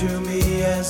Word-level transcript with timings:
Goedemiddag 0.00 0.84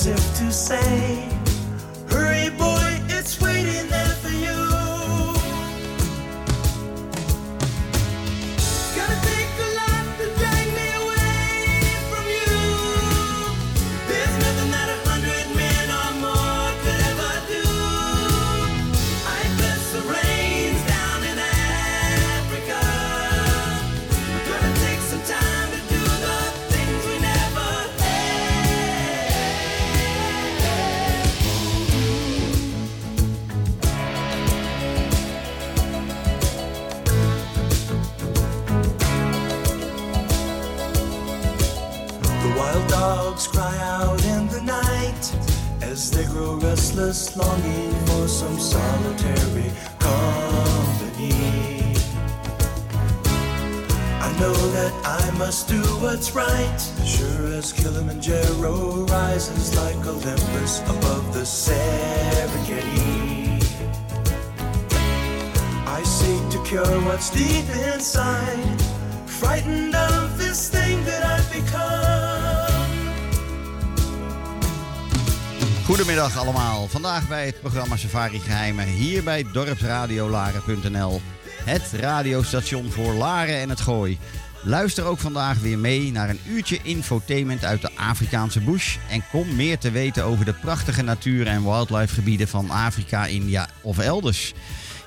Vandaag 77.01 77.27
bij 77.27 77.45
het 77.45 77.61
programma 77.61 77.95
Safari 77.95 78.39
Geheimen 78.39 78.85
hier 78.85 79.23
bij 79.23 79.45
dorpsradiolaren.nl. 79.53 81.21
Het 81.63 81.91
radiostation 81.91 82.91
voor 82.91 83.13
Laren 83.13 83.59
en 83.59 83.69
het 83.69 83.81
Gooi. 83.81 84.17
Luister 84.63 85.05
ook 85.05 85.19
vandaag 85.19 85.59
weer 85.59 85.79
mee 85.79 86.11
naar 86.11 86.29
een 86.29 86.39
uurtje 86.47 86.79
infotainment 86.83 87.65
uit 87.65 87.81
de 87.81 87.89
Afrikaanse 87.95 88.59
bush. 88.59 88.97
En 89.09 89.23
kom 89.31 89.55
meer 89.55 89.77
te 89.77 89.91
weten 89.91 90.23
over 90.23 90.45
de 90.45 90.53
prachtige 90.53 91.01
natuur- 91.01 91.47
en 91.47 91.63
wildlife 91.63 92.13
gebieden 92.13 92.47
van 92.47 92.69
Afrika, 92.69 93.25
India 93.25 93.69
of 93.81 93.99
elders. 93.99 94.53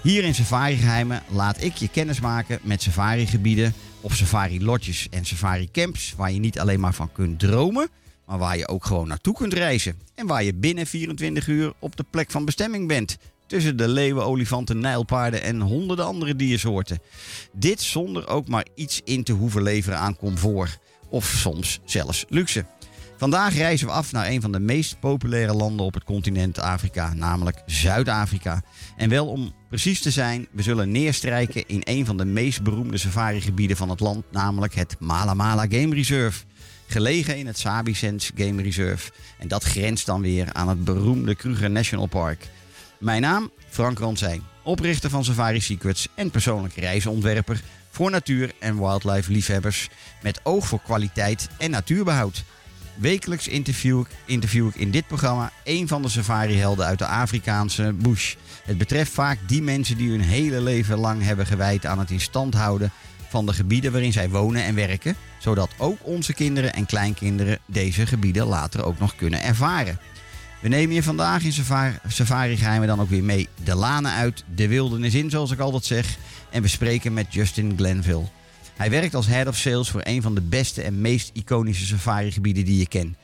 Hier 0.03 0.25
in 0.25 0.35
Safari 0.35 0.77
Geheimen 0.77 1.23
laat 1.29 1.63
ik 1.63 1.75
je 1.75 1.89
kennis 1.89 2.21
maken 2.21 2.59
met 2.63 2.83
safari-gebieden 2.83 3.75
of 4.01 4.15
safari-lodges 4.15 5.07
en 5.11 5.25
safari-camps 5.25 6.15
waar 6.17 6.33
je 6.33 6.41
niet 6.41 6.59
alleen 6.59 6.81
maar 6.81 6.95
van 6.95 7.13
kunt 7.13 7.39
dromen 7.39 7.89
maar 8.27 8.39
waar 8.39 8.57
je 8.57 8.69
ook 8.69 8.85
gewoon 8.85 9.09
naartoe 9.09 9.35
kunt 9.35 9.53
reizen. 9.53 9.99
En 10.15 10.27
waar 10.27 10.45
je 10.45 10.55
binnen 10.55 10.87
24 10.87 11.49
uur 11.49 11.73
op 11.79 11.97
de 11.97 12.05
plek 12.11 12.31
van 12.31 12.45
bestemming 12.45 12.89
bent. 12.89 13.17
Tussen 13.47 13.77
de 13.77 13.89
leeuwen, 13.89 14.25
olifanten, 14.25 14.79
nijlpaarden 14.79 15.43
en 15.43 15.61
honderden 15.61 16.07
andere 16.07 16.37
diersoorten. 16.37 16.99
Dit 17.53 17.83
zonder 17.83 18.29
ook 18.29 18.49
maar 18.49 18.67
iets 18.75 19.01
in 19.05 19.25
te 19.25 19.33
hoeven 19.33 19.63
leveren 19.63 19.99
aan 19.99 20.17
comfort. 20.17 20.79
Of 21.09 21.25
soms 21.25 21.81
zelfs 21.85 22.25
luxe. 22.29 22.65
Vandaag 23.17 23.55
reizen 23.55 23.87
we 23.87 23.93
af 23.93 24.13
naar 24.13 24.27
een 24.27 24.41
van 24.41 24.53
de 24.53 24.61
meest 24.61 25.01
populaire 25.01 25.55
landen 25.55 25.87
op 25.87 25.95
het 25.95 26.05
continent 26.05 26.59
Afrika, 26.59 27.15
namelijk 27.15 27.63
Zuid-Afrika. 27.67 28.63
En 28.97 29.09
wel 29.09 29.27
om 29.27 29.53
precies 29.69 30.01
te 30.01 30.11
zijn, 30.11 30.47
we 30.53 30.63
zullen 30.63 30.91
neerstrijken 30.91 31.67
in 31.67 31.81
een 31.85 32.07
van 32.07 32.17
de 32.17 32.25
meest 32.25 32.63
beroemde 32.63 32.99
safarigebieden 32.99 33.77
van 33.77 33.91
het 33.91 34.01
land, 34.01 34.25
namelijk 34.31 34.75
het 34.75 34.97
Mala 34.99 35.35
Mala 35.35 35.67
Game 35.69 35.95
Reserve 35.95 36.45
gelegen 36.87 37.37
in 37.37 37.47
het 37.47 37.59
Sabicens 37.59 38.31
Game 38.35 38.63
Reserve. 38.63 39.11
En 39.39 39.49
dat 39.49 39.65
grenst 39.65 40.07
dan 40.07 40.21
weer 40.21 40.53
aan 40.53 40.69
het 40.69 40.85
beroemde 40.85 41.35
Kruger 41.35 41.71
National 41.71 42.07
Park. 42.07 42.49
Mijn 42.99 43.23
naam, 43.23 43.51
Frank 43.69 43.99
Ransijn, 43.99 44.43
oprichter 44.63 45.11
van 45.11 45.25
Safari 45.25 45.61
Secrets 45.61 46.09
en 46.15 46.31
persoonlijk 46.31 46.75
reisontwerper 46.75 47.63
voor 47.91 48.11
natuur- 48.11 48.53
en 48.59 48.79
wildlife 48.79 49.33
liefhebbers 49.33 49.89
met 50.23 50.41
oog 50.43 50.67
voor 50.67 50.81
kwaliteit 50.81 51.49
en 51.59 51.71
natuurbehoud. 51.71 52.45
Wekelijks 52.95 53.49
interview 53.49 54.01
ik, 54.01 54.07
interview 54.25 54.67
ik 54.67 54.75
in 54.75 54.91
dit 54.91 55.07
programma 55.07 55.53
een 55.65 55.89
van 55.89 56.03
de 56.03 56.09
safari-helden 56.09 56.87
uit 56.87 56.99
de 56.99 57.07
Afrikaanse 57.07 57.93
bush. 57.93 58.35
Het 58.65 58.79
betreft 58.79 59.13
vaak 59.13 59.39
die 59.47 59.63
mensen 59.63 59.97
die 59.97 60.11
hun 60.11 60.21
hele 60.21 60.61
leven 60.61 60.99
lang 60.99 61.23
hebben 61.23 61.47
gewijd 61.47 61.87
aan 61.87 61.99
het 61.99 62.11
in 62.11 62.21
stand 62.21 62.55
houden 62.55 62.93
van 63.35 63.47
de 63.47 63.53
gebieden 63.53 63.93
waarin 63.93 64.13
zij 64.13 64.29
wonen 64.31 64.65
en 64.65 64.75
werken, 64.75 65.17
zodat 65.39 65.71
ook 65.77 65.99
onze 66.03 66.35
kinderen 66.35 66.73
en 66.73 66.87
kleinkinderen 66.87 67.59
deze 67.67 68.07
gebieden 68.07 68.47
later 68.47 68.85
ook 68.85 68.99
nog 68.99 69.17
kunnen 69.17 69.43
ervaren. 69.43 69.99
We 70.61 70.69
nemen 70.69 70.95
je 70.95 71.03
vandaag 71.03 71.45
in 71.45 71.53
Safari, 72.09 72.57
Geheimen 72.57 72.89
dan 72.89 73.01
ook 73.01 73.09
weer 73.09 73.25
mee 73.25 73.49
de 73.65 73.75
lanen 73.75 74.13
uit, 74.13 74.45
de 74.55 74.69
wildernis 74.69 75.15
in, 75.15 75.31
zoals 75.31 75.51
ik 75.51 75.59
altijd 75.59 75.85
zeg. 75.85 76.17
En 76.51 76.63
we 76.63 76.69
spreken 76.69 77.13
met 77.13 77.33
Justin 77.35 77.73
Glenville. 77.77 78.25
Hij 78.77 78.91
werkt 78.91 79.15
als 79.15 79.27
head 79.27 79.49
of 79.49 79.57
sales 79.57 79.91
voor 79.91 80.01
een 80.05 80.23
van 80.23 80.35
de 80.35 80.41
beste 80.41 80.83
en 80.83 81.01
meest 81.01 81.31
iconische 81.33 81.87
safari-gebieden 81.87 82.65
die 82.65 82.79
je 82.79 82.89
kent. 82.89 83.17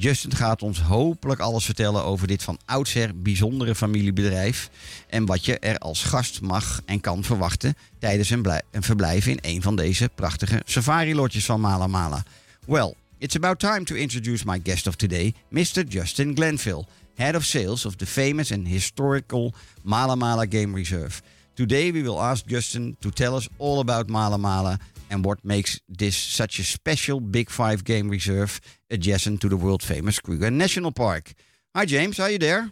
Justin 0.00 0.34
gaat 0.34 0.62
ons 0.62 0.80
hopelijk 0.80 1.40
alles 1.40 1.64
vertellen 1.64 2.04
over 2.04 2.26
dit 2.26 2.42
van 2.42 2.58
oudsher 2.64 3.22
bijzondere 3.22 3.74
familiebedrijf. 3.74 4.70
En 5.08 5.26
wat 5.26 5.44
je 5.44 5.58
er 5.58 5.78
als 5.78 6.02
gast 6.02 6.40
mag 6.40 6.80
en 6.84 7.00
kan 7.00 7.24
verwachten 7.24 7.74
tijdens 7.98 8.30
een, 8.30 8.46
verblijf 8.70 9.26
in 9.26 9.38
een 9.40 9.62
van 9.62 9.76
deze 9.76 10.10
prachtige 10.14 10.62
safari-lotjes 10.64 11.44
van 11.44 11.60
Mala 11.60 11.86
Mala. 11.86 12.24
Well, 12.66 12.94
it's 13.18 13.36
about 13.36 13.58
time 13.58 13.84
to 13.84 13.94
introduce 13.94 14.44
my 14.46 14.60
guest 14.62 14.86
of 14.86 14.94
today, 14.94 15.34
Mr. 15.48 15.84
Justin 15.88 16.34
Glenville, 16.34 16.84
head 17.14 17.34
of 17.34 17.44
sales 17.44 17.86
of 17.86 17.94
the 17.94 18.06
famous 18.06 18.52
and 18.52 18.68
historical 18.68 19.52
Mala 19.82 20.14
Mala 20.14 20.46
Game 20.48 20.76
Reserve. 20.76 21.20
Today 21.54 21.92
we 21.92 22.02
will 22.02 22.20
ask 22.20 22.44
Justin 22.46 22.96
to 23.00 23.10
tell 23.10 23.34
us 23.36 23.48
all 23.56 23.78
about 23.78 24.08
Mala 24.08 24.36
Mala 24.36 24.78
and 25.10 25.24
what 25.24 25.44
makes 25.44 25.80
this 25.88 26.16
such 26.16 26.58
a 26.58 26.64
special 26.64 27.20
Big 27.20 27.50
Five 27.50 27.84
game 27.84 28.08
reserve 28.08 28.60
adjacent 28.90 29.40
to 29.42 29.48
the 29.48 29.56
world 29.56 29.82
famous 29.82 30.18
Kruger 30.20 30.50
National 30.50 30.92
Park. 30.92 31.32
Hi 31.74 31.84
James, 31.84 32.18
are 32.20 32.30
you 32.30 32.38
there? 32.38 32.70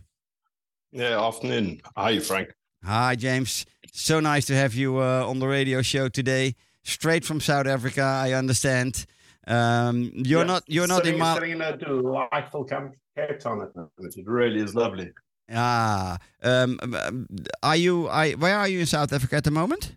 Yeah, 0.92 1.20
afternoon. 1.22 1.80
Hi, 1.96 2.18
Frank. 2.20 2.54
Hi 2.84 3.16
James. 3.16 3.66
So 3.92 4.20
nice 4.20 4.46
to 4.46 4.54
have 4.54 4.74
you 4.74 4.98
uh, 4.98 5.26
on 5.26 5.38
the 5.38 5.46
radio 5.48 5.82
show 5.82 6.08
today. 6.08 6.54
Straight 6.82 7.24
from 7.24 7.40
South 7.40 7.66
Africa, 7.66 8.02
I 8.02 8.32
understand. 8.32 9.06
Um, 9.46 10.10
you're 10.14 10.40
Yeah, 10.40 10.46
not. 10.46 10.62
You're 10.66 10.86
not 10.86 10.98
sitting, 10.98 11.14
in 11.14 11.20
Mal. 11.20 11.34
sitting 11.34 11.52
in 11.52 11.60
a 11.62 11.76
delightful 11.76 12.64
camp, 12.64 12.94
Cape 13.16 13.38
Town 13.40 13.62
at 13.62 13.72
the 13.74 13.80
moment. 13.80 14.16
It 14.16 14.26
really 14.26 14.60
is 14.60 14.74
lovely. 14.74 15.12
Ah, 15.52 16.18
um, 16.42 16.78
um, 16.82 17.26
are 17.62 17.76
you? 17.76 18.08
I, 18.08 18.32
where 18.32 18.56
are 18.56 18.68
you 18.68 18.80
in 18.80 18.86
South 18.86 19.12
Africa 19.12 19.36
at 19.36 19.44
the 19.44 19.50
moment? 19.52 19.94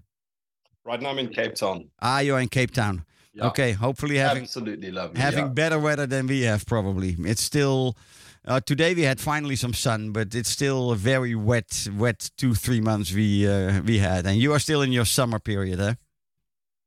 Right 0.90 1.00
now 1.00 1.12
I'm 1.12 1.20
in 1.20 1.30
Cape 1.30 1.54
Town. 1.54 1.88
Ah, 2.02 2.18
you're 2.20 2.40
in 2.40 2.48
Cape 2.50 2.72
Town. 2.72 3.06
Yeah, 3.36 3.50
Okay, 3.50 3.74
hopefully 3.74 4.18
having 4.18 4.42
absolutely 4.42 4.90
lovely. 4.90 5.22
having 5.22 5.46
yeah. 5.46 5.62
better 5.62 5.78
weather 5.78 6.08
than 6.08 6.26
we 6.26 6.42
have. 6.42 6.66
Probably 6.66 7.16
it's 7.20 7.44
still. 7.44 7.96
Uh, 8.44 8.60
today 8.60 8.96
we 8.96 9.04
had 9.04 9.20
finally 9.20 9.56
some 9.56 9.72
sun, 9.72 10.12
but 10.12 10.34
it's 10.34 10.50
still 10.50 10.90
a 10.90 10.96
very 10.96 11.36
wet, 11.36 11.88
wet 11.96 12.32
two 12.38 12.56
three 12.56 12.82
months 12.82 13.14
we 13.14 13.48
uh, 13.48 13.84
we 13.84 14.00
had, 14.00 14.26
and 14.26 14.38
you 14.38 14.52
are 14.52 14.58
still 14.58 14.82
in 14.82 14.92
your 14.92 15.06
summer 15.06 15.38
period, 15.38 15.80
eh? 15.80 15.94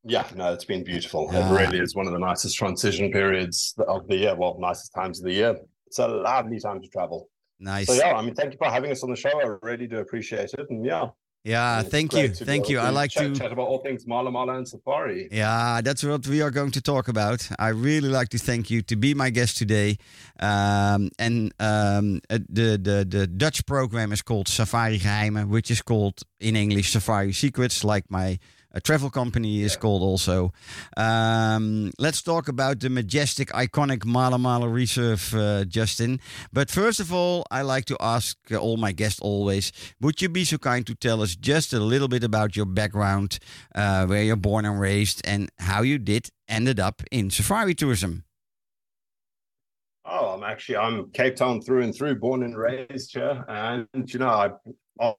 yeah, 0.03 0.27
no, 0.35 0.53
it's 0.53 0.65
been 0.65 0.83
beautiful. 0.83 1.31
Ah. 1.33 1.37
It 1.37 1.61
really 1.61 1.79
is 1.79 1.95
one 1.95 2.09
of 2.09 2.13
the 2.13 2.19
nicest 2.19 2.57
transition 2.57 3.13
periods 3.13 3.73
of 3.87 4.09
the 4.09 4.17
year. 4.17 4.35
Well, 4.35 4.57
nicest 4.59 4.93
times 4.95 5.21
of 5.21 5.27
the 5.27 5.33
year. 5.33 5.57
It's 5.87 6.01
a 6.01 6.09
lovely 6.09 6.59
time 6.59 6.83
to 6.83 6.89
travel. 6.89 7.29
Nice. 7.61 7.87
So 7.87 7.95
yeah, 7.95 8.15
I 8.15 8.23
mean, 8.23 8.35
thank 8.35 8.51
you 8.53 8.59
for 8.59 8.69
having 8.69 8.91
us 8.91 9.05
on 9.05 9.11
the 9.11 9.17
show. 9.17 9.31
I 9.41 9.47
really 9.63 9.87
do 9.87 9.99
appreciate 9.99 10.53
it. 10.55 10.67
And 10.71 10.85
yeah, 10.85 11.11
Yeah, 11.45 11.83
thank 11.83 12.13
you, 12.13 12.29
thank 12.29 12.69
you. 12.69 12.79
I 12.79 12.91
like 12.91 13.11
chat, 13.11 13.35
to. 13.35 13.41
chat 13.41 13.51
about 13.51 13.67
all 13.67 13.79
things 13.79 14.07
Mala 14.07 14.31
Mala 14.31 14.55
and 14.55 14.69
Safari. 14.69 15.29
Yeah, 15.33 15.81
that's 15.83 16.05
what 16.05 16.25
we 16.29 16.41
are 16.41 16.53
going 16.53 16.71
to 16.71 16.81
talk 16.81 17.09
about. 17.09 17.49
I 17.59 17.69
really 17.69 18.09
like 18.09 18.29
to 18.29 18.39
thank 18.39 18.71
you 18.71 18.81
to 18.83 18.95
be 18.95 19.13
my 19.13 19.31
guest 19.31 19.59
today. 19.59 19.99
Um, 20.39 21.11
and 21.19 21.53
um, 21.59 22.21
uh, 22.31 22.39
the, 22.49 22.79
the 22.81 23.07
the 23.09 23.27
Dutch 23.27 23.67
program 23.67 24.13
is 24.13 24.23
called 24.23 24.47
Safari 24.47 25.01
Geheimen, 25.01 25.49
which 25.49 25.71
is 25.71 25.83
called 25.83 26.23
in 26.39 26.55
English 26.55 26.93
Safari 26.93 27.33
Secrets, 27.33 27.83
like 27.83 28.09
my 28.09 28.39
uh, 28.75 28.81
travel 28.81 29.11
company 29.11 29.63
is 29.63 29.77
called 29.77 30.03
also. 30.03 30.53
Um, 30.97 31.93
let's 31.99 32.23
talk 32.23 32.49
about 32.49 32.81
the 32.81 32.91
majestic, 32.91 33.49
iconic 33.49 34.05
Mala 34.05 34.39
Mala 34.39 34.69
Reserve, 34.69 35.35
uh, 35.35 35.65
Justin. 35.65 36.21
But 36.53 36.71
first 36.71 37.01
of 37.01 37.13
all, 37.13 37.47
I 37.51 37.63
like 37.63 37.85
to 37.87 37.97
ask 38.01 38.37
all 38.53 38.77
my 38.77 38.93
guests 38.93 39.21
always: 39.21 39.73
Would 40.01 40.23
you 40.23 40.29
be 40.29 40.45
so 40.45 40.59
kind 40.59 40.87
to 40.87 40.95
tell 40.95 41.23
us 41.23 41.37
just 41.37 41.73
a 41.73 41.81
little 41.81 42.09
bit 42.09 42.25
about 42.25 42.57
your 42.57 42.67
background, 42.67 43.39
uh, 43.75 44.07
where 44.07 44.23
you're 44.23 44.37
born 44.37 44.65
and 44.65 44.81
raised, 44.81 45.21
and 45.25 45.51
how 45.59 45.83
you 45.83 45.99
did 45.99 46.31
ended 46.49 46.81
up 46.81 47.03
in 47.11 47.31
safari 47.31 47.75
tourism? 47.75 48.25
Oh, 50.05 50.35
I'm 50.35 50.43
actually 50.43 50.79
I'm 50.79 51.11
Cape 51.13 51.37
Town 51.37 51.61
through 51.61 51.83
and 51.83 51.95
through, 51.95 52.17
born 52.17 52.43
and 52.43 52.57
raised 52.57 53.15
here. 53.15 53.45
And 53.49 53.87
you 54.13 54.19
know, 54.19 54.29
I 55.01 55.15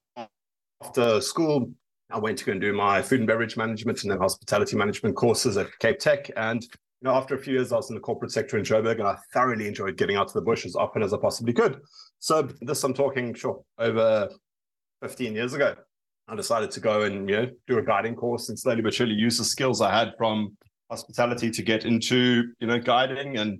after 0.83 1.21
school 1.21 1.71
I 2.13 2.19
went 2.19 2.37
to 2.37 2.45
go 2.45 2.51
and 2.51 2.61
do 2.61 2.73
my 2.73 3.01
food 3.01 3.19
and 3.19 3.27
beverage 3.27 3.57
management 3.57 4.03
and 4.03 4.11
then 4.11 4.19
hospitality 4.19 4.77
management 4.77 5.15
courses 5.15 5.57
at 5.57 5.67
Cape 5.79 5.97
Tech. 5.99 6.29
And 6.37 6.61
you 6.61 7.09
know, 7.09 7.15
after 7.15 7.35
a 7.35 7.37
few 7.37 7.53
years, 7.53 7.73
I 7.73 7.77
was 7.77 7.89
in 7.89 7.95
the 7.95 8.01
corporate 8.01 8.31
sector 8.31 8.57
in 8.57 8.63
Joburg, 8.63 8.99
and 8.99 9.07
I 9.07 9.17
thoroughly 9.33 9.67
enjoyed 9.67 9.97
getting 9.97 10.15
out 10.15 10.27
to 10.29 10.33
the 10.35 10.41
bush 10.41 10.65
as 10.65 10.75
often 10.75 11.01
as 11.01 11.13
I 11.13 11.17
possibly 11.17 11.53
could. 11.53 11.81
So 12.19 12.47
this 12.61 12.83
I'm 12.83 12.93
talking 12.93 13.33
sure 13.33 13.61
over 13.77 14.29
15 15.01 15.33
years 15.33 15.53
ago. 15.53 15.75
I 16.27 16.35
decided 16.35 16.71
to 16.71 16.79
go 16.79 17.01
and 17.01 17.27
you 17.29 17.35
know 17.35 17.47
do 17.67 17.79
a 17.79 17.83
guiding 17.83 18.15
course 18.15 18.47
and 18.47 18.57
slowly 18.57 18.81
but 18.81 18.93
surely 18.93 19.13
use 19.13 19.37
the 19.37 19.43
skills 19.43 19.81
I 19.81 19.91
had 19.93 20.13
from 20.17 20.55
hospitality 20.89 21.51
to 21.51 21.61
get 21.61 21.83
into 21.83 22.53
you 22.59 22.67
know 22.67 22.79
guiding 22.79 23.37
and 23.37 23.59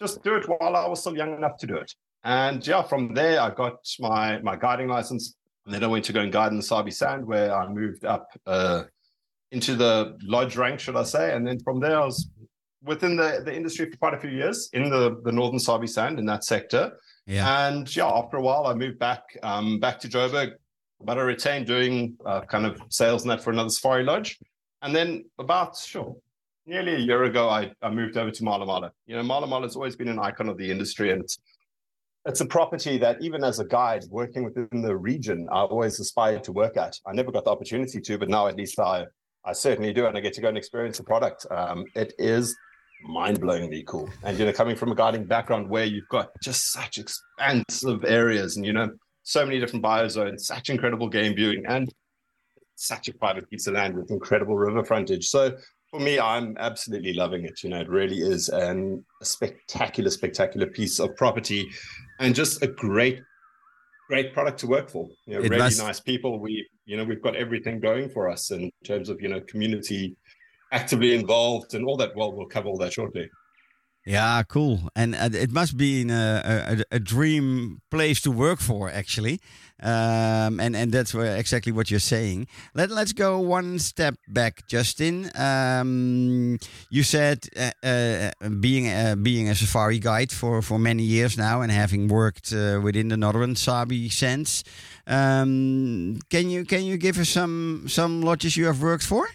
just 0.00 0.22
do 0.22 0.36
it 0.36 0.44
while 0.46 0.76
I 0.76 0.86
was 0.86 1.00
still 1.00 1.16
young 1.16 1.34
enough 1.34 1.56
to 1.58 1.66
do 1.66 1.76
it. 1.76 1.92
And 2.22 2.64
yeah, 2.64 2.82
from 2.82 3.14
there 3.14 3.40
I 3.40 3.50
got 3.50 3.78
my 3.98 4.40
my 4.42 4.56
guiding 4.56 4.88
license, 4.88 5.34
and 5.64 5.74
then 5.74 5.82
I 5.82 5.86
went 5.86 6.04
to 6.06 6.12
go 6.12 6.20
and 6.20 6.32
guide 6.32 6.50
in 6.50 6.56
the 6.56 6.62
Sabi 6.62 6.90
Sand, 6.90 7.26
where 7.26 7.54
I 7.54 7.68
moved 7.68 8.04
up 8.04 8.28
uh, 8.46 8.84
into 9.50 9.74
the 9.74 10.16
lodge 10.22 10.56
rank, 10.56 10.80
should 10.80 10.96
I 10.96 11.04
say? 11.04 11.34
And 11.34 11.46
then 11.46 11.58
from 11.60 11.80
there 11.80 12.00
I 12.00 12.04
was 12.04 12.28
within 12.82 13.16
the, 13.16 13.42
the 13.44 13.54
industry 13.54 13.90
for 13.90 13.96
quite 13.96 14.14
a 14.14 14.18
few 14.18 14.30
years 14.30 14.68
in 14.72 14.90
the 14.90 15.20
the 15.24 15.32
Northern 15.32 15.58
Sabi 15.58 15.86
Sand 15.86 16.18
in 16.18 16.26
that 16.26 16.44
sector. 16.44 16.92
Yeah, 17.26 17.68
And 17.68 17.96
yeah, 17.96 18.06
after 18.06 18.36
a 18.36 18.42
while, 18.42 18.66
I 18.66 18.74
moved 18.74 18.98
back 18.98 19.22
um, 19.42 19.80
back 19.80 19.98
to 20.00 20.08
Joburg, 20.08 20.52
but 21.02 21.18
I 21.18 21.22
retained 21.22 21.66
doing 21.66 22.16
uh, 22.26 22.42
kind 22.42 22.66
of 22.66 22.80
sales 22.90 23.22
and 23.22 23.30
that 23.30 23.42
for 23.42 23.50
another 23.50 23.70
safari 23.70 24.04
lodge. 24.04 24.38
And 24.82 24.94
then 24.94 25.24
about 25.38 25.78
sure, 25.78 26.14
nearly 26.66 26.94
a 26.94 26.98
year 26.98 27.24
ago, 27.24 27.48
I, 27.48 27.72
I 27.80 27.88
moved 27.88 28.18
over 28.18 28.30
to 28.30 28.44
Mala 28.44 28.66
Mala. 28.66 28.92
You 29.06 29.16
know, 29.16 29.22
Mala 29.22 29.46
Mala 29.46 29.62
has 29.62 29.76
always 29.76 29.96
been 29.96 30.08
an 30.08 30.18
icon 30.18 30.50
of 30.50 30.58
the 30.58 30.70
industry, 30.70 31.10
and 31.12 31.22
it's 31.22 31.38
it's 32.26 32.40
a 32.40 32.46
property 32.46 32.96
that 32.98 33.20
even 33.20 33.44
as 33.44 33.58
a 33.58 33.64
guide 33.64 34.04
working 34.08 34.44
within 34.44 34.82
the 34.82 34.96
region, 34.96 35.46
I 35.52 35.60
always 35.60 36.00
aspired 36.00 36.42
to 36.44 36.52
work 36.52 36.76
at. 36.76 36.98
I 37.06 37.12
never 37.12 37.30
got 37.30 37.44
the 37.44 37.50
opportunity 37.50 38.00
to, 38.00 38.18
but 38.18 38.28
now 38.28 38.46
at 38.46 38.56
least 38.56 38.78
I 38.78 39.06
I 39.46 39.52
certainly 39.52 39.92
do, 39.92 40.06
and 40.06 40.16
I 40.16 40.20
get 40.20 40.32
to 40.34 40.40
go 40.40 40.48
and 40.48 40.56
experience 40.56 40.96
the 40.96 41.04
product. 41.04 41.46
Um, 41.50 41.84
it 41.94 42.14
is 42.18 42.56
mind-blowingly 43.02 43.84
cool. 43.84 44.08
And 44.22 44.38
you 44.38 44.46
know, 44.46 44.52
coming 44.52 44.74
from 44.74 44.90
a 44.90 44.94
guiding 44.94 45.24
background 45.24 45.68
where 45.68 45.84
you've 45.84 46.08
got 46.08 46.30
just 46.42 46.72
such 46.72 46.96
expansive 46.96 48.04
areas 48.04 48.56
and 48.56 48.64
you 48.64 48.72
know, 48.72 48.88
so 49.22 49.44
many 49.44 49.60
different 49.60 49.84
biozones, 49.84 50.40
such 50.40 50.70
incredible 50.70 51.10
game 51.10 51.34
viewing, 51.34 51.64
and 51.66 51.92
such 52.76 53.08
a 53.08 53.14
private 53.14 53.48
piece 53.50 53.66
of 53.66 53.74
land 53.74 53.94
with 53.94 54.10
incredible 54.10 54.56
river 54.56 54.82
frontage. 54.82 55.26
So 55.26 55.56
for 55.90 56.00
me, 56.00 56.18
I'm 56.18 56.56
absolutely 56.58 57.12
loving 57.12 57.44
it. 57.44 57.62
You 57.62 57.70
know, 57.70 57.80
it 57.80 57.88
really 57.88 58.18
is 58.18 58.48
an, 58.48 59.04
a 59.20 59.24
spectacular, 59.24 60.10
spectacular 60.10 60.66
piece 60.66 60.98
of 60.98 61.14
property 61.16 61.70
and 62.18 62.34
just 62.34 62.62
a 62.62 62.66
great, 62.66 63.22
great 64.08 64.32
product 64.32 64.60
to 64.60 64.66
work 64.66 64.90
for. 64.90 65.08
You 65.26 65.34
know, 65.34 65.40
really 65.40 65.58
must- 65.58 65.78
nice 65.78 66.00
people. 66.00 66.38
We, 66.38 66.66
you 66.86 66.96
know, 66.96 67.04
we've 67.04 67.22
got 67.22 67.36
everything 67.36 67.80
going 67.80 68.08
for 68.08 68.28
us 68.28 68.50
in 68.50 68.70
terms 68.84 69.08
of, 69.08 69.20
you 69.20 69.28
know, 69.28 69.40
community 69.42 70.16
actively 70.72 71.14
involved 71.14 71.74
and 71.74 71.84
all 71.86 71.96
that. 71.96 72.14
Well, 72.16 72.32
we'll 72.32 72.46
cover 72.46 72.68
all 72.68 72.78
that 72.78 72.92
shortly. 72.92 73.28
Yeah, 74.06 74.42
cool. 74.42 74.90
And 74.94 75.14
uh, 75.14 75.30
it 75.32 75.50
must 75.50 75.78
be 75.78 76.02
in 76.02 76.10
a, 76.10 76.84
a, 76.90 76.96
a 76.96 77.00
dream 77.00 77.80
place 77.90 78.20
to 78.22 78.30
work 78.30 78.60
for, 78.60 78.90
actually. 78.90 79.40
Um, 79.82 80.60
and 80.60 80.76
and 80.76 80.92
that's 80.92 81.14
exactly 81.14 81.72
what 81.72 81.90
you're 81.90 82.00
saying. 82.00 82.46
Let 82.74 82.90
Let's 82.90 83.12
go 83.12 83.40
one 83.40 83.78
step 83.78 84.14
back, 84.28 84.66
Justin. 84.68 85.30
Um, 85.34 86.58
you 86.90 87.02
said 87.02 87.48
uh, 87.56 87.70
uh, 87.82 88.30
being 88.60 88.88
uh, 88.88 89.16
being 89.16 89.48
a 89.48 89.54
safari 89.54 89.98
guide 89.98 90.30
for 90.30 90.62
for 90.62 90.78
many 90.78 91.02
years 91.02 91.36
now, 91.36 91.62
and 91.62 91.72
having 91.72 92.08
worked 92.08 92.52
uh, 92.52 92.80
within 92.82 93.08
the 93.08 93.16
Northern 93.16 93.56
Sabi 93.56 94.08
Sand. 94.10 94.62
Um, 95.06 96.18
can 96.30 96.50
you 96.50 96.64
can 96.64 96.84
you 96.84 96.96
give 96.98 97.18
us 97.18 97.30
some 97.30 97.86
some 97.88 98.20
lodges 98.22 98.56
you 98.56 98.66
have 98.66 98.80
worked 98.82 99.04
for? 99.04 99.26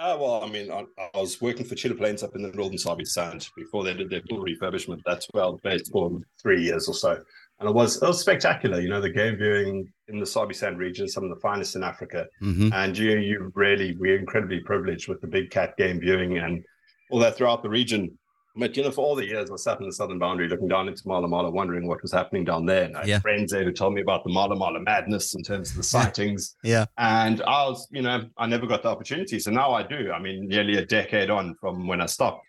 Uh, 0.00 0.16
well, 0.18 0.42
I 0.42 0.48
mean, 0.48 0.70
I, 0.70 0.86
I 1.14 1.20
was 1.20 1.42
working 1.42 1.66
for 1.66 1.74
Cheetah 1.74 1.94
Plains 1.94 2.22
up 2.22 2.34
in 2.34 2.40
the 2.40 2.48
Northern 2.52 2.78
Sabi 2.78 3.04
Sand 3.04 3.46
before 3.54 3.84
they 3.84 3.92
did 3.92 4.08
their 4.08 4.22
full 4.30 4.42
refurbishment. 4.42 5.02
That's 5.04 5.26
where 5.32 5.44
I 5.44 5.48
was 5.48 5.60
based 5.62 5.92
for 5.92 6.18
three 6.42 6.62
years 6.62 6.88
or 6.88 6.94
so. 6.94 7.20
And 7.58 7.68
it 7.68 7.74
was, 7.74 8.02
it 8.02 8.06
was 8.06 8.18
spectacular. 8.18 8.80
You 8.80 8.88
know, 8.88 9.02
the 9.02 9.10
game 9.10 9.36
viewing 9.36 9.92
in 10.08 10.18
the 10.18 10.24
Sabi 10.24 10.54
Sand 10.54 10.78
region, 10.78 11.06
some 11.06 11.24
of 11.24 11.28
the 11.28 11.40
finest 11.40 11.76
in 11.76 11.84
Africa. 11.84 12.26
hmm 12.38 12.70
And 12.72 12.96
you, 12.96 13.18
you 13.18 13.52
really, 13.54 13.94
we're 13.94 14.18
incredibly 14.18 14.60
privileged 14.60 15.06
with 15.06 15.20
the 15.20 15.26
big 15.26 15.50
cat 15.50 15.76
game 15.76 16.00
viewing 16.00 16.38
and 16.38 16.64
all 17.10 17.18
that 17.18 17.36
throughout 17.36 17.62
the 17.62 17.68
region. 17.68 18.18
But, 18.56 18.76
you 18.76 18.82
know, 18.82 18.90
for 18.90 19.04
all 19.04 19.14
the 19.14 19.26
years 19.26 19.50
I 19.50 19.56
sat 19.56 19.80
in 19.80 19.86
the 19.86 19.92
southern 19.92 20.18
boundary 20.18 20.48
looking 20.48 20.68
down 20.68 20.88
into 20.88 21.02
Mala 21.06 21.28
Mala, 21.28 21.50
wondering 21.50 21.86
what 21.86 22.02
was 22.02 22.12
happening 22.12 22.44
down 22.44 22.66
there. 22.66 22.84
And 22.84 22.96
I 22.96 23.06
had 23.06 23.22
friends 23.22 23.52
there 23.52 23.64
who 23.64 23.72
told 23.72 23.94
me 23.94 24.00
about 24.00 24.24
the 24.24 24.30
Mala 24.30 24.56
Mala 24.56 24.80
madness 24.80 25.34
in 25.34 25.42
terms 25.42 25.70
of 25.70 25.76
the 25.76 25.82
sightings. 25.96 26.56
Yeah. 26.64 26.86
And 26.98 27.42
I 27.42 27.68
was, 27.68 27.86
you 27.90 28.02
know, 28.02 28.24
I 28.36 28.46
never 28.46 28.66
got 28.66 28.82
the 28.82 28.88
opportunity. 28.88 29.38
So 29.38 29.50
now 29.50 29.72
I 29.72 29.82
do. 29.82 30.10
I 30.12 30.20
mean, 30.20 30.48
nearly 30.48 30.78
a 30.78 30.84
decade 30.84 31.30
on 31.30 31.54
from 31.60 31.86
when 31.86 32.00
I 32.00 32.06
stopped. 32.06 32.44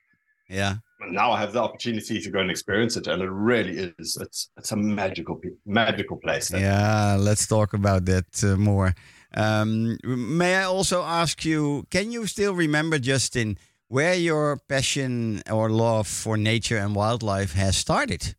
Yeah. 0.49 0.75
And 0.99 1.13
now 1.13 1.31
I 1.31 1.39
have 1.39 1.53
the 1.53 1.61
opportunity 1.61 2.19
to 2.19 2.29
go 2.29 2.39
and 2.39 2.51
experience 2.51 2.97
it. 2.97 3.07
And 3.07 3.21
it 3.21 3.29
really 3.29 3.93
is, 3.97 4.17
it's 4.19 4.49
it's 4.57 4.71
a 4.71 4.75
magical, 4.75 5.39
magical 5.65 6.17
place. 6.17 6.51
Yeah, 6.51 7.15
let's 7.19 7.47
talk 7.47 7.73
about 7.73 8.05
that 8.05 8.43
uh, 8.43 8.57
more. 8.57 8.93
Um, 9.33 9.97
may 10.03 10.57
I 10.57 10.63
also 10.63 11.03
ask 11.03 11.45
you, 11.45 11.87
can 11.89 12.11
you 12.11 12.27
still 12.27 12.53
remember, 12.53 12.99
Justin, 12.99 13.57
where 13.91 14.13
your 14.13 14.57
passion 14.69 15.41
or 15.51 15.69
love 15.69 16.07
for 16.07 16.37
nature 16.37 16.77
and 16.77 16.95
wildlife 16.95 17.51
has 17.51 17.75
started? 17.75 18.35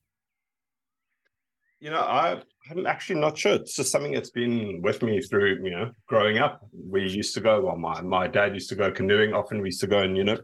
You 1.78 1.90
know, 1.90 2.00
I, 2.00 2.40
I'm 2.71 2.87
actually 2.87 3.21
not 3.21 3.37
sure. 3.37 3.56
It's 3.56 3.76
just 3.76 3.92
something 3.92 4.12
that's 4.12 4.30
been 4.30 4.80
with 4.80 5.02
me 5.02 5.21
through, 5.21 5.61
you 5.62 5.71
know, 5.71 5.90
growing 6.06 6.38
up. 6.38 6.66
We 6.73 7.06
used 7.06 7.35
to 7.35 7.42
go, 7.42 7.61
well, 7.61 7.76
my, 7.76 8.00
my 8.00 8.28
dad 8.28 8.54
used 8.54 8.71
to 8.71 8.76
go 8.76 8.90
canoeing. 8.90 9.35
Often 9.35 9.61
we 9.61 9.68
used 9.68 9.82
to 9.82 9.87
go 9.87 9.99
and, 9.99 10.16
you 10.16 10.25
know, 10.25 10.38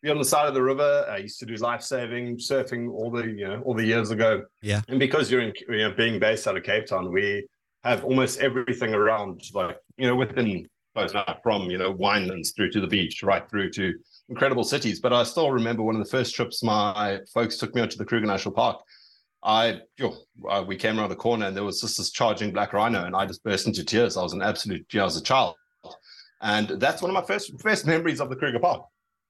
be 0.00 0.10
on 0.10 0.18
the 0.18 0.24
side 0.24 0.46
of 0.46 0.54
the 0.54 0.62
river. 0.62 1.04
I 1.10 1.16
used 1.16 1.40
to 1.40 1.46
do 1.46 1.56
life 1.56 1.82
saving, 1.82 2.36
surfing 2.36 2.88
all 2.92 3.10
the 3.10 3.24
you 3.24 3.48
know 3.48 3.62
all 3.62 3.74
the 3.74 3.84
years 3.84 4.12
ago. 4.12 4.44
Yeah. 4.62 4.82
And 4.86 5.00
because 5.00 5.28
you're 5.28 5.40
in, 5.40 5.52
you 5.68 5.78
know 5.78 5.92
being 5.92 6.20
based 6.20 6.46
out 6.46 6.56
of 6.56 6.62
Cape 6.62 6.86
Town, 6.86 7.10
we 7.10 7.48
have 7.82 8.04
almost 8.04 8.38
everything 8.38 8.94
around, 8.94 9.42
like 9.54 9.78
you 9.96 10.06
know 10.06 10.14
within 10.14 10.68
from 11.42 11.70
you 11.70 11.78
know 11.78 11.94
winelands 11.94 12.54
through 12.54 12.70
to 12.70 12.80
the 12.80 12.86
beach, 12.86 13.22
right 13.22 13.48
through 13.50 13.70
to 13.70 13.94
incredible 14.28 14.64
cities. 14.64 15.00
But 15.00 15.12
I 15.12 15.22
still 15.22 15.50
remember 15.50 15.82
one 15.82 15.96
of 15.96 16.02
the 16.04 16.10
first 16.10 16.34
trips 16.34 16.62
my 16.62 17.20
folks 17.32 17.56
took 17.56 17.74
me 17.74 17.82
onto 17.82 17.96
the 17.96 18.04
Kruger 18.04 18.26
National 18.26 18.54
Park. 18.54 18.80
I, 19.42 19.80
uh, 20.48 20.64
we 20.66 20.76
came 20.76 20.98
around 20.98 21.10
the 21.10 21.16
corner 21.16 21.46
and 21.46 21.56
there 21.56 21.62
was 21.62 21.80
just 21.80 21.98
this 21.98 22.10
charging 22.10 22.52
black 22.52 22.72
rhino, 22.72 23.04
and 23.04 23.14
I 23.14 23.26
just 23.26 23.44
burst 23.44 23.66
into 23.66 23.84
tears. 23.84 24.16
I 24.16 24.22
was 24.22 24.32
an 24.32 24.42
absolute, 24.42 24.86
I 24.94 25.04
was 25.04 25.16
a 25.16 25.22
child, 25.22 25.54
and 26.40 26.68
that's 26.68 27.00
one 27.00 27.10
of 27.10 27.14
my 27.14 27.22
first 27.22 27.52
first 27.60 27.86
memories 27.86 28.20
of 28.20 28.28
the 28.28 28.36
Kruger 28.36 28.58
Park. 28.58 28.82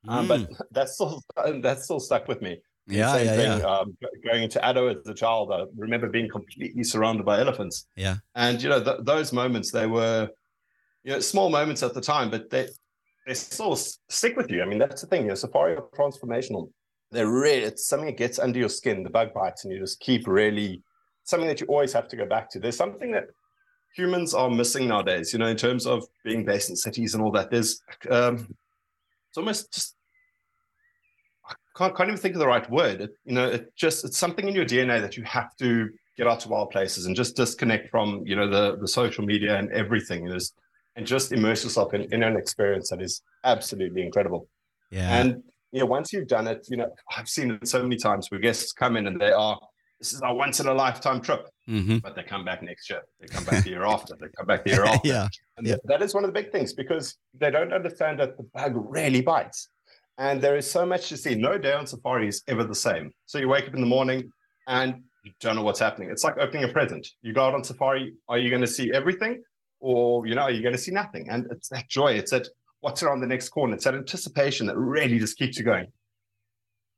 Um, 0.09 0.27
But 0.27 0.49
that's 0.71 0.95
still 0.95 1.23
that's 1.61 1.85
still 1.85 2.01
stuck 2.01 2.29
with 2.29 2.41
me. 2.41 2.61
Yeah, 2.89 3.17
yeah, 3.17 3.37
thing, 3.37 3.61
yeah. 3.61 3.67
Um, 3.67 3.97
going 4.25 4.45
into 4.45 4.61
Addo 4.61 4.97
as 4.97 5.07
a 5.09 5.15
child, 5.15 5.53
I 5.53 5.65
remember 5.77 6.09
being 6.09 6.29
completely 6.29 6.85
surrounded 6.85 7.27
by 7.27 7.41
elephants. 7.41 7.89
Yeah. 7.97 8.17
And 8.37 8.63
you 8.63 8.69
know 8.69 8.83
th- 8.83 9.01
those 9.03 9.33
moments, 9.33 9.73
they 9.73 9.89
were, 9.89 10.29
you 11.03 11.13
know, 11.13 11.21
small 11.21 11.51
moments 11.51 11.83
at 11.83 11.95
the 11.95 12.01
time, 12.01 12.31
but 12.31 12.49
they 12.49 12.69
they 13.27 13.35
still 13.35 13.75
stick 13.77 14.37
with 14.37 14.51
you. 14.51 14.63
I 14.63 14.67
mean, 14.67 14.79
that's 14.79 15.01
the 15.01 15.09
thing. 15.09 15.23
You 15.23 15.29
know, 15.29 15.35
safari 15.35 15.77
are 15.77 15.83
transformational. 15.97 16.71
They're 17.11 17.31
really 17.31 17.65
it's 17.65 17.87
something 17.87 18.07
that 18.07 18.17
gets 18.17 18.39
under 18.39 18.59
your 18.59 18.69
skin. 18.69 19.03
The 19.03 19.11
bug 19.11 19.35
bites, 19.35 19.65
and 19.65 19.73
you 19.73 19.81
just 19.81 20.01
keep 20.01 20.27
really 20.27 20.83
something 21.25 21.49
that 21.49 21.61
you 21.61 21.67
always 21.67 21.93
have 21.93 22.09
to 22.09 22.17
go 22.17 22.27
back 22.27 22.49
to. 22.51 22.61
There's 22.61 22.77
something 22.77 23.11
that 23.13 23.25
humans 23.97 24.33
are 24.33 24.49
missing 24.49 24.89
nowadays. 24.89 25.33
You 25.33 25.41
know, 25.41 25.47
in 25.47 25.57
terms 25.57 25.87
of 25.87 26.05
being 26.25 26.45
based 26.45 26.71
in 26.71 26.77
cities 26.77 27.15
and 27.15 27.23
all 27.23 27.33
that. 27.33 27.51
There's 27.51 27.81
um, 28.11 28.49
it's 29.29 29.39
almost 29.39 29.73
just 29.73 29.97
I 31.49 31.55
can't, 31.77 31.97
can't 31.97 32.09
even 32.09 32.21
think 32.21 32.35
of 32.35 32.41
the 32.41 32.47
right 32.47 32.69
word. 32.71 33.01
It, 33.01 33.11
you 33.25 33.35
know, 33.35 33.49
it 33.49 33.75
just 33.77 34.05
it's 34.05 34.19
something 34.19 34.47
in 34.47 34.55
your 34.55 34.65
DNA 34.67 35.01
that 35.01 35.17
you 35.17 35.25
have 35.25 35.57
to 35.57 35.91
get 36.17 36.29
out 36.29 36.41
to 36.41 36.49
wild 36.49 36.71
places 36.71 37.07
and 37.07 37.15
just 37.15 37.37
disconnect 37.37 37.91
from 37.91 38.23
you 38.25 38.37
know 38.37 38.49
the 38.49 38.77
the 38.79 38.89
social 38.89 39.25
media 39.25 39.57
and 39.59 39.73
everything. 39.73 40.27
And 40.27 40.35
just 40.35 40.55
and 40.97 41.07
just 41.07 41.33
immerse 41.33 41.63
yourself 41.63 41.95
in, 41.95 42.03
in 42.13 42.23
an 42.23 42.37
experience 42.37 42.89
that 42.91 43.01
is 43.03 43.23
absolutely 43.45 44.03
incredible. 44.03 44.49
Yeah. 44.91 45.19
And 45.21 45.43
you 45.73 45.81
know, 45.81 45.87
once 45.87 46.13
you've 46.13 46.29
done 46.29 46.47
it, 46.47 46.67
you 46.71 46.77
know, 46.79 46.89
I've 47.17 47.29
seen 47.29 47.51
it 47.53 47.69
so 47.69 47.83
many 47.83 47.97
times 47.97 48.31
where 48.31 48.41
guests 48.41 48.73
come 48.73 48.97
in 48.97 49.07
and 49.07 49.21
they 49.21 49.33
are, 49.33 49.59
this 50.01 50.13
is 50.13 50.21
our 50.23 50.35
once 50.35 50.61
in 50.61 50.67
a 50.67 50.75
lifetime 50.75 51.21
trip, 51.21 51.49
hmm 51.67 51.99
but 51.99 52.15
they 52.15 52.23
come 52.23 52.45
back 52.45 52.63
next 52.63 52.89
year. 52.91 53.03
They 53.21 53.27
come 53.27 53.45
back 53.45 53.65
the 53.65 53.71
year 53.71 53.85
after. 53.85 54.15
They 54.19 54.29
come 54.37 54.47
back 54.47 54.65
the 54.65 54.71
year 54.71 54.85
after. 54.93 55.09
yeah. 55.09 55.29
And 55.59 55.67
Yeah. 55.67 55.77
that 55.85 56.03
is 56.03 56.15
one 56.15 56.25
of 56.25 56.29
the 56.29 56.41
big 56.41 56.51
things 56.53 56.73
because 56.73 57.17
they 57.39 57.51
don't 57.51 57.73
understand 57.73 58.21
that 58.21 58.37
the 58.37 58.45
bug 58.55 58.73
really 58.77 59.21
bites. 59.23 59.69
And 60.19 60.41
there 60.41 60.57
is 60.57 60.71
so 60.71 60.87
much 60.87 61.09
to 61.11 61.17
see. 61.17 61.35
No 61.35 61.59
day 61.59 61.73
on 61.75 61.87
safari 61.87 62.29
is 62.29 62.43
ever 62.49 62.65
the 62.65 62.75
same. 62.75 63.11
So 63.27 63.39
you 63.39 63.49
wake 63.49 63.69
up 63.69 63.75
in 63.75 63.81
the 63.81 63.87
morning 63.87 64.31
and 64.67 65.03
you 65.25 65.33
don't 65.41 65.57
know 65.57 65.63
what's 65.63 65.81
happening. 65.81 66.11
It's 66.11 66.25
like 66.25 66.39
opening 66.39 66.65
a 66.65 66.69
present. 66.69 67.07
You 67.21 67.35
go 67.35 67.45
out 67.47 67.55
on 67.55 67.63
safari, 67.65 68.15
are 68.29 68.39
you 68.39 68.49
going 68.49 68.63
to 68.63 68.67
see 68.69 68.93
everything? 68.93 69.43
Or, 69.81 70.27
you 70.27 70.35
know, 70.35 70.49
you're 70.49 70.63
going 70.63 70.75
to 70.75 70.81
see 70.81 70.93
nothing? 70.93 71.29
And 71.29 71.47
it's 71.51 71.69
that 71.69 71.89
joy. 71.89 72.13
It's 72.13 72.31
that 72.31 72.49
what's 72.81 73.03
around 73.03 73.21
the 73.21 73.27
next 73.27 73.51
corner. 73.51 73.75
It's 73.75 73.85
that 73.85 73.95
anticipation 73.95 74.67
that 74.67 74.77
really 74.77 75.19
just 75.19 75.39
keeps 75.39 75.59
you 75.59 75.65
going. 75.65 75.87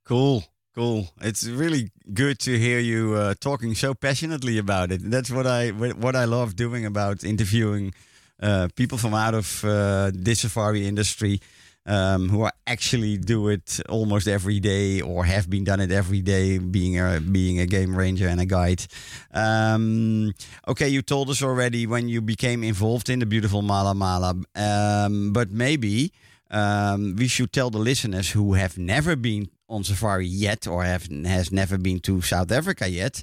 Cool. 0.05 0.45
Cool. 0.75 1.09
It's 1.21 1.45
really 1.45 1.91
good 2.15 2.39
to 2.41 2.57
hear 2.57 2.79
you 2.79 3.15
uh, 3.15 3.35
talking 3.41 3.75
so 3.75 3.95
passionately 3.95 4.59
about 4.59 4.93
it. 4.93 5.01
That's 5.11 5.29
what 5.29 5.45
I 5.45 5.71
what 5.71 6.15
I 6.15 6.25
love 6.25 6.55
doing 6.55 6.87
about 6.87 7.25
interviewing 7.25 7.95
uh, 8.41 8.69
people 8.77 8.97
from 8.97 9.13
out 9.13 9.35
of 9.35 9.65
uh, 9.65 10.13
this 10.15 10.41
safari 10.41 10.87
industry 10.87 11.41
um, 11.89 12.29
who 12.29 12.43
are 12.43 12.53
actually 12.67 13.17
do 13.17 13.49
it 13.49 13.81
almost 13.89 14.29
every 14.29 14.61
day 14.61 15.01
or 15.01 15.25
have 15.25 15.49
been 15.49 15.65
done 15.65 15.81
it 15.81 15.91
every 15.91 16.21
day, 16.21 16.59
being 16.59 17.01
a 17.01 17.21
being 17.21 17.59
a 17.59 17.67
game 17.67 17.97
ranger 17.97 18.29
and 18.29 18.41
a 18.41 18.45
guide. 18.45 18.87
Um, 19.33 20.35
okay, 20.69 20.89
you 20.89 21.03
told 21.03 21.31
us 21.31 21.43
already 21.43 21.87
when 21.87 22.09
you 22.09 22.21
became 22.21 22.63
involved 22.63 23.09
in 23.09 23.19
the 23.21 23.27
beautiful 23.27 23.63
Mala 23.63 23.95
Mala, 23.95 24.35
um, 24.55 25.33
but 25.33 25.51
maybe 25.51 26.13
um, 26.51 27.17
we 27.17 27.27
should 27.27 27.53
tell 27.53 27.71
the 27.71 27.79
listeners 27.79 28.31
who 28.31 28.53
have 28.53 28.77
never 28.77 29.17
been 29.17 29.49
on 29.69 29.83
safari 29.85 30.27
yet 30.27 30.67
or 30.67 30.85
have 30.85 31.09
has 31.25 31.51
never 31.51 31.79
been 31.79 32.01
to 32.01 32.21
South 32.23 32.53
Africa 32.53 32.89
yet, 32.89 33.23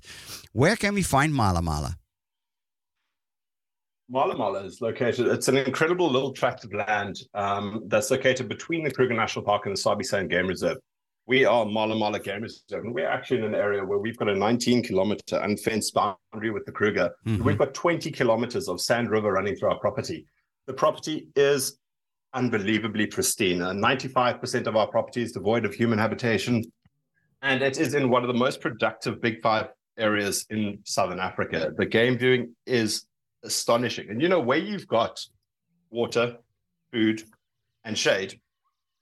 where 0.54 0.76
can 0.76 0.94
we 0.96 1.04
find 1.04 1.34
Mala 1.34 1.62
Mala? 1.62 1.98
Mala 4.10 4.38
Mala 4.38 4.64
is 4.64 4.82
located, 4.82 5.28
it's 5.28 5.48
an 5.48 5.58
incredible 5.58 6.10
little 6.10 6.32
tract 6.32 6.64
of 6.64 6.74
land 6.74 7.18
um, 7.34 7.84
that's 7.88 8.12
located 8.12 8.48
between 8.48 8.84
the 8.84 8.92
Kruger 8.92 9.16
National 9.16 9.44
Park 9.44 9.66
and 9.66 9.76
the 9.76 9.82
Sabi 9.82 10.04
Sand 10.04 10.30
Game 10.30 10.48
Reserve. 10.48 10.78
We 11.26 11.44
are 11.44 11.66
Mala 11.66 11.96
Mala 11.96 12.20
Game 12.20 12.44
Reserve, 12.44 12.84
and 12.84 12.94
we're 12.94 13.10
actually 13.10 13.40
in 13.40 13.46
an 13.46 13.56
area 13.56 13.84
where 13.84 13.98
we've 13.98 14.18
got 14.18 14.30
a 14.30 14.36
19 14.36 14.84
kilometer 14.84 15.38
unfenced 15.38 15.96
boundary 15.96 16.52
with 16.52 16.66
the 16.66 16.72
Kruger. 16.72 17.10
Mhm. 17.26 17.42
We've 17.42 17.58
got 17.58 17.74
20 17.74 18.12
kilometers 18.12 18.70
of 18.70 18.80
Sand 18.80 19.10
River 19.10 19.32
running 19.32 19.56
through 19.56 19.70
our 19.70 19.80
property. 19.80 20.28
The 20.68 20.74
property 20.74 21.30
is 21.36 21.80
unbelievably 22.36 23.08
pristine. 23.08 23.64
Uh, 23.64 23.74
95% 23.74 24.68
of 24.68 24.76
our 24.76 24.88
property 24.88 25.24
is 25.24 25.32
devoid 25.32 25.66
of 25.66 25.74
human 25.74 25.98
habitation, 25.98 26.64
and 27.42 27.64
it 27.64 27.80
is 27.80 27.96
in 27.96 28.12
one 28.12 28.22
of 28.24 28.28
the 28.28 28.38
most 28.38 28.62
productive 28.62 29.20
Big 29.20 29.42
Five 29.42 29.70
areas 29.98 30.46
in 30.52 30.78
Southern 30.84 31.20
Africa. 31.20 31.74
The 31.76 31.88
game 31.88 32.20
viewing 32.20 32.56
is 32.68 33.08
astonishing. 33.46 34.10
And 34.10 34.22
you 34.22 34.28
know, 34.28 34.40
where 34.40 34.58
you've 34.58 34.88
got 34.88 35.20
water, 35.90 36.38
food, 36.92 37.24
and 37.84 37.98
shade, 37.98 38.40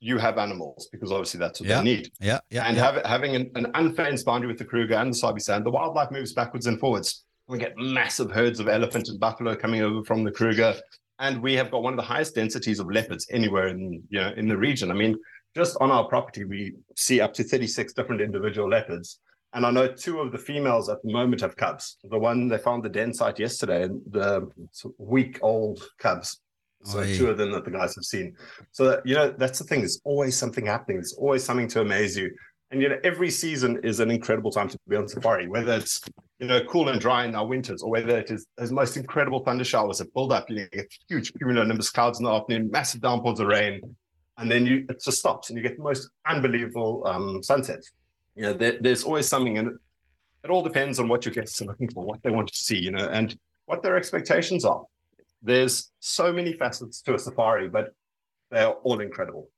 you 0.00 0.18
have 0.18 0.36
animals 0.38 0.88
because 0.92 1.10
obviously 1.10 1.40
that's 1.40 1.60
what 1.60 1.68
Yeah. 1.68 1.78
they 1.78 1.84
need. 1.84 2.10
Yeah, 2.20 2.38
yeah, 2.50 2.64
and 2.66 2.76
yeah. 2.76 2.92
have, 2.92 3.06
having 3.06 3.34
an, 3.36 3.50
an 3.54 3.70
unfenced 3.74 4.26
boundary 4.26 4.48
with 4.48 4.58
the 4.58 4.64
Kruger 4.64 4.94
and 4.94 5.10
the 5.10 5.16
Sabi 5.16 5.40
Sand, 5.40 5.64
the 5.64 5.70
wildlife 5.70 6.10
moves 6.10 6.32
backwards 6.34 6.66
and 6.66 6.78
forwards. 6.78 7.24
We 7.48 7.58
get 7.58 7.76
massive 7.76 8.30
herds 8.30 8.60
of 8.60 8.68
elephant 8.68 9.08
and 9.08 9.18
buffalo 9.18 9.54
coming 9.56 9.82
over 9.82 10.04
from 10.04 10.24
the 10.24 10.30
Kruger. 10.30 10.74
And 11.18 11.42
we 11.42 11.54
have 11.54 11.70
got 11.70 11.82
one 11.82 11.92
of 11.92 11.96
the 11.96 12.02
highest 12.02 12.34
densities 12.34 12.80
of 12.80 12.90
leopards 12.90 13.26
anywhere 13.30 13.68
in 13.68 14.02
you 14.08 14.20
know 14.20 14.32
in 14.36 14.48
the 14.48 14.56
region. 14.56 14.90
I 14.90 14.94
mean, 14.94 15.16
just 15.54 15.76
on 15.80 15.90
our 15.90 16.04
property, 16.04 16.44
we 16.44 16.74
see 16.96 17.20
up 17.20 17.32
to 17.34 17.44
36 17.44 17.92
different 17.92 18.20
individual 18.20 18.68
leopards. 18.68 19.20
And 19.54 19.64
I 19.64 19.70
know 19.70 19.86
two 19.86 20.18
of 20.18 20.32
the 20.32 20.38
females 20.38 20.88
at 20.88 21.00
the 21.02 21.12
moment 21.12 21.40
have 21.40 21.56
cubs. 21.56 21.96
The 22.02 22.18
one 22.18 22.48
they 22.48 22.58
found 22.58 22.82
the 22.82 22.88
den 22.88 23.14
site 23.14 23.38
yesterday, 23.38 23.84
and 23.84 24.02
the 24.10 24.50
week 24.98 25.38
old 25.42 25.80
cubs. 25.98 26.40
So 26.82 26.98
Oy. 26.98 27.16
two 27.16 27.30
of 27.30 27.38
them 27.38 27.52
that 27.52 27.64
the 27.64 27.70
guys 27.70 27.94
have 27.94 28.04
seen. 28.04 28.36
So 28.72 28.84
that, 28.90 29.06
you 29.06 29.14
know, 29.14 29.30
that's 29.30 29.58
the 29.58 29.64
thing. 29.64 29.80
There's 29.80 30.00
always 30.04 30.36
something 30.36 30.66
happening. 30.66 30.98
There's 30.98 31.14
always 31.14 31.42
something 31.42 31.68
to 31.68 31.80
amaze 31.80 32.16
you. 32.16 32.30
And 32.70 32.82
you 32.82 32.88
know, 32.88 32.98
every 33.04 33.30
season 33.30 33.78
is 33.84 34.00
an 34.00 34.10
incredible 34.10 34.50
time 34.50 34.68
to 34.68 34.78
be 34.88 34.96
on 34.96 35.06
safari, 35.06 35.46
whether 35.46 35.74
it's 35.74 36.00
you 36.40 36.48
know 36.48 36.60
cool 36.64 36.88
and 36.88 37.00
dry 37.00 37.24
in 37.24 37.36
our 37.36 37.46
winters, 37.46 37.82
or 37.82 37.90
whether 37.90 38.18
it 38.18 38.32
is 38.32 38.46
those 38.58 38.72
most 38.72 38.96
incredible 38.96 39.44
thunder 39.44 39.64
showers 39.64 39.98
that 39.98 40.12
build 40.12 40.32
up. 40.32 40.50
You 40.50 40.56
know, 40.56 40.66
get 40.72 40.92
huge 41.08 41.32
cumulonimbus 41.34 41.92
clouds 41.92 42.18
in 42.18 42.24
the 42.24 42.32
afternoon, 42.32 42.70
massive 42.72 43.02
downpours 43.02 43.38
of 43.38 43.46
rain, 43.46 43.80
and 44.38 44.50
then 44.50 44.66
you 44.66 44.84
it 44.88 45.00
just 45.00 45.18
stops, 45.18 45.50
and 45.50 45.56
you 45.56 45.62
get 45.62 45.76
the 45.76 45.84
most 45.84 46.10
unbelievable 46.26 47.04
um, 47.06 47.40
sunsets. 47.44 47.92
You 48.34 48.42
know, 48.42 48.52
there, 48.52 48.78
there's 48.80 49.04
always 49.04 49.28
something, 49.28 49.58
and 49.58 49.78
it 50.42 50.50
all 50.50 50.62
depends 50.62 50.98
on 50.98 51.08
what 51.08 51.24
your 51.24 51.34
guests 51.34 51.60
are 51.62 51.66
looking 51.66 51.90
for, 51.90 52.04
what 52.04 52.22
they 52.22 52.30
want 52.30 52.48
to 52.48 52.56
see, 52.56 52.78
you 52.78 52.90
know, 52.90 53.08
and 53.08 53.36
what 53.66 53.82
their 53.82 53.96
expectations 53.96 54.64
are. 54.64 54.82
There's 55.42 55.92
so 56.00 56.32
many 56.32 56.52
facets 56.54 57.00
to 57.02 57.14
a 57.14 57.18
safari, 57.18 57.68
but 57.68 57.94
they're 58.50 58.68
all 58.68 59.00
incredible. 59.00 59.48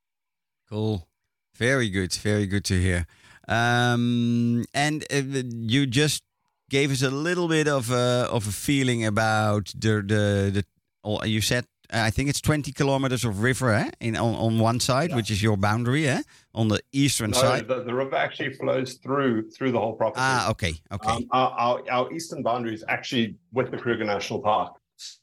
Cool. 0.68 1.08
Very 1.54 1.88
good. 1.88 2.12
Very 2.12 2.46
good 2.46 2.64
to 2.64 2.80
hear. 2.80 3.06
Um, 3.48 4.64
and 4.74 5.04
uh, 5.10 5.22
you 5.44 5.86
just 5.86 6.22
gave 6.68 6.90
us 6.90 7.02
a 7.02 7.10
little 7.10 7.48
bit 7.48 7.68
of 7.68 7.90
a, 7.90 8.28
of 8.30 8.46
a 8.46 8.52
feeling 8.52 9.04
about 9.04 9.72
the 9.76 10.02
the 10.02 10.64
the. 11.04 11.28
You 11.28 11.40
said 11.40 11.66
I 11.92 12.10
think 12.10 12.28
it's 12.28 12.40
twenty 12.40 12.72
kilometers 12.72 13.24
of 13.24 13.42
river 13.42 13.72
eh? 13.72 13.90
in 14.00 14.16
on, 14.16 14.34
on 14.34 14.58
one 14.58 14.80
side, 14.80 15.14
which 15.14 15.30
is 15.30 15.42
your 15.42 15.56
boundary, 15.56 16.08
eh? 16.08 16.22
On 16.56 16.68
the 16.68 16.80
eastern 16.92 17.30
No, 17.30 17.38
side. 17.40 17.68
the, 17.68 17.84
the 17.84 17.94
river 17.94 18.16
actually 18.16 18.52
flows 18.54 18.94
through 18.94 19.50
through 19.50 19.70
the 19.70 19.78
whole 19.78 19.92
property. 19.92 20.20
Ah, 20.22 20.50
okay, 20.50 20.74
okay. 20.90 21.10
Um, 21.10 21.26
our, 21.30 21.50
our, 21.52 21.82
our 21.90 22.12
eastern 22.12 22.42
boundary 22.42 22.74
is 22.74 22.82
actually 22.88 23.36
with 23.52 23.70
the 23.70 23.76
Kruger 23.76 24.04
National 24.04 24.40
Park. 24.40 24.74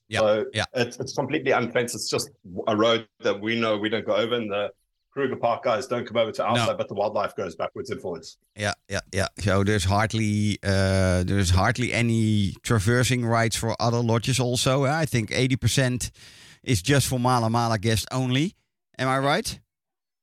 Yeah, 0.08 0.20
So 0.20 0.46
yeah. 0.54 0.66
it's, 0.76 0.98
it's 1.00 1.14
completely 1.16 1.52
unfenced. 1.52 1.96
It's 1.96 2.10
just 2.10 2.30
a 2.68 2.78
road 2.78 3.08
that 3.22 3.42
we 3.42 3.60
know 3.60 3.78
we 3.78 3.90
don't 3.90 4.06
go 4.06 4.16
over, 4.16 4.36
and 4.36 4.50
the 4.50 4.70
Kruger 5.12 5.36
Park 5.36 5.64
guys 5.64 5.88
don't 5.88 6.06
come 6.08 6.18
over 6.18 6.32
to 6.32 6.44
our 6.46 6.56
No. 6.56 6.66
side, 6.68 6.78
but 6.78 6.88
the 6.88 6.94
wildlife 6.94 7.36
goes 7.36 7.56
backwards 7.56 7.90
and 7.90 8.00
forwards. 8.00 8.38
Yeah, 8.56 8.74
yeah, 8.88 9.00
yeah. 9.12 9.28
So 9.40 9.64
there's 9.64 9.86
hardly 9.86 10.60
uh, 10.64 11.24
there's 11.24 11.50
hardly 11.50 11.94
any 11.94 12.54
traversing 12.62 13.26
rights 13.26 13.56
for 13.56 13.76
other 13.80 14.00
lodges. 14.00 14.40
Also? 14.40 14.86
I 14.86 15.06
think 15.06 15.32
eighty 15.32 15.56
percent 15.56 16.12
is 16.64 16.82
just 16.82 17.08
for 17.08 17.20
Mala 17.20 17.50
Mala 17.50 17.80
guests 17.80 18.06
only. 18.12 18.56
Am 19.00 19.08
I 19.08 19.18
right? 19.20 19.60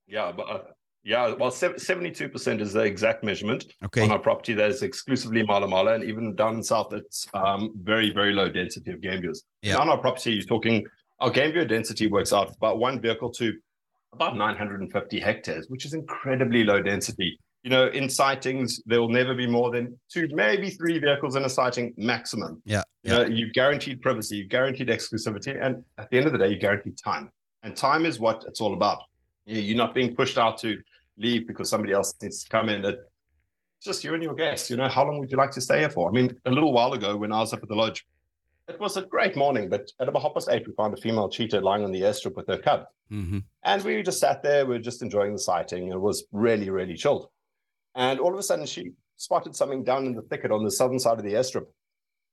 Yeah, 0.06 0.32
but 0.36 0.42
uh, 0.48 0.58
yeah, 1.02 1.34
well, 1.38 1.50
seventy-two 1.50 2.28
percent 2.28 2.60
is 2.60 2.72
the 2.74 2.80
exact 2.80 3.24
measurement 3.24 3.64
Okay. 3.84 4.02
on 4.02 4.10
our 4.10 4.18
property. 4.18 4.52
That 4.52 4.70
is 4.70 4.82
exclusively 4.82 5.42
Mala 5.42 5.66
Mala, 5.66 5.94
and 5.94 6.04
even 6.04 6.34
down 6.34 6.56
in 6.56 6.62
south, 6.62 6.92
it's 6.92 7.26
um, 7.32 7.70
very, 7.82 8.12
very 8.12 8.32
low 8.32 8.48
density 8.50 8.90
of 8.90 9.00
game 9.00 9.20
viewers. 9.20 9.44
Yeah. 9.62 9.78
On 9.78 9.88
our 9.88 9.98
property, 9.98 10.32
you're 10.32 10.42
talking 10.44 10.84
our 11.20 11.30
game 11.30 11.52
viewer 11.52 11.64
density 11.64 12.06
works 12.06 12.32
out 12.32 12.54
about 12.56 12.78
one 12.78 13.00
vehicle 13.00 13.30
to 13.32 13.52
about 14.12 14.36
950 14.36 15.20
hectares, 15.20 15.66
which 15.68 15.84
is 15.84 15.94
incredibly 15.94 16.64
low 16.64 16.82
density. 16.82 17.38
You 17.62 17.70
know, 17.70 17.88
in 17.88 18.08
sightings, 18.08 18.82
there 18.86 19.00
will 19.00 19.10
never 19.10 19.34
be 19.34 19.46
more 19.46 19.70
than 19.70 19.98
two, 20.10 20.28
maybe 20.32 20.70
three 20.70 20.98
vehicles 20.98 21.36
in 21.36 21.44
a 21.44 21.48
sighting 21.48 21.92
maximum. 21.98 22.62
Yeah. 22.64 22.82
You 23.02 23.10
know, 23.10 23.24
you've 23.26 23.52
guaranteed 23.52 24.00
privacy, 24.00 24.36
you've 24.38 24.48
guaranteed 24.48 24.88
exclusivity, 24.88 25.62
and 25.62 25.84
at 25.98 26.10
the 26.10 26.16
end 26.16 26.26
of 26.26 26.32
the 26.32 26.38
day, 26.38 26.48
you 26.48 26.58
guarantee 26.58 26.92
time. 26.92 27.30
And 27.62 27.76
time 27.76 28.06
is 28.06 28.18
what 28.18 28.44
it's 28.48 28.60
all 28.62 28.72
about. 28.72 28.98
You're 29.44 29.76
not 29.76 29.94
being 29.94 30.14
pushed 30.16 30.38
out 30.38 30.58
to 30.58 30.78
leave 31.20 31.46
because 31.46 31.68
somebody 31.68 31.92
else 31.92 32.14
needs 32.20 32.42
to 32.42 32.48
come 32.48 32.68
in. 32.68 32.84
It's 32.84 32.98
just 33.82 34.04
you 34.04 34.14
and 34.14 34.22
your 34.22 34.34
guests. 34.34 34.70
You 34.70 34.76
know, 34.76 34.88
how 34.88 35.04
long 35.04 35.18
would 35.18 35.30
you 35.30 35.36
like 35.36 35.52
to 35.52 35.60
stay 35.60 35.80
here 35.80 35.90
for? 35.90 36.08
I 36.08 36.12
mean, 36.12 36.36
a 36.46 36.50
little 36.50 36.72
while 36.72 36.92
ago 36.92 37.16
when 37.16 37.32
I 37.32 37.38
was 37.40 37.52
up 37.52 37.62
at 37.62 37.68
the 37.68 37.74
lodge, 37.74 38.06
it 38.68 38.78
was 38.78 38.96
a 38.96 39.02
great 39.02 39.36
morning, 39.36 39.68
but 39.68 39.90
at 40.00 40.08
about 40.08 40.22
half 40.22 40.34
past 40.34 40.48
eight, 40.50 40.66
we 40.66 40.72
found 40.74 40.94
a 40.94 41.00
female 41.00 41.28
cheetah 41.28 41.60
lying 41.60 41.84
on 41.84 41.90
the 41.90 42.02
airstrip 42.02 42.36
with 42.36 42.46
her 42.46 42.58
cub. 42.58 42.84
Mm-hmm. 43.10 43.38
And 43.64 43.84
we 43.84 44.02
just 44.02 44.20
sat 44.20 44.42
there, 44.42 44.64
we 44.64 44.74
were 44.74 44.80
just 44.80 45.02
enjoying 45.02 45.32
the 45.32 45.38
sighting. 45.38 45.88
It 45.88 46.00
was 46.00 46.24
really, 46.30 46.70
really 46.70 46.94
chilled. 46.94 47.28
And 47.96 48.20
all 48.20 48.32
of 48.32 48.38
a 48.38 48.42
sudden, 48.42 48.66
she 48.66 48.92
spotted 49.16 49.56
something 49.56 49.82
down 49.82 50.06
in 50.06 50.14
the 50.14 50.22
thicket 50.22 50.52
on 50.52 50.62
the 50.62 50.70
southern 50.70 51.00
side 51.00 51.18
of 51.18 51.24
the 51.24 51.34
airstrip. 51.34 51.66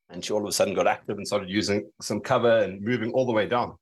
And 0.10 0.24
she 0.24 0.32
all 0.32 0.41
of 0.41 0.48
a 0.48 0.51
sudden 0.51 0.75
got 0.75 0.88
active 0.88 1.17
and 1.17 1.27
started 1.27 1.50
using 1.50 1.89
some 2.01 2.22
cover 2.22 2.60
and 2.60 2.82
moving 2.82 3.12
all 3.12 3.25
the 3.25 3.34
way 3.34 3.48
down. 3.48 3.75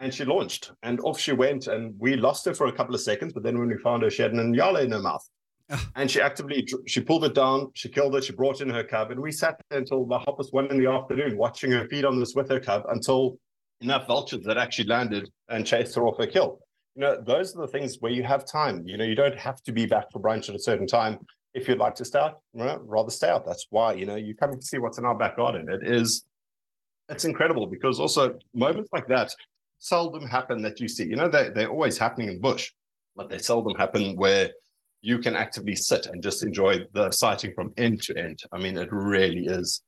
And 0.00 0.14
she 0.14 0.24
launched 0.24 0.72
and 0.82 1.00
off 1.00 1.18
she 1.18 1.32
went. 1.32 1.66
And 1.66 1.94
we 1.98 2.16
lost 2.16 2.44
her 2.46 2.54
for 2.54 2.66
a 2.66 2.72
couple 2.72 2.94
of 2.94 3.00
seconds. 3.00 3.32
But 3.32 3.42
then 3.42 3.58
when 3.58 3.68
we 3.68 3.78
found 3.78 4.02
her, 4.02 4.10
she 4.10 4.22
had 4.22 4.32
an 4.32 4.54
nyala 4.54 4.84
in 4.84 4.92
her 4.92 5.00
mouth. 5.00 5.28
Ah. 5.70 5.90
And 5.96 6.10
she 6.10 6.20
actively, 6.20 6.66
she 6.86 7.00
pulled 7.00 7.24
it 7.24 7.34
down, 7.34 7.70
she 7.74 7.88
killed 7.88 8.16
it, 8.16 8.24
she 8.24 8.32
brought 8.32 8.60
in 8.60 8.70
her 8.70 8.84
cub. 8.84 9.10
And 9.10 9.20
we 9.20 9.32
sat 9.32 9.60
there 9.68 9.78
until 9.78 10.06
the 10.06 10.18
half 10.18 10.36
past 10.36 10.52
one 10.52 10.66
in 10.70 10.82
the 10.82 10.90
afternoon, 10.90 11.36
watching 11.36 11.70
her 11.72 11.86
feed 11.88 12.04
on 12.04 12.18
this 12.18 12.34
with 12.34 12.48
her 12.50 12.60
cub 12.60 12.84
until 12.88 13.38
enough 13.80 14.06
vultures 14.06 14.44
that 14.44 14.56
actually 14.56 14.88
landed 14.88 15.30
and 15.48 15.66
chased 15.66 15.94
her 15.94 16.06
off 16.06 16.18
her 16.18 16.26
kill. 16.26 16.60
You 16.94 17.02
know, 17.02 17.22
those 17.24 17.54
are 17.54 17.60
the 17.60 17.68
things 17.68 17.98
where 18.00 18.10
you 18.10 18.24
have 18.24 18.44
time. 18.46 18.82
You 18.86 18.96
know, 18.96 19.04
you 19.04 19.14
don't 19.14 19.38
have 19.38 19.62
to 19.64 19.72
be 19.72 19.86
back 19.86 20.10
for 20.10 20.20
brunch 20.20 20.48
at 20.48 20.54
a 20.54 20.58
certain 20.58 20.86
time. 20.86 21.18
If 21.54 21.68
you'd 21.68 21.78
like 21.78 21.94
to 21.96 22.04
stay 22.04 22.18
out, 22.18 22.40
rather 22.54 23.10
stay 23.10 23.28
out. 23.28 23.46
That's 23.46 23.66
why, 23.70 23.92
you 23.94 24.06
know, 24.06 24.16
you 24.16 24.34
come 24.34 24.52
to 24.52 24.62
see 24.62 24.78
what's 24.78 24.98
in 24.98 25.04
our 25.04 25.16
back 25.16 25.36
garden. 25.36 25.68
It 25.68 25.86
is, 25.86 26.24
it's 27.08 27.24
incredible 27.24 27.66
because 27.66 28.00
also 28.00 28.38
moments 28.54 28.90
like 28.92 29.06
that 29.08 29.32
seldom 29.78 30.26
happen 30.26 30.62
that 30.62 30.80
you 30.80 30.88
see. 30.88 31.04
You 31.04 31.16
know, 31.16 31.28
they, 31.28 31.50
they're 31.50 31.70
always 31.70 31.98
happening 31.98 32.28
in 32.28 32.40
bush, 32.40 32.70
but 33.16 33.28
they 33.28 33.38
seldom 33.38 33.76
happen 33.76 34.16
where 34.16 34.50
you 35.00 35.18
can 35.18 35.36
actively 35.36 35.76
sit 35.76 36.06
and 36.06 36.22
just 36.22 36.42
enjoy 36.42 36.80
the 36.92 37.10
sighting 37.10 37.52
from 37.54 37.72
end 37.76 38.02
to 38.02 38.18
end. 38.18 38.40
I 38.52 38.58
mean, 38.58 38.76
it 38.76 38.88
really 38.90 39.46
is. 39.46 39.82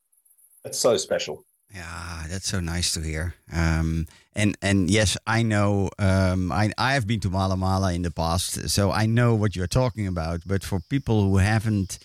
It's 0.64 0.78
so 0.78 0.96
special. 0.96 1.44
Yeah, 1.74 2.24
that's 2.28 2.48
so 2.48 2.60
nice 2.60 2.92
to 2.94 3.00
hear. 3.00 3.34
Um, 3.52 4.06
and 4.34 4.56
and 4.60 4.90
yes, 4.90 5.16
I 5.26 5.42
know. 5.42 5.90
Um, 5.98 6.50
I 6.50 6.72
I 6.76 6.94
have 6.94 7.06
been 7.06 7.20
to 7.20 7.30
Mala 7.30 7.56
Mala 7.56 7.92
in 7.92 8.02
the 8.02 8.10
past, 8.10 8.68
so 8.70 8.90
I 8.90 9.06
know 9.06 9.34
what 9.34 9.54
you're 9.54 9.68
talking 9.68 10.06
about. 10.06 10.40
But 10.46 10.64
for 10.64 10.80
people 10.80 11.22
who 11.22 11.36
haven't 11.36 11.98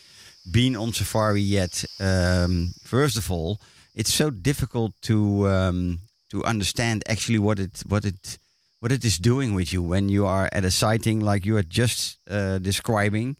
been 0.52 0.76
on 0.76 0.94
safari 0.94 1.42
yet, 1.42 1.84
um, 2.00 2.74
first 2.84 3.18
of 3.18 3.32
all, 3.32 3.60
it's 3.96 4.14
so 4.14 4.30
difficult 4.30 4.94
to 5.02 5.48
um, 5.48 6.00
to 6.36 6.44
understand 6.50 7.04
actually 7.08 7.40
what 7.40 7.60
it 7.60 7.84
what 7.88 8.04
it 8.06 8.38
what 8.82 8.92
it 8.92 9.04
is 9.06 9.18
doing 9.18 9.56
with 9.56 9.70
you 9.74 9.82
when 9.82 10.10
you 10.10 10.26
are 10.28 10.48
at 10.52 10.66
a 10.66 10.72
sighting 10.72 11.20
like 11.32 11.46
you 11.48 11.56
are 11.58 11.64
just 11.82 12.20
uh, 12.30 12.58
describing, 12.60 13.36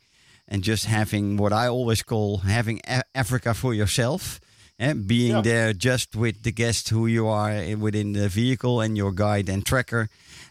and 0.48 0.64
just 0.64 0.86
having 0.86 1.38
what 1.38 1.52
I 1.52 1.68
always 1.68 2.02
call 2.04 2.38
having 2.38 2.80
a- 2.88 3.04
Africa 3.14 3.54
for 3.54 3.74
yourself 3.74 4.40
and 4.80 5.08
being 5.08 5.32
Yeah. 5.36 5.42
there 5.52 5.74
just 5.74 6.16
with 6.16 6.36
the 6.44 6.52
guest 6.52 6.90
who 6.90 7.08
you 7.08 7.28
are 7.28 7.54
within 7.86 8.14
the 8.14 8.28
vehicle 8.30 8.82
and 8.84 8.98
your 8.98 9.12
guide 9.14 9.50
and 9.54 9.66
tracker 9.66 10.08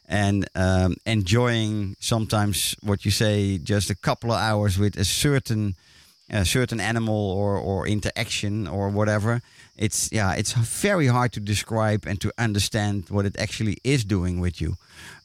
and 0.09 0.45
um, 0.55 0.95
enjoying 1.07 1.97
sometimes 2.01 2.75
what 2.83 3.05
you 3.05 3.11
say 3.11 3.59
just 3.59 3.91
a 3.91 3.95
couple 3.95 4.31
of 4.33 4.39
hours 4.39 4.79
with 4.79 4.97
a 4.97 5.05
certain 5.05 5.75
a 6.31 6.45
certain 6.45 6.81
animal 6.81 7.31
or 7.33 7.57
or 7.59 7.87
interaction 7.87 8.67
or 8.67 8.89
whatever 8.89 9.43
it's 9.77 10.11
yeah 10.11 10.33
it's 10.33 10.53
very 10.53 11.07
hard 11.07 11.33
to 11.33 11.41
describe 11.41 12.07
and 12.07 12.21
to 12.21 12.33
understand 12.39 13.05
what 13.11 13.27
it 13.27 13.37
actually 13.39 13.77
is 13.85 14.05
doing 14.05 14.41
with 14.41 14.61
you 14.61 14.71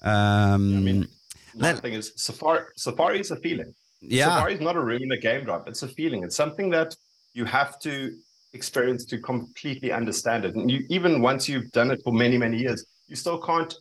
um 0.04 0.76
I 0.76 0.80
mean, 0.80 1.08
Another 1.56 1.82
thing 1.82 1.94
is 1.94 2.14
safari. 2.16 2.64
Safari 2.76 3.20
is 3.20 3.32
a 3.32 3.36
feeling. 3.38 3.74
yeah 4.02 4.26
Safari 4.26 4.54
is 4.54 4.62
not 4.62 4.76
a 4.76 4.82
room 4.82 5.02
in 5.02 5.12
a 5.12 5.18
game 5.18 5.44
drop. 5.46 5.68
It's 5.68 5.84
a 5.84 5.88
feeling. 5.88 6.24
It's 6.24 6.36
something 6.36 6.70
that 6.72 6.96
you 7.34 7.46
have 7.46 7.80
to 7.80 8.16
experience 8.54 9.06
to 9.06 9.18
completely 9.20 9.92
understand 9.92 10.46
it. 10.46 10.56
And 10.56 10.70
you, 10.72 10.86
even 10.90 11.22
once 11.22 11.50
you've 11.50 11.72
done 11.72 11.92
it 11.92 12.00
for 12.04 12.14
many, 12.14 12.38
many 12.38 12.58
years, 12.58 12.86
you 13.08 13.16
still 13.16 13.40
can't 13.40 13.74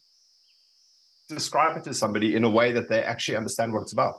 describe 1.28 1.76
it 1.76 1.84
to 1.84 1.94
somebody 1.94 2.34
in 2.36 2.44
a 2.44 2.50
way 2.50 2.72
that 2.72 2.88
they 2.88 3.02
actually 3.02 3.36
understand 3.36 3.72
what 3.72 3.82
it's 3.82 3.92
about. 3.92 4.14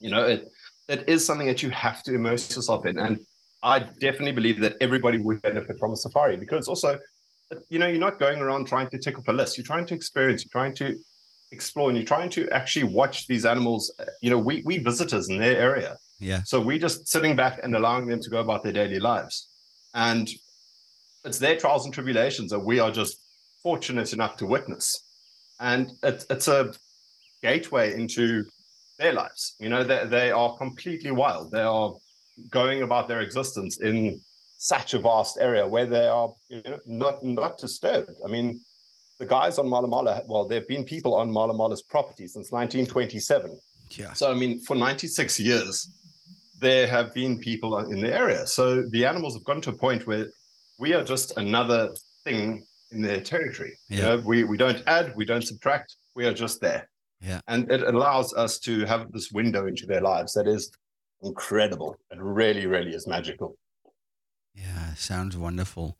You 0.00 0.10
know, 0.10 0.24
it 0.24 0.48
it 0.88 1.08
is 1.08 1.24
something 1.24 1.46
that 1.46 1.62
you 1.62 1.70
have 1.70 2.02
to 2.04 2.14
immerse 2.14 2.54
yourself 2.54 2.86
in. 2.86 2.98
And 2.98 3.18
I 3.62 3.80
definitely 3.80 4.32
believe 4.32 4.60
that 4.60 4.76
everybody 4.80 5.18
would 5.18 5.40
benefit 5.42 5.78
from 5.78 5.92
a 5.92 5.96
safari 5.96 6.36
because 6.36 6.68
also, 6.68 6.98
you 7.68 7.78
know, 7.78 7.86
you're 7.86 8.00
not 8.00 8.18
going 8.18 8.40
around 8.40 8.66
trying 8.66 8.88
to 8.90 8.98
tick 8.98 9.18
off 9.18 9.28
a 9.28 9.32
list. 9.32 9.56
You're 9.56 9.64
trying 9.64 9.86
to 9.86 9.94
experience. 9.94 10.44
You're 10.44 10.50
trying 10.50 10.74
to 10.76 10.98
explore, 11.52 11.88
and 11.88 11.96
you're 11.96 12.06
trying 12.06 12.30
to 12.30 12.48
actually 12.50 12.84
watch 12.84 13.26
these 13.26 13.44
animals. 13.44 13.92
You 14.20 14.30
know, 14.30 14.38
we 14.38 14.62
we 14.64 14.78
visitors 14.78 15.28
in 15.28 15.38
their 15.38 15.56
area. 15.56 15.98
yeah 16.18 16.42
So 16.44 16.60
we're 16.60 16.78
just 16.78 17.06
sitting 17.06 17.36
back 17.36 17.60
and 17.62 17.76
allowing 17.76 18.06
them 18.06 18.20
to 18.20 18.30
go 18.30 18.40
about 18.40 18.64
their 18.64 18.72
daily 18.72 18.98
lives. 18.98 19.48
And 19.94 20.28
it's 21.24 21.38
their 21.38 21.56
trials 21.56 21.84
and 21.84 21.94
tribulations 21.94 22.50
that 22.50 22.60
we 22.60 22.80
are 22.80 22.90
just 22.90 23.18
fortunate 23.62 24.12
enough 24.12 24.36
to 24.38 24.46
witness. 24.46 25.04
And 25.60 25.92
it, 26.02 26.24
it's 26.30 26.48
a 26.48 26.72
gateway 27.42 27.94
into 27.94 28.44
their 28.98 29.12
lives. 29.12 29.54
You 29.58 29.68
know, 29.68 29.84
they, 29.84 30.04
they 30.06 30.30
are 30.30 30.56
completely 30.56 31.10
wild. 31.10 31.50
They 31.50 31.62
are 31.62 31.92
going 32.50 32.82
about 32.82 33.08
their 33.08 33.20
existence 33.20 33.80
in 33.80 34.20
such 34.58 34.94
a 34.94 34.98
vast 34.98 35.38
area 35.40 35.66
where 35.66 35.86
they 35.86 36.06
are 36.06 36.32
you 36.48 36.62
know, 36.64 36.78
not, 36.86 37.22
not 37.24 37.58
disturbed. 37.58 38.10
I 38.24 38.28
mean, 38.28 38.60
the 39.18 39.26
guys 39.26 39.58
on 39.58 39.68
Mala 39.68 39.88
Mala, 39.88 40.22
well, 40.26 40.46
there 40.46 40.60
have 40.60 40.68
been 40.68 40.84
people 40.84 41.14
on 41.14 41.30
Mala 41.30 41.54
Mala's 41.54 41.82
property 41.82 42.26
since 42.26 42.50
1927. 42.52 43.58
yeah 43.90 44.12
So, 44.12 44.30
I 44.30 44.34
mean, 44.34 44.60
for 44.60 44.76
96 44.76 45.38
years, 45.40 45.90
there 46.60 46.86
have 46.86 47.12
been 47.12 47.38
people 47.38 47.76
in 47.78 48.00
the 48.00 48.12
area. 48.14 48.46
So 48.46 48.82
the 48.90 49.04
animals 49.04 49.34
have 49.34 49.44
gotten 49.44 49.62
to 49.62 49.70
a 49.70 49.76
point 49.76 50.06
where 50.06 50.26
we 50.78 50.94
are 50.94 51.04
just 51.04 51.36
another 51.36 51.90
thing 52.24 52.64
in 52.92 53.02
their 53.02 53.20
territory. 53.20 53.76
You 53.88 53.98
Yeah. 53.98 54.02
know, 54.04 54.16
we, 54.24 54.44
we 54.44 54.56
don't 54.56 54.82
add, 54.86 55.14
we 55.16 55.24
don't 55.24 55.42
subtract, 55.42 55.96
we 56.14 56.24
are 56.26 56.32
just 56.34 56.60
there. 56.60 56.88
Yeah. 57.22 57.40
And 57.46 57.70
it 57.70 57.82
allows 57.82 58.34
us 58.34 58.58
to 58.60 58.84
have 58.86 59.12
this 59.12 59.30
window 59.30 59.66
into 59.66 59.86
their 59.86 60.00
lives 60.00 60.32
that 60.34 60.48
is 60.48 60.72
incredible. 61.22 61.96
It 62.10 62.18
really, 62.20 62.66
really 62.66 62.92
is 62.92 63.06
magical. 63.06 63.56
Yeah, 64.54 64.94
sounds 64.94 65.36
wonderful. 65.36 65.96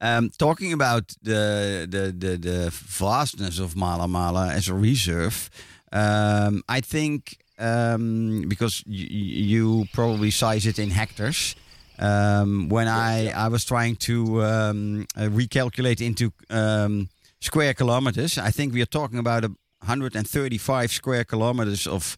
Um, 0.00 0.30
talking 0.38 0.72
about 0.72 1.14
the, 1.22 1.86
the 1.90 2.12
the 2.16 2.36
the 2.36 2.70
vastness 2.70 3.58
of 3.58 3.76
Mala 3.76 4.08
Mala 4.08 4.48
as 4.52 4.68
a 4.68 4.74
reserve, 4.74 5.50
um, 5.92 6.62
I 6.68 6.80
think 6.80 7.38
um, 7.58 8.44
because 8.48 8.82
y- 8.86 8.94
you 8.94 9.86
probably 9.92 10.30
size 10.30 10.66
it 10.66 10.78
in 10.78 10.90
hectares. 10.90 11.56
Um, 11.98 12.68
when 12.68 12.88
I 12.88 13.30
I 13.30 13.48
was 13.48 13.64
trying 13.64 13.96
to 13.96 14.42
um, 14.44 15.06
recalculate 15.16 16.00
into 16.00 16.32
um, 16.50 17.08
square 17.40 17.74
kilometers, 17.74 18.38
I 18.38 18.50
think 18.50 18.72
we 18.72 18.82
are 18.82 18.86
talking 18.90 19.18
about 19.18 19.44
a 19.44 19.52
135 19.86 20.90
square 20.90 21.24
kilometers 21.24 21.86
of 21.86 22.16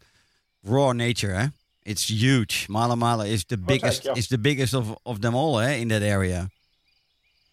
raw 0.64 0.92
nature. 0.92 1.32
Eh? 1.34 1.48
It's 1.84 2.08
huge. 2.10 2.66
Mala 2.68 2.96
Mala 2.96 3.26
is 3.26 3.44
the 3.44 3.56
biggest. 3.58 4.04
yeah. 4.06 4.14
Is 4.16 4.28
the 4.28 4.38
biggest 4.38 4.74
of, 4.74 4.96
of 5.04 5.20
them 5.20 5.34
all 5.34 5.58
eh, 5.60 5.74
in 5.76 5.88
that 5.88 6.02
area. 6.02 6.48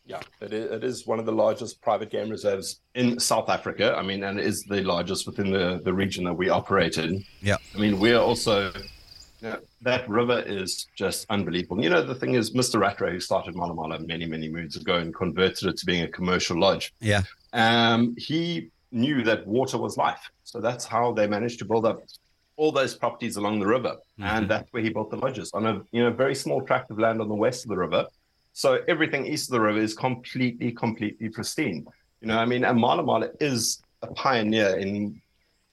Yeah, 0.08 0.22
it 0.40 0.54
is, 0.54 0.72
it 0.72 0.84
is 0.84 1.08
one 1.08 1.20
of 1.20 1.26
the 1.26 1.32
largest 1.32 1.82
private 1.82 2.12
game 2.12 2.30
reserves 2.30 2.80
in 2.94 3.20
South 3.20 3.50
Africa. 3.50 3.96
I 3.98 4.04
mean, 4.04 4.24
and 4.24 4.40
it 4.40 4.46
is 4.46 4.64
the 4.64 4.84
largest 4.84 5.26
within 5.26 5.52
the, 5.52 5.82
the 5.84 5.94
region 5.94 6.24
that 6.26 6.34
we 6.34 6.48
operate 6.50 6.98
in. 6.98 7.24
Yeah. 7.42 7.58
I 7.76 7.80
mean, 7.80 8.00
we're 8.00 8.20
also, 8.20 8.72
you 9.42 9.50
know, 9.50 9.58
that 9.82 10.08
river 10.08 10.42
is 10.46 10.86
just 10.96 11.26
unbelievable. 11.32 11.84
You 11.84 11.90
know, 11.90 12.04
the 12.04 12.14
thing 12.14 12.36
is, 12.36 12.52
Mr. 12.54 12.80
Rattray, 12.80 13.14
who 13.14 13.20
started 13.20 13.56
Mala 13.56 13.74
Mala 13.74 14.00
many, 14.00 14.26
many 14.28 14.48
moons 14.48 14.76
ago 14.76 14.96
and 14.98 15.14
converted 15.14 15.70
it 15.70 15.78
to 15.78 15.86
being 15.88 16.04
a 16.04 16.08
commercial 16.08 16.58
lodge, 16.60 16.94
Yeah. 17.02 17.24
um, 17.54 18.16
he 18.18 18.70
knew 18.96 19.24
that 19.24 19.46
water 19.46 19.78
was 19.78 19.98
life. 19.98 20.32
So 20.44 20.60
that's 20.60 20.86
how 20.86 21.12
they 21.12 21.28
managed 21.28 21.60
to 21.60 21.66
build 21.66 21.86
up 21.86 22.02
all 22.58 22.72
those 22.72 22.96
properties 22.96 23.36
along 23.36 23.60
the 23.60 23.68
river. 23.68 23.98
And 24.20 24.50
that's 24.50 24.72
where 24.72 24.82
he 24.82 24.90
built 24.90 25.12
the 25.12 25.18
lodges 25.18 25.52
on 25.54 25.66
a 25.66 25.82
you 25.92 26.02
know 26.04 26.12
very 26.12 26.34
small 26.34 26.62
tract 26.62 26.90
of 26.90 26.98
land 26.98 27.22
on 27.22 27.28
the 27.28 27.36
west 27.36 27.66
of 27.66 27.70
the 27.70 27.78
river. 27.78 28.06
So 28.54 28.80
everything 28.88 29.26
east 29.26 29.50
of 29.50 29.54
the 29.54 29.60
river 29.60 29.80
is 29.80 29.94
completely, 29.94 30.72
completely 30.72 31.28
pristine. 31.28 31.86
You 32.22 32.30
know, 32.30 32.38
I 32.38 32.46
mean, 32.46 32.64
and 32.64 32.80
Mala 32.80 33.04
Mala 33.04 33.30
is 33.42 33.84
a 34.02 34.08
pioneer 34.08 34.78
in 34.78 35.22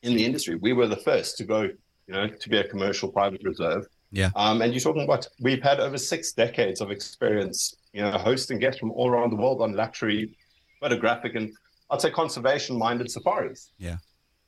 in 0.02 0.16
the 0.16 0.24
industry. 0.24 0.56
We 0.56 0.72
were 0.72 0.88
the 0.88 0.96
first 0.96 1.38
to 1.38 1.44
go, 1.44 1.61
you 1.62 2.14
know, 2.14 2.26
to 2.26 2.48
be 2.48 2.58
a 2.58 2.66
commercial 2.66 3.08
private 3.11 3.42
reserve. 3.44 3.87
Yeah. 4.11 4.30
Um, 4.35 4.61
and 4.61 4.72
you're 4.72 4.80
talking 4.80 5.04
about 5.04 5.26
we've 5.40 5.62
had 5.62 5.78
over 5.78 5.96
six 5.96 6.32
decades 6.32 6.80
of 6.80 6.90
experience, 6.90 7.76
you 7.92 8.02
know, 8.02 8.11
hosting 8.18 8.58
guests 8.58 8.80
from 8.80 8.90
all 8.92 9.08
around 9.08 9.30
the 9.30 9.37
world 9.37 9.62
on 9.62 9.72
luxury, 9.74 10.37
photographic, 10.80 11.37
and 11.37 11.52
I'd 11.92 12.00
say 12.00 12.11
conservation-minded 12.11 13.11
safaris. 13.11 13.70
Yeah. 13.78 13.98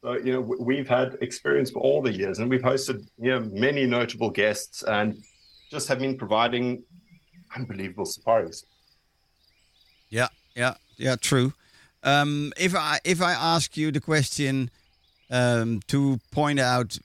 So, 0.02 0.14
you 0.14 0.32
know, 0.32 0.40
we've 0.40 0.88
had 0.88 1.16
experience 1.20 1.70
for 1.70 1.80
all 1.80 2.02
the 2.02 2.12
years 2.12 2.38
and 2.38 2.48
we've 2.50 2.62
hosted, 2.62 3.06
you 3.18 3.30
know, 3.30 3.40
many 3.40 3.86
notable 3.86 4.30
guests 4.30 4.82
and 4.82 5.22
just 5.70 5.88
have 5.88 5.98
been 5.98 6.16
providing 6.16 6.82
unbelievable 7.54 8.06
safaris. 8.06 8.64
Yeah, 10.08 10.28
yeah, 10.56 10.74
yeah, 10.96 11.16
true. 11.16 11.52
Um, 12.02 12.52
if 12.56 12.74
I 12.74 12.98
if 13.04 13.20
I 13.20 13.32
ask 13.32 13.76
you 13.76 13.90
the 13.90 14.00
question 14.00 14.70
um, 15.30 15.80
to 15.88 16.20
point 16.30 16.60
out 16.60 16.98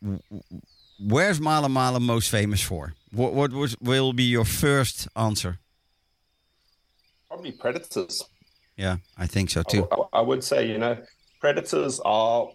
where's 0.99 1.39
Mala 1.39 1.69
Mala 1.69 1.99
most 1.99 2.29
famous 2.29 2.61
for, 2.61 2.93
what 3.11 3.33
what 3.33 3.51
was, 3.51 3.77
will 3.79 4.13
be 4.13 4.23
your 4.23 4.45
first 4.45 5.07
answer? 5.15 5.59
Probably 7.27 7.51
predators. 7.51 8.23
Yeah, 8.79 8.97
I 9.17 9.27
think 9.27 9.49
so 9.49 9.61
too. 9.61 9.87
I, 9.91 10.19
I 10.19 10.21
would 10.21 10.43
say, 10.43 10.67
you 10.67 10.77
know, 10.77 10.97
predators 11.41 11.99
are 12.05 12.47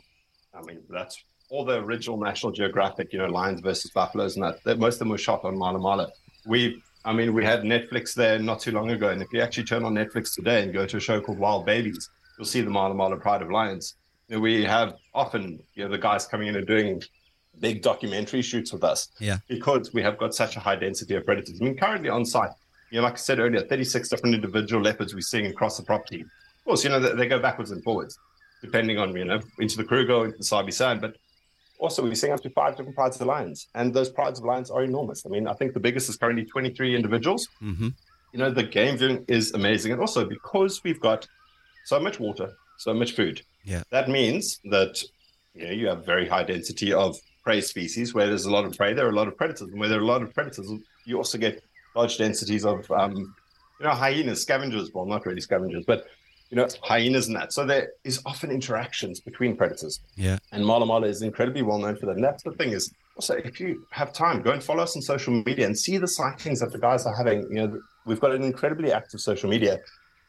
I 0.55 0.63
mean, 0.63 0.81
that's 0.89 1.23
all 1.51 1.65
the 1.65 1.79
original 1.79 2.19
National 2.19 2.53
Geographic, 2.53 3.13
you 3.13 3.19
know, 3.19 3.27
lions 3.27 3.61
versus 3.61 3.91
buffaloes, 3.91 4.37
and 4.37 4.45
that, 4.45 4.63
that 4.65 4.79
most 4.79 4.95
of 4.95 4.99
them 5.01 5.09
were 5.09 5.19
shot 5.19 5.45
on 5.45 5.59
Mala 5.59 5.79
Mala. 5.79 6.09
We, 6.47 6.83
I 7.05 7.13
mean, 7.13 7.35
we 7.35 7.45
had 7.45 7.63
Netflix 7.63 8.15
there 8.15 8.39
not 8.39 8.61
too 8.61 8.71
long 8.73 8.91
ago, 8.91 9.09
and 9.09 9.21
if 9.21 9.29
you 9.33 9.41
actually 9.41 9.65
turn 9.65 9.85
on 9.85 9.95
Netflix 9.95 10.35
today 10.35 10.63
and 10.63 10.73
go 10.73 10.87
to 10.87 10.97
a 10.97 11.01
show 11.01 11.21
called 11.21 11.39
Wild 11.39 11.67
Babies, 11.67 12.09
you'll 12.39 12.47
see 12.47 12.61
the 12.61 12.71
Mala 12.71 12.95
Mala 12.95 13.17
Pride 13.17 13.43
of 13.43 13.51
Lions. 13.51 13.97
Know, 14.29 14.41
we 14.41 14.65
have 14.65 14.95
often, 15.13 15.61
you 15.75 15.85
know, 15.85 15.91
the 15.91 15.99
guys 15.99 16.27
coming 16.27 16.49
in 16.49 16.57
and 16.57 16.67
doing 16.67 17.03
big 17.61 17.83
documentary 17.83 18.43
shoots 18.43 18.73
with 18.73 18.83
us. 18.83 19.09
Yeah. 19.21 19.39
Because 19.49 19.93
we 19.93 20.03
have 20.03 20.19
got 20.19 20.35
such 20.35 20.57
a 20.57 20.61
high 20.61 20.77
density 20.77 21.15
of 21.15 21.25
predators. 21.25 21.61
I 21.61 21.65
mean, 21.65 21.77
currently 21.77 22.09
on 22.09 22.25
site, 22.25 22.51
you 22.95 23.01
know, 23.01 23.07
like 23.07 23.15
I 23.15 23.17
said 23.17 23.41
earlier, 23.41 23.61
36 23.61 24.09
different 24.09 24.37
individual 24.37 24.81
leopards 24.81 25.15
we're 25.15 25.21
seeing 25.21 25.47
across 25.47 25.77
the 25.77 25.83
property. 25.83 26.21
Of 26.21 26.65
course, 26.65 26.85
you 26.85 26.91
know, 26.91 27.01
they, 27.01 27.13
they 27.13 27.27
go 27.27 27.41
backwards 27.41 27.73
and 27.73 27.83
forwards 27.83 28.17
depending 28.63 28.99
on, 28.99 29.15
you 29.17 29.25
know, 29.25 29.41
into 29.59 29.77
the 29.77 29.83
Kruger, 29.83 30.27
into 30.27 30.39
the 30.39 30.45
Sabi 30.45 30.71
Sand. 30.71 31.01
But 31.01 31.17
also, 31.81 32.05
we're 32.05 32.15
seeing 32.15 32.33
up 32.33 32.41
to 32.43 32.51
five 32.51 32.77
different 32.77 32.95
prides 32.95 33.21
of 33.21 33.27
lions. 33.27 33.67
And 33.75 33.93
those 33.93 34.11
prides 34.11 34.39
of 34.39 34.45
lions 34.45 34.71
are 34.71 34.85
enormous. 34.85 35.27
I 35.27 35.29
mean, 35.29 35.49
I 35.49 35.55
think 35.55 35.75
the 35.75 35.81
biggest 35.81 36.09
is 36.09 36.17
currently 36.17 36.45
23 36.45 36.95
individuals. 36.95 37.49
Mm-hmm. 37.61 37.89
You 38.33 38.39
know, 38.39 38.51
the 38.51 38.63
game 38.63 38.97
viewing 38.97 39.25
is 39.27 39.53
amazing. 39.55 39.91
And 39.91 40.01
also, 40.01 40.25
because 40.25 40.85
we've 40.85 41.01
got 41.01 41.27
so 41.85 41.99
much 41.99 42.21
water, 42.21 42.53
so 42.77 42.95
much 42.95 43.13
food, 43.13 43.43
yeah. 43.65 43.83
that 43.91 44.09
means 44.09 44.61
that, 44.67 45.03
you 45.53 45.67
know, 45.67 45.73
you 45.73 45.89
have 45.89 46.07
very 46.07 46.29
high 46.29 46.45
density 46.45 46.93
of 46.93 47.17
prey 47.43 47.61
species. 47.61 48.15
Where 48.15 48.29
there's 48.29 48.47
a 48.47 48.53
lot 48.53 48.65
of 48.65 48.77
prey, 48.77 48.93
there 48.93 49.07
are 49.07 49.11
a 49.11 49.17
lot 49.17 49.27
of 49.27 49.37
predators. 49.37 49.69
And 49.69 49.81
where 49.81 49.89
there 49.89 49.99
are 49.99 50.03
a 50.03 50.07
lot 50.07 50.23
of 50.23 50.33
predators, 50.33 50.71
you 51.05 51.17
also 51.17 51.39
get 51.39 51.61
large 51.95 52.19
densities 52.19 52.65
of, 52.65 52.91
um, 52.91 53.17
you 53.17 53.87
know, 53.87 53.91
hyenas, 53.91 54.43
scavengers. 54.43 54.91
Well, 54.93 55.07
not 55.07 55.27
really 55.27 55.41
scavengers, 55.41 55.85
but 55.87 56.07
you 56.51 56.57
know, 56.57 56.69
hyenas 56.83 57.27
and 57.27 57.37
that. 57.37 57.53
So 57.53 57.67
there 57.67 57.93
is 58.05 58.21
often 58.25 58.51
interactions 58.51 59.19
between 59.19 59.57
predators. 59.57 60.01
Yeah. 60.17 60.39
And 60.53 60.65
Mala 60.65 60.87
Mala 60.87 61.07
is 61.09 61.23
incredibly 61.23 61.63
well 61.63 61.79
known 61.79 61.97
for 61.97 62.07
that. 62.07 62.17
And 62.17 62.25
that's 62.25 62.43
the 62.43 62.53
thing 62.53 62.71
is 62.71 62.95
also 63.17 63.35
if 63.35 63.59
you 63.59 63.87
have 63.91 64.13
time, 64.13 64.43
go 64.43 64.53
and 64.53 64.63
follow 64.63 64.83
us 64.83 64.95
on 64.95 65.03
social 65.03 65.43
media 65.45 65.67
and 65.67 65.77
see 65.77 65.99
the 65.99 66.07
sightings 66.07 66.61
that 66.61 66.71
the 66.71 66.79
guys 66.79 67.07
are 67.07 67.17
having. 67.17 67.43
You 67.51 67.55
know, 67.55 67.81
we've 68.07 68.21
got 68.21 68.33
an 68.33 68.43
incredibly 68.43 68.93
active 68.93 69.21
social 69.21 69.51
media. 69.51 69.81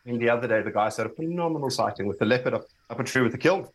And 0.06 0.19
the 0.19 0.30
other 0.30 0.47
day, 0.47 0.62
the 0.62 0.71
guys 0.71 0.97
had 0.97 1.08
a 1.08 1.10
phenomenal 1.10 1.69
sighting 1.69 2.08
with 2.08 2.19
the 2.19 2.25
leopard 2.25 2.54
up, 2.54 2.65
up 2.89 2.99
a 2.99 3.04
tree 3.04 3.23
with 3.23 3.34
a 3.34 3.39
kill. 3.39 3.73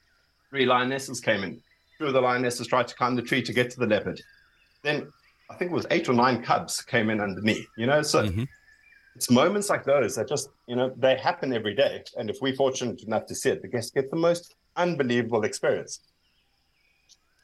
Three 0.50 0.64
lionesses 0.64 1.20
came 1.20 1.42
in. 1.42 1.60
Two 1.98 2.06
of 2.06 2.12
the 2.14 2.20
lionesses 2.20 2.66
tried 2.66 2.88
to 2.88 2.94
climb 2.94 3.16
the 3.16 3.22
tree 3.22 3.42
to 3.42 3.52
get 3.52 3.70
to 3.70 3.80
the 3.80 3.86
leopard. 3.86 4.20
Then 4.82 5.12
I 5.50 5.54
think 5.54 5.72
it 5.72 5.74
was 5.74 5.86
eight 5.90 6.08
or 6.08 6.14
nine 6.14 6.42
cubs 6.42 6.80
came 6.80 7.10
in 7.10 7.20
underneath, 7.20 7.66
you 7.76 7.86
know? 7.86 8.02
So 8.02 8.22
mm-hmm 8.24 8.44
it's 9.20 9.30
moments 9.30 9.68
like 9.68 9.84
those 9.84 10.16
that 10.16 10.28
just, 10.28 10.48
you 10.66 10.76
know, 10.76 10.92
they 10.96 11.16
happen 11.16 11.52
every 11.52 11.74
day. 11.74 12.02
And 12.16 12.30
if 12.30 12.38
we're 12.40 12.54
fortunate 12.54 13.02
enough 13.02 13.26
to 13.26 13.34
see 13.34 13.50
it, 13.50 13.62
the 13.62 13.68
guests 13.68 13.90
get 13.90 14.10
the 14.10 14.16
most 14.16 14.54
unbelievable 14.76 15.44
experience. 15.44 16.00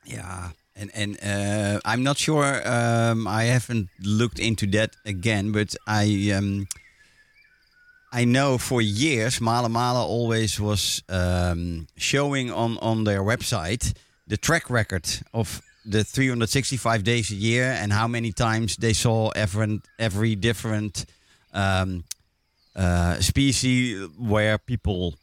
Yeah. 0.04 0.50
And 0.74 0.90
and 0.94 1.18
uh, 1.22 1.80
I'm 1.84 2.02
not 2.02 2.18
sure. 2.18 2.62
Um, 2.66 3.26
I 3.26 3.44
haven't 3.44 3.88
looked 4.02 4.38
into 4.38 4.66
that 4.68 4.94
again, 5.04 5.52
but 5.52 5.74
I 5.86 6.32
um, 6.36 6.66
I 8.12 8.24
know 8.24 8.58
for 8.58 8.82
years 8.82 9.40
Mala 9.40 9.68
Mala 9.68 10.06
always 10.06 10.60
was 10.60 11.02
um, 11.08 11.86
showing 11.96 12.50
on 12.52 12.78
on 12.78 13.04
their 13.04 13.22
website 13.22 13.94
the 14.26 14.36
track 14.36 14.68
record 14.68 15.08
of 15.32 15.62
the 15.86 16.04
365 16.04 17.04
days 17.04 17.30
a 17.30 17.34
year 17.34 17.76
and 17.80 17.92
how 17.92 18.08
many 18.08 18.32
times 18.32 18.76
they 18.76 18.92
saw 18.92 19.30
every 19.30 19.80
every 19.98 20.34
different 20.34 21.06
um, 21.52 22.04
uh, 22.74 23.20
species 23.20 24.08
where 24.18 24.58
people 24.58 25.14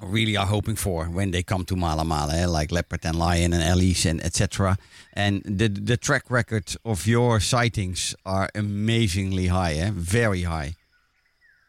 really 0.00 0.36
are 0.36 0.46
hoping 0.46 0.76
for 0.76 1.06
when 1.06 1.30
they 1.30 1.42
come 1.42 1.64
to 1.64 1.76
Mala 1.76 2.04
Mala, 2.04 2.34
eh? 2.34 2.46
like 2.46 2.70
leopard 2.70 3.04
and 3.04 3.18
lion 3.18 3.52
and 3.52 3.62
ellis 3.62 4.04
and 4.04 4.20
etc. 4.22 4.76
And 5.14 5.42
the 5.44 5.68
the 5.68 5.96
track 5.96 6.30
record 6.30 6.76
of 6.84 7.06
your 7.06 7.40
sightings 7.40 8.14
are 8.26 8.48
amazingly 8.54 9.46
high, 9.46 9.74
eh? 9.74 9.90
very 9.92 10.42
high. 10.42 10.74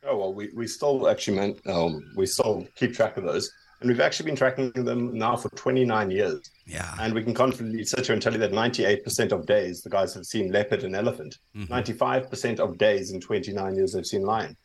Oh 0.08 0.18
well, 0.18 0.34
we, 0.34 0.52
we 0.56 0.68
still 0.68 1.08
actually 1.10 1.38
meant 1.38 1.68
um, 1.68 2.04
we 2.16 2.26
still 2.26 2.68
keep 2.76 2.94
track 2.94 3.18
of 3.18 3.24
those, 3.24 3.50
and 3.86 3.92
we've 3.92 4.02
actually 4.02 4.26
been 4.26 4.36
tracking 4.36 4.72
them 4.72 5.16
now 5.16 5.36
for 5.36 5.50
29 5.50 6.10
years. 6.10 6.50
Yeah. 6.66 6.92
And 7.00 7.14
we 7.14 7.22
can 7.22 7.36
confidently 7.36 7.86
sit 7.86 8.08
here 8.08 8.14
and 8.14 8.22
tell 8.22 8.34
you 8.34 8.40
that 8.40 8.52
98% 8.52 9.32
of 9.32 9.46
days 9.46 9.84
the 9.84 9.92
guys 9.92 10.12
have 10.16 10.26
seen 10.26 10.52
leopard 10.52 10.84
and 10.84 10.96
elephant. 10.96 11.38
Mm-hmm. 11.56 11.72
95% 11.72 12.60
of 12.60 12.80
days 12.80 13.12
in 13.12 13.22
29 13.22 13.76
years 13.76 13.94
they've 13.94 14.04
seen 14.04 14.24
lion. 14.24 14.58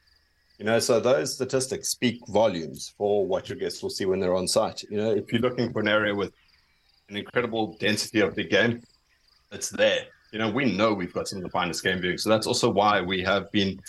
You 0.59 0.65
know, 0.65 0.79
so 0.79 1.01
those 1.01 1.35
statistics 1.35 1.91
speak 1.91 2.19
volumes 2.29 2.95
for 2.97 3.27
what 3.27 3.51
your 3.51 3.59
guests 3.59 3.83
will 3.83 3.91
see 3.91 4.07
when 4.07 4.21
they're 4.21 4.35
on 4.35 4.49
site. 4.49 4.83
You 4.85 4.97
know, 4.97 5.11
if 5.11 5.31
you're 5.31 5.43
looking 5.43 5.71
for 5.71 5.81
an 5.81 5.89
area 5.89 6.15
with 6.15 6.33
an 7.11 7.19
incredible 7.19 7.77
density 7.79 8.21
of 8.21 8.35
big 8.35 8.49
game, 8.49 8.81
it's 9.53 9.69
there. 9.69 10.07
You 10.33 10.39
know, 10.39 10.51
we 10.51 10.65
know 10.65 10.95
we've 10.95 11.13
got 11.13 11.29
some 11.29 11.41
of 11.41 11.43
the 11.43 11.51
finest 11.51 11.85
game 11.85 12.01
viewing. 12.01 12.17
So 12.17 12.31
that's 12.31 12.47
also 12.47 12.71
why 12.71 13.03
we 13.03 13.21
have 13.21 13.53
been 13.53 13.81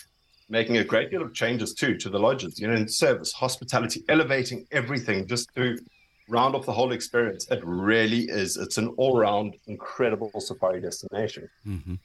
making 0.51 0.77
a 0.77 0.83
great 0.83 1.09
deal 1.09 1.21
of 1.21 1.33
changes 1.33 1.73
too 1.73 1.95
to 1.97 2.09
the 2.09 2.19
lodges, 2.19 2.59
you 2.59 2.67
know, 2.67 2.75
in 2.75 2.87
service, 2.87 3.31
hospitality, 3.31 4.03
elevating 4.09 4.67
everything 4.71 5.25
just 5.25 5.49
to 5.55 5.79
round 6.27 6.55
off 6.55 6.65
the 6.65 6.73
whole 6.73 6.91
experience. 6.91 7.49
It 7.49 7.61
really 7.63 8.23
is. 8.23 8.57
It's 8.57 8.77
an 8.77 8.89
all-round 8.97 9.55
incredible 9.67 10.29
safari 10.39 10.81
destination. 10.81 11.49
Mm-hmm. 11.65 11.95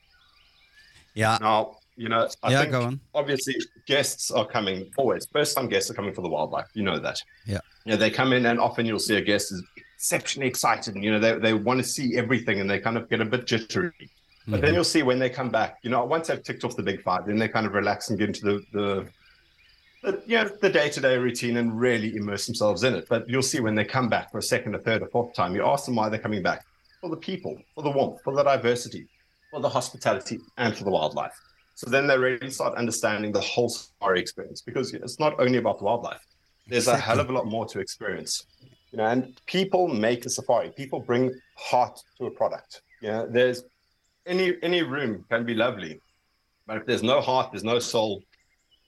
Yeah. 1.14 1.38
Now, 1.40 1.78
you 1.96 2.08
know, 2.08 2.28
I 2.42 2.52
yeah, 2.52 2.60
think 2.60 2.72
go 2.72 2.82
on. 2.82 3.00
obviously 3.14 3.54
guests 3.86 4.30
are 4.30 4.46
coming 4.46 4.90
always. 4.96 5.26
First-time 5.32 5.68
guests 5.68 5.90
are 5.90 5.94
coming 5.94 6.14
for 6.14 6.22
the 6.22 6.28
wildlife. 6.28 6.68
You 6.74 6.84
know 6.84 6.98
that. 7.00 7.18
Yeah. 7.46 7.60
You 7.84 7.92
know, 7.92 7.96
they 7.96 8.10
come 8.10 8.32
in 8.32 8.46
and 8.46 8.60
often 8.60 8.86
you'll 8.86 8.98
see 8.98 9.16
a 9.16 9.20
guest 9.22 9.50
is 9.50 9.62
exceptionally 9.96 10.46
excited 10.46 10.94
and, 10.94 11.02
you 11.02 11.10
know, 11.10 11.18
they, 11.18 11.38
they 11.38 11.54
want 11.54 11.80
to 11.80 11.84
see 11.84 12.16
everything 12.16 12.60
and 12.60 12.70
they 12.70 12.78
kind 12.78 12.96
of 12.96 13.08
get 13.08 13.20
a 13.20 13.24
bit 13.24 13.46
jittery. 13.46 14.10
But 14.46 14.56
mm-hmm. 14.56 14.64
then 14.64 14.74
you'll 14.74 14.84
see 14.84 15.02
when 15.02 15.18
they 15.18 15.28
come 15.28 15.50
back, 15.50 15.78
you 15.82 15.90
know, 15.90 16.04
once 16.04 16.28
they've 16.28 16.42
ticked 16.42 16.64
off 16.64 16.76
the 16.76 16.82
big 16.82 17.02
five, 17.02 17.26
then 17.26 17.36
they 17.36 17.48
kind 17.48 17.66
of 17.66 17.72
relax 17.72 18.10
and 18.10 18.18
get 18.18 18.28
into 18.28 18.44
the, 18.44 18.62
the 18.72 19.08
the, 20.02 20.22
you 20.26 20.36
know, 20.36 20.48
the 20.60 20.70
day-to-day 20.70 21.18
routine 21.18 21.56
and 21.56 21.78
really 21.78 22.16
immerse 22.16 22.46
themselves 22.46 22.84
in 22.84 22.94
it. 22.94 23.06
But 23.08 23.28
you'll 23.28 23.42
see 23.42 23.60
when 23.60 23.74
they 23.74 23.84
come 23.84 24.08
back 24.08 24.30
for 24.30 24.38
a 24.38 24.42
second, 24.42 24.74
a 24.74 24.78
third, 24.78 25.02
a 25.02 25.06
fourth 25.08 25.34
time, 25.34 25.54
you 25.54 25.66
ask 25.66 25.86
them 25.86 25.96
why 25.96 26.08
they're 26.08 26.20
coming 26.20 26.42
back. 26.42 26.64
For 27.00 27.10
the 27.10 27.16
people, 27.16 27.58
for 27.74 27.82
the 27.82 27.90
warmth, 27.90 28.22
for 28.22 28.34
the 28.34 28.42
diversity, 28.42 29.08
for 29.50 29.60
the 29.60 29.68
hospitality, 29.68 30.38
and 30.58 30.76
for 30.76 30.84
the 30.84 30.90
wildlife. 30.90 31.38
So 31.74 31.90
then 31.90 32.06
they 32.06 32.16
really 32.16 32.50
start 32.50 32.76
understanding 32.76 33.32
the 33.32 33.40
whole 33.40 33.68
safari 33.68 34.20
experience 34.20 34.62
because 34.62 34.94
it's 34.94 35.18
not 35.18 35.38
only 35.38 35.58
about 35.58 35.78
the 35.78 35.84
wildlife. 35.84 36.24
There's 36.68 36.88
a 36.88 36.96
hell 36.96 37.20
of 37.20 37.28
a 37.28 37.32
lot 37.32 37.46
more 37.46 37.66
to 37.66 37.80
experience. 37.80 38.46
You 38.92 38.98
know, 38.98 39.06
and 39.06 39.38
people 39.46 39.88
make 39.88 40.24
a 40.24 40.30
safari. 40.30 40.70
People 40.70 41.00
bring 41.00 41.32
heart 41.56 42.00
to 42.18 42.26
a 42.26 42.30
product. 42.30 42.82
You 43.02 43.08
know, 43.08 43.26
there's 43.28 43.64
any 44.26 44.54
any 44.62 44.82
room 44.82 45.24
can 45.30 45.44
be 45.44 45.54
lovely, 45.54 46.00
but 46.66 46.78
if 46.78 46.86
there's 46.86 47.02
no 47.02 47.20
heart, 47.20 47.52
there's 47.52 47.64
no 47.64 47.78
soul, 47.78 48.22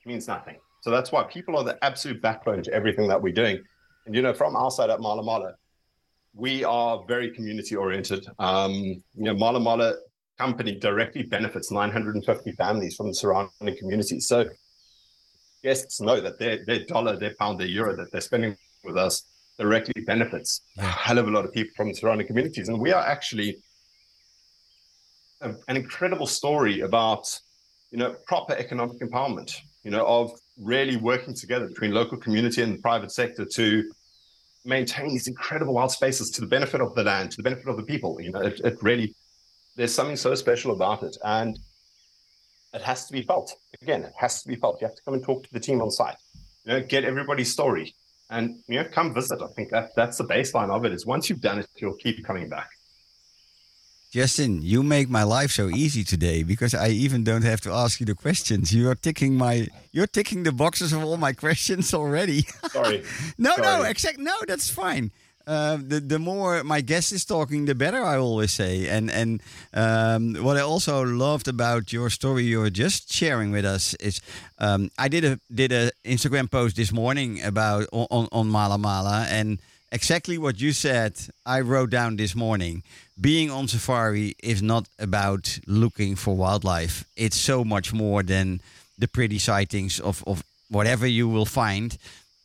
it 0.05 0.09
means 0.09 0.29
nothing. 0.29 0.57
So 0.81 0.90
that's 0.90 1.11
why 1.12 1.24
people 1.24 1.57
are 1.57 1.64
the 1.64 1.83
absolute 1.85 2.22
backbone 2.22 2.62
to 2.64 2.72
everything 2.72 3.09
that 3.09 3.20
we're 3.20 3.35
doing. 3.35 3.62
And, 4.07 4.14
you 4.14 4.22
know, 4.22 4.33
from 4.33 4.57
our 4.57 4.70
side 4.70 4.90
at 4.90 5.01
Mala 5.01 5.22
Mala, 5.22 5.55
we 6.35 6.64
are 6.64 7.05
very 7.07 7.31
community 7.31 7.77
oriented. 7.77 8.27
Um, 8.38 8.72
you 8.72 9.03
know, 9.16 9.35
Mala 9.35 9.61
Mala 9.61 9.94
company 10.38 10.79
directly 10.79 11.24
benefits 11.24 11.72
950 11.72 12.53
families 12.53 12.94
from 12.94 13.09
the 13.09 13.14
surrounding 13.14 13.77
communities. 13.77 14.29
So 14.29 14.46
guests 15.64 16.01
know 16.01 16.20
that 16.20 16.38
their, 16.38 16.64
their 16.64 16.85
dollar, 16.85 17.16
their 17.16 17.35
pound, 17.38 17.59
their 17.59 17.66
euro 17.66 17.96
that 17.96 18.12
they're 18.12 18.20
spending 18.20 18.57
with 18.85 18.96
us 18.96 19.24
directly 19.59 20.05
benefits 20.07 20.62
a 20.79 20.83
hell 20.83 21.18
of 21.18 21.27
a 21.27 21.31
lot 21.31 21.44
of 21.44 21.53
people 21.53 21.72
from 21.77 21.88
the 21.88 21.94
surrounding 21.94 22.27
communities. 22.27 22.68
And 22.68 22.81
we 22.81 22.92
are 22.92 23.05
actually 23.05 23.59
a, 25.40 25.55
an 25.68 25.77
incredible 25.77 26.27
story 26.27 26.81
about, 26.81 27.27
you 27.90 27.98
know, 27.98 28.14
proper 28.27 28.55
economic 28.55 28.98
empowerment, 29.01 29.57
you 29.85 29.90
know, 29.90 30.05
of 30.07 30.33
really 30.59 30.96
working 30.96 31.35
together 31.35 31.66
between 31.66 31.92
local 31.92 32.18
community 32.18 32.62
and 32.62 32.74
the 32.74 32.83
private 32.83 33.12
sector 33.12 33.44
to 33.44 33.85
maintain 34.64 35.09
these 35.09 35.29
incredible 35.29 35.74
wild 35.74 35.90
spaces 35.90 36.31
to 36.31 36.40
the 36.40 36.46
benefit 36.46 36.81
of 36.81 36.94
the 36.94 37.05
land, 37.05 37.31
to 37.31 37.37
the 37.38 37.42
benefit 37.42 37.68
of 37.68 37.77
the 37.77 37.83
people. 37.83 38.20
You 38.20 38.33
know, 38.33 38.40
it, 38.40 38.61
it 38.64 38.77
really, 38.83 39.14
there's 39.77 39.94
something 39.94 40.16
so 40.16 40.35
special 40.35 40.72
about 40.72 41.03
it. 41.03 41.16
And 41.24 41.59
it 42.74 42.83
has 42.83 43.07
to 43.07 43.12
be 43.12 43.22
felt. 43.22 43.55
Again, 43.81 44.05
it 44.05 44.12
has 44.18 44.42
to 44.42 44.48
be 44.48 44.57
felt. 44.57 44.81
You 44.81 44.88
have 44.88 44.96
to 44.96 45.03
come 45.03 45.14
and 45.14 45.24
talk 45.24 45.44
to 45.44 45.53
the 45.53 45.61
team 45.61 45.81
on 45.81 45.90
site. 45.90 46.16
You 46.64 46.72
know, 46.72 46.81
get 46.83 47.05
everybody's 47.05 47.51
story. 47.51 47.94
and 48.31 48.61
you 48.68 48.83
know, 48.83 48.88
come 48.90 49.14
visit. 49.14 49.40
I 49.42 49.46
think 49.48 49.70
that 49.70 49.90
that's 49.96 50.18
the 50.18 50.24
baseline 50.24 50.70
of 50.70 50.85
it. 50.85 50.92
Is 50.92 51.07
once 51.07 51.31
you've 51.31 51.40
done 51.40 51.59
it, 51.59 51.66
you'll 51.77 51.96
keep 51.96 52.24
coming 52.24 52.48
back. 52.48 52.68
Justin, 54.11 54.62
you 54.62 54.83
make 54.83 55.11
my 55.11 55.23
life 55.23 55.51
so 55.51 55.68
easy 55.68 56.03
today 56.03 56.42
because 56.42 56.75
I 56.75 56.88
even 56.88 57.25
don't 57.25 57.42
have 57.44 57.61
to 57.62 57.71
ask 57.73 58.01
you 58.01 58.07
the 58.07 58.14
questions. 58.14 58.73
You 58.73 58.88
are 58.88 58.94
ticking 58.94 59.35
my, 59.35 59.68
you're 59.92 60.07
ticking 60.07 60.44
the 60.44 60.53
boxes 60.53 60.94
of 60.94 61.05
all 61.05 61.18
my 61.18 61.35
questions 61.35 61.92
already. 61.92 62.42
Sorry. 62.71 63.03
no, 63.37 63.55
Sorry. 63.57 63.62
no, 63.62 63.83
exact. 63.83 64.18
No, 64.18 64.35
that's 64.47 64.71
fine. 64.71 65.11
Uh, 65.47 65.79
the 65.81 65.99
the 65.99 66.18
more 66.18 66.62
my 66.62 66.83
guest 66.83 67.11
is 67.11 67.25
talking, 67.25 67.64
the 67.64 67.75
better. 67.75 68.05
I 68.05 68.18
always 68.18 68.53
say, 68.53 68.87
and 68.87 69.11
and 69.11 69.42
um, 69.73 70.35
what 70.44 70.59
I 70.59 70.61
also 70.61 71.03
loved 71.03 71.49
about 71.49 71.90
your 71.90 72.11
story 72.11 72.44
you 72.44 72.59
were 72.61 72.68
just 72.68 73.11
sharing 73.11 73.51
with 73.51 73.64
us 73.64 73.94
is 73.94 74.21
um, 74.59 74.90
I 74.99 75.09
did 75.09 75.25
a 75.25 75.40
did 75.51 75.73
a 75.73 75.90
Instagram 76.05 76.51
post 76.51 76.77
this 76.77 76.92
morning 76.92 77.42
about 77.42 77.88
on 77.92 78.29
on 78.31 78.49
Mala 78.49 78.77
Mala 78.77 79.27
and 79.31 79.59
exactly 79.92 80.38
what 80.38 80.61
you 80.61 80.72
said. 80.72 81.18
I 81.44 81.61
wrote 81.61 81.90
down 81.90 82.16
this 82.16 82.35
morning. 82.35 82.83
Being 83.20 83.51
on 83.51 83.68
safari 83.68 84.35
is 84.42 84.62
not 84.62 84.88
about 84.98 85.59
looking 85.66 86.16
for 86.16 86.37
wildlife. 86.37 87.05
It's 87.16 87.37
so 87.37 87.64
much 87.64 87.92
more 87.92 88.22
than 88.22 88.61
the 88.98 89.09
pretty 89.09 89.38
sightings 89.38 90.01
of 90.01 90.22
of 90.27 90.42
whatever 90.70 91.07
you 91.07 91.29
will 91.29 91.46
find. 91.46 91.96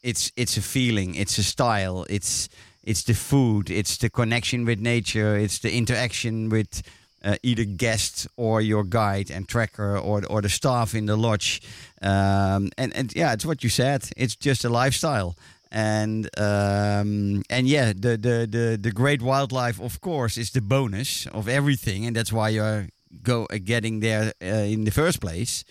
It's 0.01 0.31
it's 0.35 0.57
a 0.57 0.61
feeling. 0.61 1.15
It's 1.15 1.37
a 1.37 1.43
style. 1.43 2.05
It's 2.09 2.49
it's 2.83 3.03
the 3.03 3.13
food, 3.13 3.69
it's 3.69 3.97
the 3.97 4.09
connection 4.09 4.65
with 4.65 4.79
nature, 4.79 5.37
it's 5.37 5.59
the 5.59 5.73
interaction 5.73 6.49
with 6.49 6.83
uh, 7.23 7.37
either 7.41 7.63
guest 7.63 8.27
or 8.35 8.61
your 8.61 8.83
guide 8.83 9.31
and 9.31 9.47
tracker 9.47 9.97
or 9.97 10.25
or 10.25 10.41
the 10.41 10.49
staff 10.49 10.93
in 10.93 11.05
the 11.05 11.15
lodge. 11.15 11.61
Um, 12.01 12.71
and 12.77 12.93
and 12.95 13.15
yeah, 13.15 13.33
it's 13.33 13.45
what 13.45 13.63
you 13.63 13.69
said. 13.69 14.09
It's 14.17 14.35
just 14.35 14.65
a 14.65 14.69
lifestyle. 14.69 15.35
And 15.73 16.29
um, 16.37 17.41
and 17.49 17.67
yeah, 17.67 17.93
the, 17.93 18.15
the 18.15 18.47
the 18.47 18.77
the 18.79 18.91
great 18.91 19.23
wildlife, 19.23 19.81
of 19.81 19.99
course, 20.01 20.37
is 20.37 20.51
the 20.51 20.61
bonus 20.61 21.25
of 21.33 21.47
everything, 21.47 22.05
and 22.05 22.15
that's 22.15 22.31
why 22.31 22.49
you're 22.49 22.89
go 23.23 23.47
uh, 23.49 23.57
getting 23.63 23.99
there 23.99 24.33
uh, 24.41 24.45
in 24.45 24.83
the 24.83 24.91
first 24.91 25.19
place. 25.19 25.63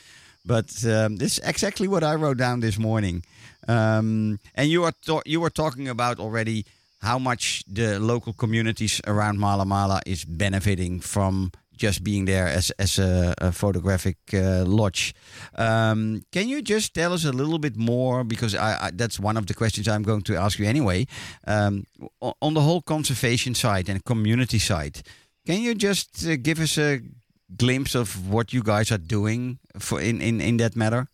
But 0.45 0.85
um, 0.85 1.17
this 1.17 1.38
is 1.38 1.45
exactly 1.45 1.87
what 1.87 2.03
I 2.03 2.17
wrote 2.17 2.38
down 2.38 2.61
this 2.61 2.79
morning. 2.79 3.23
Um, 3.69 4.41
and 4.57 4.69
you 4.69 4.85
are 4.85 4.93
you 5.25 5.41
were 5.41 5.51
talking 5.51 5.88
about 5.88 6.19
already 6.19 6.65
how 7.01 7.19
much 7.19 7.62
the 7.69 7.99
local 8.01 8.33
communities 8.33 9.01
around 9.07 9.38
Mala 9.38 9.65
Mala 9.65 10.01
is 10.05 10.25
benefiting 10.25 11.01
from 11.01 11.53
just 11.77 12.03
being 12.05 12.25
there 12.27 12.47
as, 12.47 12.71
as 12.79 12.99
a, 12.99 13.35
a 13.39 13.53
photographic 13.53 14.17
uh, 14.35 14.65
lodge. 14.65 15.15
Um, 15.57 16.23
can 16.33 16.49
you 16.49 16.63
just 16.63 16.95
tell 16.95 17.13
us 17.13 17.25
a 17.25 17.33
little 17.33 17.59
bit 17.59 17.77
more? 17.77 18.25
Because 18.25 18.55
I, 18.55 18.87
I, 18.87 18.91
that's 18.93 19.19
one 19.19 19.37
of 19.37 19.47
the 19.47 19.55
questions 19.55 19.89
I'm 19.89 20.03
going 20.03 20.23
to 20.23 20.37
ask 20.37 20.59
you 20.59 20.67
anyway. 20.67 21.07
Um, 21.47 21.87
on 22.21 22.55
the 22.55 22.61
whole 22.61 22.83
conservation 22.83 23.55
side 23.55 23.89
and 23.89 24.05
community 24.05 24.59
side, 24.59 25.03
can 25.47 25.61
you 25.61 25.75
just 25.75 26.27
uh, 26.27 26.37
give 26.37 26.61
us 26.61 26.79
a 26.79 27.01
glimpse 27.57 27.95
of 27.95 28.31
what 28.31 28.53
you 28.53 28.63
guys 28.63 28.91
are 28.93 28.99
doing 28.99 29.59
for 29.79 30.01
in, 30.01 30.21
in, 30.21 30.41
in 30.41 30.57
that 30.59 30.77
matter? 30.77 31.09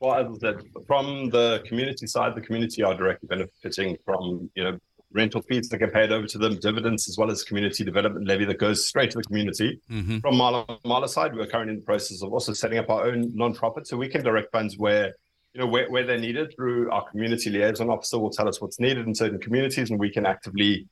Well, 0.00 0.14
as 0.14 0.26
I 0.36 0.38
said, 0.38 0.62
from 0.86 1.28
the 1.28 1.62
community 1.66 2.06
side, 2.06 2.34
the 2.34 2.40
community 2.40 2.82
are 2.82 2.94
directly 2.94 3.26
benefiting 3.26 3.98
from 4.04 4.50
you 4.54 4.64
know 4.64 4.78
rental 5.12 5.42
fees 5.42 5.68
that 5.68 5.78
get 5.78 5.92
paid 5.92 6.12
over 6.12 6.26
to 6.26 6.38
them, 6.38 6.58
dividends, 6.58 7.08
as 7.08 7.18
well 7.18 7.30
as 7.30 7.42
community 7.42 7.84
development 7.84 8.26
levy 8.26 8.44
that 8.44 8.58
goes 8.58 8.86
straight 8.86 9.10
to 9.10 9.18
the 9.18 9.24
community. 9.24 9.80
Mm-hmm. 9.90 10.18
From 10.18 10.36
Mala, 10.36 10.64
Mala 10.84 11.08
side, 11.08 11.34
we're 11.34 11.46
currently 11.46 11.74
in 11.74 11.80
the 11.80 11.86
process 11.86 12.22
of 12.22 12.32
also 12.32 12.52
setting 12.52 12.78
up 12.78 12.88
our 12.90 13.06
own 13.06 13.34
non-profit, 13.34 13.86
so 13.86 13.96
we 13.96 14.08
can 14.08 14.22
direct 14.22 14.52
funds 14.52 14.78
where 14.78 15.14
you 15.52 15.60
know 15.60 15.66
where, 15.66 15.90
where 15.90 16.04
they're 16.04 16.18
needed 16.18 16.54
through 16.54 16.90
our 16.90 17.08
community 17.10 17.50
liaison 17.50 17.90
officer 17.90 18.18
will 18.18 18.30
tell 18.30 18.48
us 18.48 18.60
what's 18.60 18.78
needed 18.78 19.06
in 19.06 19.14
certain 19.14 19.40
communities, 19.40 19.90
and 19.90 19.98
we 19.98 20.10
can 20.10 20.26
actively 20.26 20.86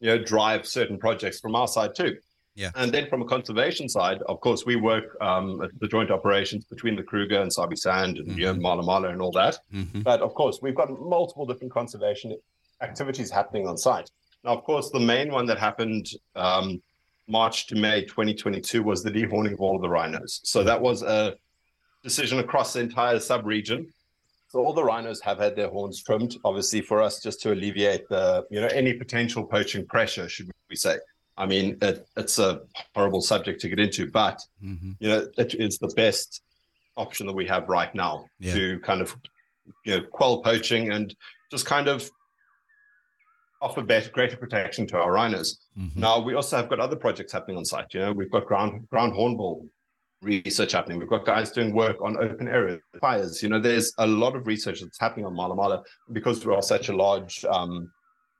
you 0.00 0.08
know 0.08 0.18
drive 0.22 0.66
certain 0.66 0.98
projects 0.98 1.40
from 1.40 1.56
our 1.56 1.66
side 1.68 1.94
too. 1.94 2.16
Yeah. 2.54 2.70
And 2.74 2.90
then 2.90 3.06
from 3.10 3.20
a 3.20 3.26
conservation 3.26 3.86
side, 3.86 4.22
of 4.22 4.40
course, 4.40 4.64
we 4.64 4.76
work 4.76 5.14
um, 5.20 5.68
the 5.78 5.86
joint 5.88 6.10
operations 6.10 6.64
between 6.64 6.96
the 6.96 7.02
Kruger 7.02 7.42
and 7.42 7.52
Sabi 7.52 7.76
Sand 7.76 8.16
and 8.16 8.28
mm-hmm. 8.28 8.38
you 8.38 8.46
know, 8.46 8.54
Mala 8.54 8.82
Mala 8.82 9.10
and 9.10 9.20
all 9.20 9.32
that. 9.32 9.58
Mm-hmm. 9.74 10.00
But 10.00 10.22
of 10.22 10.32
course, 10.32 10.60
we've 10.62 10.74
got 10.74 10.88
multiple 10.98 11.44
different 11.44 11.72
conservation 11.72 12.34
activities 12.80 13.30
happening 13.30 13.66
on 13.66 13.76
site. 13.76 14.10
Now, 14.44 14.52
of 14.56 14.64
course, 14.64 14.90
the 14.90 15.00
main 15.00 15.30
one 15.30 15.46
that 15.46 15.58
happened 15.58 16.08
um, 16.34 16.80
March 17.28 17.66
to 17.68 17.74
May 17.74 18.02
2022 18.02 18.82
was 18.82 19.02
the 19.02 19.10
dehorning 19.10 19.52
of 19.52 19.60
all 19.60 19.76
of 19.76 19.82
the 19.82 19.88
rhinos. 19.88 20.40
So 20.44 20.62
that 20.64 20.80
was 20.80 21.02
a 21.02 21.36
decision 22.02 22.38
across 22.38 22.72
the 22.72 22.80
entire 22.80 23.18
sub-region. 23.18 23.92
So 24.48 24.60
all 24.60 24.72
the 24.72 24.84
rhinos 24.84 25.20
have 25.22 25.38
had 25.38 25.56
their 25.56 25.68
horns 25.68 26.02
trimmed, 26.02 26.36
obviously 26.44 26.80
for 26.80 27.02
us 27.02 27.20
just 27.20 27.42
to 27.42 27.52
alleviate 27.52 28.08
the, 28.08 28.46
you 28.50 28.60
know, 28.60 28.68
any 28.68 28.92
potential 28.92 29.44
poaching 29.44 29.84
pressure, 29.84 30.28
should 30.28 30.50
we 30.70 30.76
say. 30.76 30.98
I 31.36 31.46
mean, 31.46 31.76
it, 31.82 32.06
it's 32.16 32.38
a 32.38 32.62
horrible 32.94 33.20
subject 33.20 33.60
to 33.62 33.68
get 33.68 33.80
into, 33.80 34.10
but 34.10 34.40
mm-hmm. 34.64 34.92
you 35.00 35.08
know, 35.08 35.26
it 35.36 35.54
is 35.54 35.78
the 35.78 35.88
best 35.88 36.42
option 36.96 37.26
that 37.26 37.34
we 37.34 37.46
have 37.46 37.68
right 37.68 37.94
now 37.94 38.26
yeah. 38.38 38.54
to 38.54 38.80
kind 38.80 39.02
of 39.02 39.14
you 39.84 39.98
know 39.98 40.02
quell 40.10 40.40
poaching 40.42 40.92
and 40.92 41.14
just 41.50 41.66
kind 41.66 41.88
of 41.88 42.10
offer 43.62 43.82
better, 43.82 44.10
greater 44.10 44.36
protection 44.36 44.86
to 44.88 44.98
our 44.98 45.12
rhinos. 45.12 45.66
Mm-hmm. 45.78 46.00
Now 46.00 46.20
we 46.20 46.34
also 46.34 46.56
have 46.56 46.68
got 46.68 46.80
other 46.80 46.96
projects 46.96 47.32
happening 47.32 47.56
on 47.56 47.64
site. 47.64 47.92
You 47.92 48.00
know, 48.00 48.12
we've 48.12 48.30
got 48.30 48.46
ground 48.46 48.88
ground 48.90 49.14
hornbill 49.14 49.66
research 50.22 50.72
happening. 50.72 50.98
We've 50.98 51.08
got 51.08 51.24
guys 51.24 51.50
doing 51.50 51.74
work 51.74 51.96
on 52.02 52.16
open 52.16 52.48
area 52.48 52.78
fires. 53.00 53.42
You 53.42 53.48
know, 53.48 53.60
there's 53.60 53.92
a 53.98 54.06
lot 54.06 54.36
of 54.36 54.46
research 54.46 54.80
that's 54.80 54.98
happening 54.98 55.26
on 55.26 55.34
Mala 55.34 55.54
Mala 55.54 55.82
because 56.12 56.44
we 56.44 56.54
are 56.54 56.62
such 56.62 56.88
a 56.88 56.96
large 56.96 57.44
um, 57.44 57.90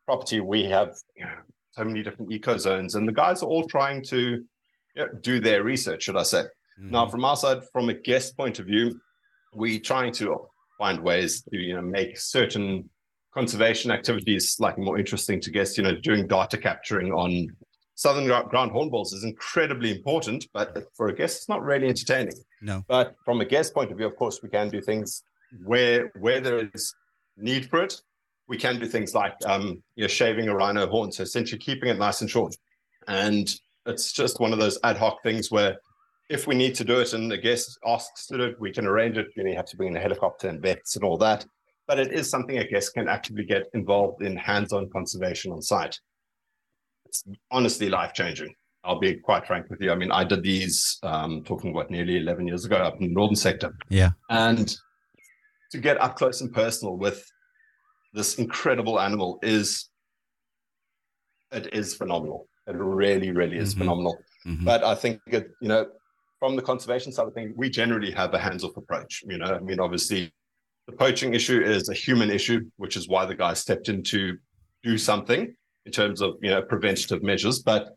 property. 0.05 0.41
We 0.41 0.65
have 0.65 0.95
you 1.17 1.25
know, 1.25 1.33
so 1.73 1.85
many 1.85 2.03
different 2.03 2.33
eco 2.33 2.57
zones, 2.57 2.95
and 2.95 3.07
the 3.07 3.13
guys 3.13 3.43
are 3.43 3.47
all 3.47 3.67
trying 3.67 4.03
to 4.05 4.19
you 4.21 4.45
know, 4.97 5.09
do 5.21 5.41
their 5.41 5.63
research, 5.63 6.05
should 6.05 6.17
I 6.17 6.23
say. 6.23 6.43
Mm-hmm. 6.43 6.91
Now, 6.91 7.07
from 7.09 7.25
our 7.25 7.37
side, 7.37 7.63
from 7.73 7.89
a 7.89 7.95
guest 7.95 8.37
point 8.37 8.59
of 8.59 8.67
view, 8.67 9.01
we're 9.53 9.81
trying 9.81 10.13
to 10.15 10.49
find 10.79 11.01
ways 11.01 11.43
to 11.43 11.57
you 11.57 11.75
know 11.75 11.83
make 11.83 12.19
certain 12.19 12.89
conservation 13.37 13.91
activities 13.91 14.53
slightly 14.53 14.85
more 14.85 14.99
interesting 14.99 15.41
to 15.43 15.51
guests. 15.51 15.77
You 15.77 15.85
know, 15.85 15.95
doing 15.95 16.27
data 16.27 16.59
capturing 16.59 17.13
on 17.13 17.49
southern 17.95 18.27
ground 18.49 18.73
hornbills 18.73 19.13
is 19.13 19.25
incredibly 19.25 19.91
important, 19.97 20.47
but 20.53 20.85
for 20.95 21.09
a 21.09 21.15
guest, 21.15 21.39
it's 21.39 21.49
not 21.49 21.63
really 21.63 21.89
entertaining. 21.89 22.35
No. 22.61 22.85
But 22.89 23.15
from 23.25 23.41
a 23.41 23.45
guest 23.45 23.75
point 23.75 23.91
of 23.91 23.99
view, 23.99 24.07
of 24.07 24.17
course, 24.17 24.41
we 24.43 24.49
can 24.49 24.69
do 24.69 24.81
things 24.81 25.23
where 25.65 26.11
where 26.19 26.41
there 26.41 26.69
is 26.75 26.95
need 27.37 27.69
for 27.71 27.83
it 27.83 28.01
we 28.49 28.57
can 28.57 28.79
do 28.79 28.87
things 28.87 29.15
like 29.15 29.35
um, 29.45 29.83
you 29.97 30.05
know, 30.05 30.09
shaving 30.09 30.49
a 30.49 30.55
rhino 30.55 30.87
horn, 30.87 31.11
so 31.11 31.23
essentially 31.23 31.59
keeping 31.59 31.89
it 31.89 31.99
nice 31.99 32.21
and 32.21 32.31
short. 32.31 32.55
And 33.09 33.53
it's 33.87 34.13
just 34.13 34.41
one 34.41 34.53
of 34.53 34.59
those 34.59 34.79
ad 34.85 34.97
hoc 34.97 35.23
things 35.23 35.51
where 35.51 35.77
if 36.29 36.47
we 36.47 36.55
need 36.55 36.75
to 36.77 36.85
do 36.85 37.01
it 37.01 37.13
and 37.13 37.31
the 37.31 37.39
guest 37.39 37.79
asks 37.87 38.27
to 38.27 38.37
do 38.37 38.45
it, 38.45 38.61
we 38.61 38.73
can 38.73 38.87
arrange 38.87 39.17
it. 39.17 39.29
You 39.37 39.45
know, 39.45 39.51
you 39.51 39.57
have 39.57 39.67
to 39.67 39.77
bring 39.77 39.91
in 39.91 39.97
a 39.97 40.01
helicopter 40.01 40.49
and 40.49 40.61
vets 40.61 40.97
and 40.97 41.05
all 41.05 41.17
that. 41.19 41.47
But 41.87 41.99
it 41.99 42.13
is 42.13 42.29
something 42.29 42.59
a 42.59 42.67
guest 42.67 42.95
can 42.95 43.09
actively 43.09 43.45
get 43.45 43.65
involved 43.75 44.23
in 44.23 44.37
hands-on 44.37 44.91
conservation 44.91 45.53
on 45.53 45.63
site. 45.63 45.99
It's 47.05 47.25
honestly 47.51 47.89
life-changing. 47.89 48.53
I'll 48.85 49.01
be 49.01 49.15
quite 49.15 49.47
frank 49.47 49.69
with 49.69 49.81
you. 49.81 49.91
I 49.91 49.97
mean, 49.97 50.13
I 50.13 50.25
did 50.25 50.43
these 50.43 50.99
um, 51.03 51.43
talking 51.45 51.71
about 51.73 51.91
nearly 51.91 52.19
11 52.19 52.47
years 52.47 52.65
ago 52.65 52.77
up 52.77 52.95
in 53.01 53.09
the 53.09 53.15
northern 53.15 53.37
sector. 53.37 53.77
Yeah. 53.89 54.11
And 54.31 54.75
to 55.73 55.79
get 55.79 56.01
up 56.01 56.17
close 56.17 56.41
and 56.41 56.53
personal 56.53 56.97
with 56.97 57.25
this 58.13 58.37
incredible 58.37 59.01
animal 59.01 59.39
is 59.43 59.89
it 61.53 61.73
is 61.73 61.95
phenomenal. 61.95 62.49
It 62.67 62.77
really, 62.77 63.31
really 63.31 63.59
is 63.59 63.71
mm-hmm. 63.71 63.83
phenomenal. 63.83 64.19
Mm-hmm. 64.47 64.65
But 64.65 64.85
I 64.85 64.95
think 64.95 65.21
it, 65.27 65.51
you 65.61 65.69
know, 65.69 65.87
from 66.39 66.57
the 66.57 66.63
conservation 66.63 67.13
side 67.13 67.27
of 67.27 67.35
things, 67.35 67.53
we 67.57 67.71
generally 67.71 68.11
have 68.13 68.35
a 68.35 68.39
hands-off 68.39 68.77
approach. 68.77 69.23
You 69.27 69.39
know, 69.39 69.47
I 69.47 69.61
mean, 69.61 69.81
obviously, 69.81 70.33
the 70.87 70.93
poaching 70.93 71.35
issue 71.35 71.61
is 71.61 71.89
a 71.89 71.95
human 71.95 72.31
issue, 72.31 72.61
which 72.77 72.97
is 72.97 73.09
why 73.09 73.27
the 73.27 73.35
guy 73.35 73.55
stepped 73.55 73.89
in 73.89 74.03
to 74.05 74.39
do 74.83 74.97
something 74.97 75.55
in 75.85 75.93
terms 75.93 76.21
of 76.21 76.35
you 76.41 76.51
know 76.51 76.63
preventative 76.63 77.23
measures. 77.23 77.61
But 77.61 77.97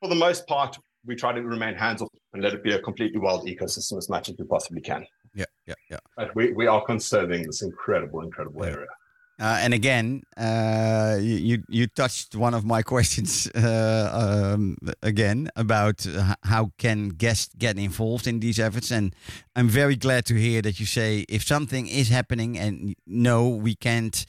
for 0.00 0.08
the 0.08 0.14
most 0.14 0.46
part, 0.46 0.78
we 1.06 1.14
try 1.16 1.32
to 1.32 1.42
remain 1.42 1.74
hands-off 1.74 2.08
and 2.32 2.42
let 2.42 2.52
it 2.52 2.62
be 2.62 2.72
a 2.72 2.80
completely 2.80 3.18
wild 3.18 3.46
ecosystem 3.46 3.98
as 3.98 4.08
much 4.08 4.28
as 4.28 4.36
we 4.38 4.44
possibly 4.44 4.80
can. 4.80 5.06
Yeah, 5.34 5.44
yeah, 5.66 5.74
yeah. 5.90 5.98
But 6.16 6.34
we, 6.34 6.52
we 6.52 6.66
are 6.66 6.84
conserving 6.84 7.42
this 7.44 7.62
incredible, 7.62 8.20
incredible 8.20 8.64
yeah. 8.64 8.72
area. 8.72 8.88
Uh, 9.40 9.58
and 9.62 9.74
again, 9.74 10.22
uh, 10.36 11.16
you 11.20 11.64
you 11.68 11.88
touched 11.88 12.36
one 12.36 12.54
of 12.54 12.64
my 12.64 12.82
questions 12.92 13.48
uh, 13.54 14.54
um, 14.54 14.76
again 15.02 15.48
about 15.56 16.06
how 16.44 16.70
can 16.78 17.08
guests 17.08 17.52
get 17.58 17.76
involved 17.76 18.28
in 18.28 18.38
these 18.38 18.60
efforts, 18.60 18.92
and 18.92 19.14
I'm 19.56 19.68
very 19.68 19.96
glad 19.96 20.24
to 20.26 20.34
hear 20.34 20.62
that 20.62 20.78
you 20.78 20.86
say 20.86 21.24
if 21.28 21.42
something 21.42 21.88
is 21.88 22.08
happening 22.10 22.56
and 22.56 22.94
no, 23.06 23.48
we 23.48 23.74
can't 23.74 24.24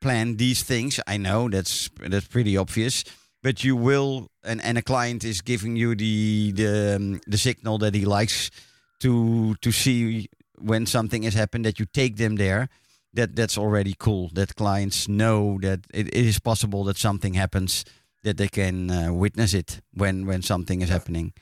plan 0.00 0.36
these 0.36 0.64
things. 0.64 0.98
I 1.06 1.16
know 1.16 1.48
that's 1.48 1.88
that's 2.00 2.26
pretty 2.26 2.56
obvious, 2.56 3.04
but 3.40 3.62
you 3.62 3.76
will, 3.76 4.30
and, 4.42 4.60
and 4.64 4.76
a 4.76 4.82
client 4.82 5.22
is 5.22 5.42
giving 5.42 5.76
you 5.76 5.94
the 5.94 6.50
the 6.52 6.96
um, 6.96 7.20
the 7.28 7.38
signal 7.38 7.78
that 7.78 7.94
he 7.94 8.04
likes 8.04 8.50
to 8.98 9.54
to 9.60 9.70
see 9.70 10.28
when 10.58 10.86
something 10.86 11.22
has 11.22 11.34
happened 11.34 11.64
that 11.64 11.78
you 11.78 11.86
take 11.86 12.16
them 12.16 12.36
there 12.36 12.68
that 13.14 13.34
that's 13.36 13.58
already 13.58 13.94
cool. 13.98 14.30
That 14.34 14.54
clients 14.54 15.06
know 15.08 15.58
that 15.62 15.80
it, 15.94 16.08
it 16.08 16.26
is 16.26 16.38
possible 16.40 16.84
that 16.84 16.96
something 16.96 17.34
happens, 17.34 17.84
that 18.22 18.36
they 18.36 18.48
can 18.48 18.90
uh, 18.90 19.12
witness 19.12 19.54
it 19.54 19.80
when 19.92 20.26
when 20.26 20.42
something 20.42 20.82
is 20.82 20.88
happening. 20.90 21.32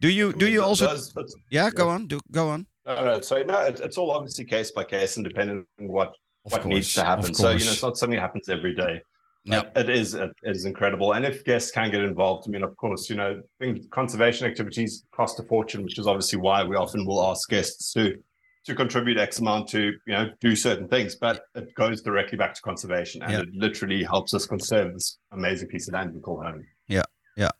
Do 0.00 0.08
you 0.08 0.32
do 0.32 0.46
you 0.48 0.62
also? 0.62 0.86
Those- 0.86 1.12
those- 1.12 1.34
Yeah, 1.50 1.70
go 1.70 1.88
on. 1.88 2.06
Do 2.06 2.20
go 2.30 2.48
on. 2.48 2.66
No, 2.86 3.04
no. 3.04 3.20
So 3.20 3.42
no, 3.42 3.60
it, 3.66 3.80
it's 3.80 3.98
all 3.98 4.10
obviously 4.10 4.44
case 4.44 4.70
by 4.70 4.84
case 4.84 5.16
and 5.16 5.24
depending 5.26 5.66
on 5.80 5.88
what 5.88 6.14
Of 6.44 6.52
what 6.52 6.64
needs 6.66 6.94
to 6.94 7.04
happen. 7.04 7.34
So 7.34 7.50
you 7.50 7.64
know, 7.64 7.72
it's 7.72 7.82
not 7.82 7.96
something 7.96 8.16
that 8.16 8.22
happens 8.22 8.48
every 8.48 8.74
day. 8.74 9.00
No. 9.48 9.62
But 9.74 9.88
It 9.88 9.96
is 9.96 10.14
it 10.14 10.32
is 10.42 10.64
incredible, 10.64 11.12
and 11.14 11.24
if 11.24 11.44
guests 11.44 11.70
can 11.70 11.90
get 11.90 12.02
involved, 12.02 12.48
I 12.48 12.50
mean, 12.50 12.64
of 12.64 12.76
course, 12.76 13.08
you 13.08 13.14
know, 13.16 13.40
conservation 13.90 14.46
activities 14.46 15.04
cost 15.12 15.38
a 15.38 15.44
fortune, 15.44 15.84
which 15.84 15.98
is 16.00 16.06
obviously 16.08 16.38
why 16.40 16.64
we 16.64 16.74
often 16.74 17.06
will 17.06 17.22
ask 17.30 17.48
guests 17.48 17.92
to 17.92 18.02
to 18.66 18.74
contribute 18.74 19.16
X 19.18 19.38
amount 19.38 19.68
to 19.68 19.80
you 20.06 20.12
know 20.14 20.30
do 20.40 20.54
certain 20.56 20.88
things, 20.88 21.14
but 21.14 21.42
it 21.54 21.74
goes 21.74 22.02
directly 22.02 22.36
back 22.38 22.54
to 22.54 22.60
conservation, 22.62 23.22
and 23.22 23.32
Yeah. 23.32 23.40
it 23.40 23.48
literally 23.54 24.02
helps 24.04 24.34
us 24.34 24.46
conserve 24.46 24.92
this 24.92 25.18
amazing 25.32 25.68
piece 25.68 25.88
of 25.88 25.94
land 25.94 26.14
we 26.14 26.20
call 26.20 26.42
home. 26.42 26.66
Yeah, 26.88 27.02
yeah. 27.36 27.50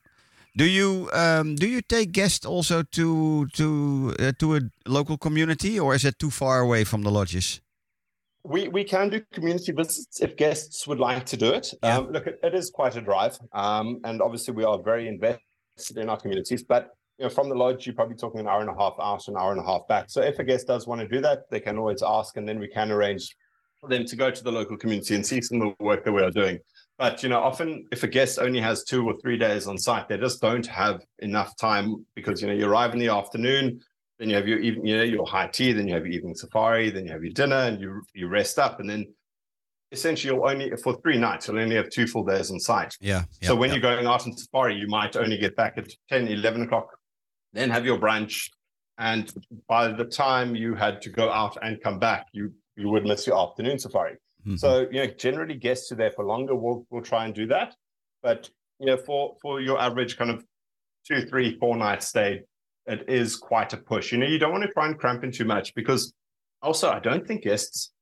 Do 0.57 0.65
you 0.65 1.09
um, 1.13 1.55
do 1.55 1.67
you 1.69 1.81
take 1.83 2.13
guests 2.13 2.45
also 2.47 2.83
to 2.83 3.47
to 3.47 4.15
uh, 4.19 4.33
to 4.41 4.57
a 4.57 4.61
local 4.87 5.17
community, 5.19 5.79
or 5.79 5.95
is 5.95 6.05
it 6.05 6.19
too 6.19 6.31
far 6.31 6.61
away 6.61 6.85
from 6.85 7.03
the 7.03 7.11
lodges? 7.11 7.61
We 8.43 8.69
we 8.69 8.85
can 8.85 9.11
do 9.11 9.21
community 9.33 9.73
visits 9.73 10.21
if 10.21 10.37
guests 10.37 10.87
would 10.87 11.01
like 11.01 11.25
to 11.27 11.37
do 11.37 11.51
it. 11.53 11.73
Yeah. 11.83 11.99
Um, 11.99 12.13
look, 12.13 12.27
it, 12.27 12.39
it 12.43 12.55
is 12.55 12.71
quite 12.71 12.97
a 12.97 13.01
drive, 13.01 13.39
um, 13.53 14.01
and 14.05 14.23
obviously 14.23 14.55
we 14.55 14.65
are 14.65 14.79
very 14.83 15.09
invested 15.09 15.97
in 15.97 16.09
our 16.09 16.17
communities. 16.17 16.63
But 16.65 16.96
you 17.19 17.25
know, 17.25 17.31
from 17.31 17.49
the 17.49 17.55
lodge, 17.55 17.87
you're 17.87 17.95
probably 17.95 18.17
talking 18.17 18.41
an 18.41 18.49
hour 18.49 18.61
and 18.61 18.69
a 18.69 18.75
half 18.75 18.95
out, 19.01 19.27
an 19.29 19.37
hour 19.37 19.53
and 19.53 19.61
a 19.61 19.65
half 19.65 19.89
back. 19.89 20.11
So 20.11 20.21
if 20.21 20.39
a 20.39 20.45
guest 20.45 20.67
does 20.67 20.87
want 20.87 21.01
to 21.01 21.09
do 21.09 21.21
that, 21.23 21.51
they 21.51 21.61
can 21.61 21.79
always 21.79 22.03
ask, 22.03 22.37
and 22.37 22.47
then 22.47 22.59
we 22.59 22.69
can 22.69 22.91
arrange 22.91 23.35
for 23.81 23.89
them 23.89 24.05
to 24.05 24.17
go 24.17 24.31
to 24.31 24.45
the 24.45 24.53
local 24.53 24.77
community 24.77 25.15
and 25.15 25.25
see 25.25 25.41
some 25.41 25.63
of 25.63 25.75
the 25.79 25.85
work 25.85 26.05
that 26.05 26.13
we 26.13 26.23
are 26.23 26.31
doing. 26.31 26.59
But 26.99 27.23
you 27.23 27.29
know, 27.29 27.41
often 27.41 27.87
if 27.93 28.03
a 28.03 28.09
guest 28.09 28.39
only 28.39 28.61
has 28.61 28.85
two 28.85 29.07
or 29.07 29.15
three 29.23 29.39
days 29.39 29.67
on 29.67 29.79
site, 29.79 30.09
they 30.09 30.19
just 30.19 30.41
don't 30.41 30.67
have 30.67 31.03
enough 31.21 31.57
time 31.57 32.05
because 32.15 32.41
you 32.41 32.49
know 32.49 32.55
you 32.55 32.67
arrive 32.67 32.93
in 32.93 32.99
the 32.99 33.09
afternoon, 33.09 33.81
then 34.19 34.31
you 34.31 34.37
have 34.37 34.49
your 34.49 34.59
even 34.59 34.85
you 34.85 34.97
know 34.97 35.03
your 35.03 35.27
high 35.27 35.47
tea, 35.47 35.73
then 35.73 35.89
you 35.89 35.95
have 35.95 36.07
your 36.07 36.15
evening 36.15 36.35
safari, 36.35 36.91
then 36.91 37.07
you 37.07 37.13
have 37.13 37.23
your 37.23 37.33
dinner, 37.33 37.57
and 37.57 37.81
you 37.81 38.03
you 38.15 38.29
rest 38.29 38.59
up, 38.59 38.81
and 38.81 38.89
then 38.89 39.07
essentially 39.93 40.35
you'll 40.35 40.49
only 40.49 40.71
for 40.83 41.01
three 41.01 41.17
nights 41.17 41.47
you'll 41.47 41.59
only 41.59 41.77
have 41.77 41.89
two 41.91 42.07
full 42.07 42.25
days 42.25 42.51
on 42.51 42.59
site. 42.59 42.95
Yeah. 43.01 43.25
yeah 43.41 43.49
so 43.49 43.57
when 43.57 43.69
yeah. 43.69 43.75
you're 43.75 43.83
going 43.83 44.07
out 44.07 44.27
on 44.27 44.37
safari, 44.37 44.75
you 44.75 44.89
might 44.89 45.17
only 45.17 45.37
get 45.37 45.55
back 45.57 45.75
at 45.77 45.89
10, 46.09 46.29
11 46.29 46.63
o'clock, 46.63 46.89
then 47.53 47.71
have 47.71 47.85
your 47.87 47.99
brunch, 47.99 48.49
and 48.99 49.33
by 49.69 49.89
the 49.89 50.05
time 50.05 50.55
you 50.55 50.75
had 50.75 51.01
to 51.03 51.11
go 51.11 51.31
out 51.31 51.57
and 51.63 51.81
come 51.83 51.99
back, 51.99 52.27
you 52.33 52.53
you 52.77 52.89
would 52.91 53.05
miss 53.05 53.27
your 53.27 53.39
afternoon 53.39 53.79
safari. 53.79 54.17
Mhm. 54.47 54.59
So 54.59 54.81
you 54.91 54.99
know, 55.01 55.07
generally 55.07 55.55
guests 55.55 55.89
who 55.89 55.95
are 55.95 55.99
there 55.99 56.11
for 56.13 56.25
longer 56.25 56.55
will 56.55 56.87
will 56.91 57.03
try 57.03 57.25
and 57.25 57.35
do 57.35 57.47
that. 57.49 57.75
But 58.23 58.51
you 58.79 58.87
know, 58.87 58.97
for 58.97 59.37
for 59.43 59.61
your 59.61 59.81
average 59.81 60.17
kind 60.17 60.31
of 60.31 60.45
two, 61.07 61.23
three, 61.27 61.57
four 61.59 61.77
night 61.77 62.03
stay, 62.03 62.43
it 62.87 63.09
is 63.09 63.37
quite 63.37 63.73
a 63.73 63.77
push. 63.77 64.13
You 64.13 64.19
know, 64.19 64.27
you 64.27 64.39
don't 64.39 64.53
want 64.53 64.65
to 64.65 64.73
try 64.73 64.87
and 64.87 64.99
cramp 64.99 65.25
in 65.25 65.33
too 65.33 65.45
much 65.45 65.75
because 65.75 66.13
also 66.63 66.91
I 66.91 67.01
don't 67.01 67.27
think 67.27 67.43
guests 67.45 67.93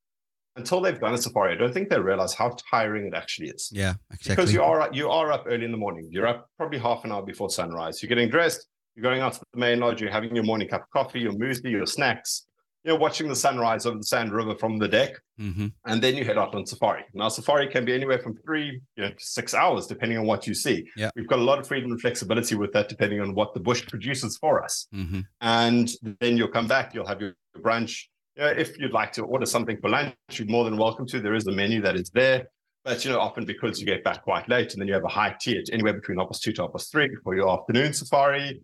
until 0.57 0.79
they've 0.79 0.99
done 0.99 1.13
a 1.13 1.17
safari, 1.17 1.53
I 1.53 1.57
don't 1.57 1.73
think 1.73 1.89
they 1.89 1.99
realize 1.99 2.33
how 2.33 2.55
tiring 2.71 3.07
it 3.07 3.13
actually 3.13 3.49
is. 3.49 3.69
yeah, 3.73 3.95
exactly. 4.09 4.35
Because 4.35 4.53
you 4.53 4.63
are 4.63 4.89
you 4.93 5.09
are 5.09 5.31
up 5.31 5.43
early 5.47 5.65
in 5.65 5.71
the 5.71 5.77
morning. 5.77 6.07
You're 6.11 6.27
up 6.27 6.49
probably 6.57 6.79
half 6.79 7.03
an 7.05 7.11
hour 7.11 7.23
before 7.23 7.49
sunrise. 7.49 8.01
You're 8.01 8.07
getting 8.09 8.29
dressed. 8.29 8.65
You're 8.95 9.03
going 9.03 9.21
out 9.21 9.33
to 9.33 9.41
the 9.53 9.59
main 9.59 9.79
lodge. 9.79 10.01
You're 10.01 10.11
having 10.11 10.33
your 10.33 10.45
morning 10.45 10.69
cup 10.69 10.83
of 10.83 10.89
coffee, 10.89 11.19
your 11.19 11.33
muesli, 11.33 11.71
your 11.71 11.85
snacks. 11.85 12.47
You're 12.85 12.99
watching 12.99 13.27
the 13.27 13.35
sunrise 13.35 13.85
over 13.85 13.97
the 13.97 14.03
Sand 14.03 14.31
River 14.31 14.55
from 14.55 14.77
the 14.77 14.87
deck 14.87 15.19
hmm 15.37 15.67
and 15.85 16.01
then 16.01 16.15
you 16.15 16.23
head 16.23 16.37
out 16.37 16.55
on 16.55 16.65
safari. 16.65 17.03
Now, 17.13 17.27
safari 17.27 17.67
can 17.67 17.83
be 17.83 17.93
anywhere 17.93 18.19
from 18.19 18.37
three 18.37 18.79
you 18.95 19.03
know, 19.03 19.09
to 19.09 19.15
six 19.17 19.53
hours, 19.53 19.85
depending 19.85 20.17
on 20.17 20.25
what 20.25 20.47
you 20.47 20.53
see. 20.53 20.87
Yeah. 20.95 21.09
We've 21.15 21.27
got 21.27 21.39
a 21.39 21.43
lot 21.43 21.59
of 21.59 21.67
freedom 21.67 21.91
and 21.91 21.99
flexibility 21.99 22.55
with 22.55 22.71
that, 22.73 22.87
depending 22.87 23.19
on 23.19 23.35
what 23.35 23.53
the 23.53 23.59
bush 23.59 23.85
produces 23.85 24.37
for 24.37 24.63
us. 24.63 24.87
hmm 24.91 25.21
And 25.41 25.91
then 26.21 26.37
you'll 26.37 26.47
come 26.47 26.67
back, 26.67 26.93
you'll 26.93 27.07
have 27.07 27.19
your 27.19 27.33
brunch. 27.57 28.03
You 28.37 28.43
know, 28.43 28.49
if 28.49 28.77
you'd 28.79 28.93
like 28.93 29.11
to 29.13 29.23
order 29.23 29.45
something 29.45 29.77
for 29.81 29.89
lunch, 29.89 30.15
you're 30.31 30.47
more 30.47 30.63
than 30.63 30.77
welcome 30.77 31.05
to. 31.07 31.19
There 31.19 31.35
is 31.35 31.47
a 31.47 31.51
menu 31.51 31.81
that 31.81 31.95
is 31.95 32.09
there. 32.11 32.47
But 32.85 33.03
you 33.03 33.11
know, 33.11 33.19
often 33.19 33.45
because 33.45 33.79
you 33.79 33.87
get 33.87 34.03
back 34.03 34.23
quite 34.23 34.47
late, 34.47 34.73
and 34.73 34.81
then 34.81 34.87
you 34.87 34.93
have 34.93 35.03
a 35.03 35.09
high 35.09 35.35
tea 35.41 35.57
at 35.57 35.73
anywhere 35.73 35.93
between 35.93 36.19
half 36.19 36.29
past 36.29 36.43
two 36.43 36.53
to 36.53 36.61
half 36.61 36.71
past 36.71 36.91
three 36.91 37.09
for 37.23 37.35
your 37.35 37.49
afternoon 37.49 37.93
safari. 37.93 38.61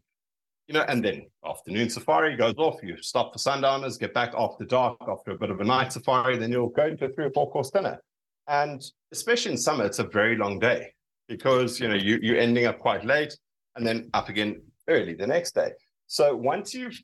You 0.72 0.78
know, 0.78 0.86
and 0.88 1.04
then 1.04 1.26
afternoon 1.46 1.90
safari 1.90 2.38
goes 2.38 2.54
off. 2.58 2.80
You 2.82 2.96
stop 3.02 3.34
for 3.34 3.40
sundowners, 3.40 3.98
get 3.98 4.14
back 4.14 4.32
after 4.38 4.64
dark, 4.64 4.96
after 5.06 5.32
a 5.32 5.38
bit 5.38 5.50
of 5.50 5.60
a 5.60 5.66
night 5.66 5.92
safari, 5.92 6.38
then 6.38 6.50
you'll 6.50 6.70
go 6.70 6.86
into 6.86 7.04
a 7.04 7.10
three 7.10 7.26
or 7.26 7.32
four 7.32 7.52
course 7.52 7.72
dinner. 7.72 8.02
And 8.48 8.82
especially 9.12 9.52
in 9.52 9.58
summer, 9.58 9.84
it's 9.84 10.00
a 10.00 10.06
very 10.06 10.38
long 10.38 10.60
day 10.60 10.94
because 11.28 11.78
you 11.78 11.90
know 11.90 11.96
you 11.96 12.20
you're 12.22 12.38
ending 12.38 12.68
up 12.68 12.80
quite 12.80 13.04
late 13.04 13.38
and 13.76 13.86
then 13.86 14.10
up 14.14 14.30
again 14.30 14.62
early 14.88 15.14
the 15.14 15.28
next 15.28 15.56
day. 15.56 15.72
So 16.08 16.38
once 16.38 16.74
you've 16.74 16.98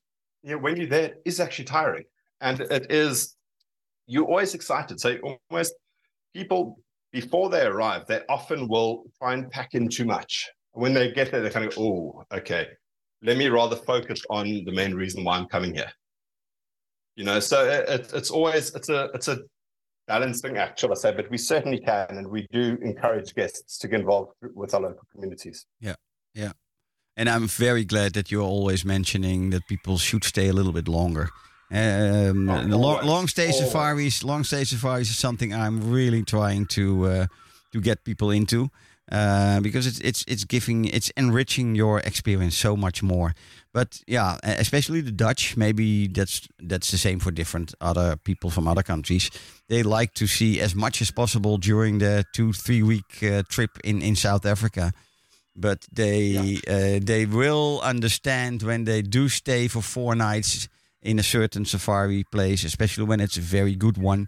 you 0.44 0.52
know, 0.52 0.60
when 0.60 0.78
you're 0.78 0.88
there, 0.88 1.10
it 1.10 1.22
is 1.26 1.42
actually 1.42 1.66
tiring. 1.66 2.06
And 2.40 2.62
it 2.62 2.90
is 2.90 3.36
you're 4.06 4.24
always 4.24 4.54
excited. 4.54 5.02
So 5.02 5.18
almost 5.52 5.74
people 6.34 6.80
before 7.12 7.50
they 7.50 7.66
arrive, 7.66 8.08
they 8.08 8.22
often 8.30 8.70
will 8.70 9.04
try 9.18 9.34
and 9.34 9.52
pack 9.52 9.74
in 9.74 9.90
too 9.90 10.06
much. 10.06 10.50
When 10.72 10.94
they 10.94 11.12
get 11.12 11.34
there, 11.34 11.42
they 11.42 11.50
kind 11.50 11.66
of 11.66 11.78
oh, 11.78 12.24
okay, 12.32 12.68
let 13.22 13.38
me 13.38 13.48
rather 13.50 13.76
focus 13.76 14.22
on 14.30 14.46
the 14.66 14.72
main 14.72 14.94
reason 14.94 15.24
why 15.24 15.38
I'm 15.38 15.48
coming 15.48 15.74
here. 15.74 15.92
You 17.16 17.24
know, 17.24 17.40
so 17.40 17.66
it, 17.66 17.90
it, 17.90 18.12
it's 18.14 18.30
always 18.30 18.74
it's 18.76 18.90
a 18.90 19.10
it's 19.14 19.28
a 19.28 19.40
balancing 20.08 20.58
act, 20.58 20.80
shall 20.80 20.92
I 20.92 20.96
say? 20.96 21.14
But 21.14 21.30
we 21.32 21.38
certainly 21.38 21.80
can, 21.80 22.08
and 22.10 22.28
we 22.28 22.48
do 22.52 22.78
encourage 22.82 23.34
guests 23.34 23.78
to 23.80 23.88
get 23.88 24.00
involved 24.02 24.34
with 24.54 24.74
our 24.74 24.82
local 24.82 25.02
communities. 25.12 25.66
Yeah, 25.80 25.96
yeah, 26.36 26.52
and 27.16 27.28
I'm 27.28 27.48
very 27.48 27.86
glad 27.86 28.14
that 28.14 28.30
you're 28.32 28.44
always 28.44 28.86
mentioning 28.86 29.50
that 29.50 29.68
people 29.68 29.98
should 29.98 30.24
stay 30.24 30.48
a 30.48 30.54
little 30.54 30.74
bit 30.74 30.88
longer. 30.88 31.30
Um, 31.72 32.48
Oh, 32.50 32.64
the 32.66 32.78
long, 32.78 33.06
long 33.06 33.28
stay 33.28 33.50
always. 33.52 33.66
safaris, 33.66 34.24
long 34.24 34.44
stay 34.44 34.64
safaris 34.64 35.10
is 35.10 35.18
something 35.18 35.54
I'm 35.54 35.92
really 35.92 36.24
trying 36.24 36.68
to 36.68 37.06
uh, 37.06 37.26
to 37.74 37.82
get 37.82 38.04
people 38.06 38.30
into 38.32 38.70
uh, 39.12 39.60
because 39.62 39.88
it's 39.88 40.00
it's 40.00 40.24
it's 40.28 40.46
giving 40.46 40.86
it's 40.86 41.10
enriching 41.18 41.76
your 41.76 42.00
experience 42.00 42.58
so 42.58 42.76
much 42.76 43.02
more. 43.02 43.34
But 43.74 44.02
yeah, 44.08 44.38
especially 44.44 45.02
the 45.02 45.12
Dutch. 45.12 45.56
Maybe 45.58 46.08
that's 46.08 46.48
that's 46.60 46.92
the 46.92 46.98
same 46.98 47.20
for 47.20 47.32
different 47.32 47.74
other 47.80 48.18
people 48.18 48.50
from 48.50 48.68
other 48.68 48.84
countries. 48.84 49.30
They 49.70 49.84
like 49.84 50.14
to 50.16 50.28
see 50.28 50.60
as 50.62 50.74
much 50.76 51.02
as 51.02 51.12
possible 51.12 51.58
during 51.58 52.00
the 52.00 52.26
two 52.34 52.54
three 52.54 52.84
week 52.84 53.24
uh, 53.24 53.44
trip 53.50 53.72
in 53.84 54.02
in 54.02 54.16
South 54.16 54.46
Africa 54.46 54.94
but 55.58 55.88
they 55.92 56.60
uh, 56.68 57.00
they 57.04 57.26
will 57.26 57.82
understand 57.84 58.62
when 58.62 58.86
they 58.86 59.02
do 59.02 59.28
stay 59.28 59.68
for 59.68 59.82
four 59.82 60.16
nights 60.16 60.70
in 61.02 61.20
a 61.20 61.24
certain 61.24 61.66
safari 61.66 62.24
place, 62.24 62.64
especially 62.64 63.06
when 63.06 63.20
it's 63.20 63.38
a 63.38 63.42
very 63.42 63.76
good 63.76 63.98
one. 63.98 64.28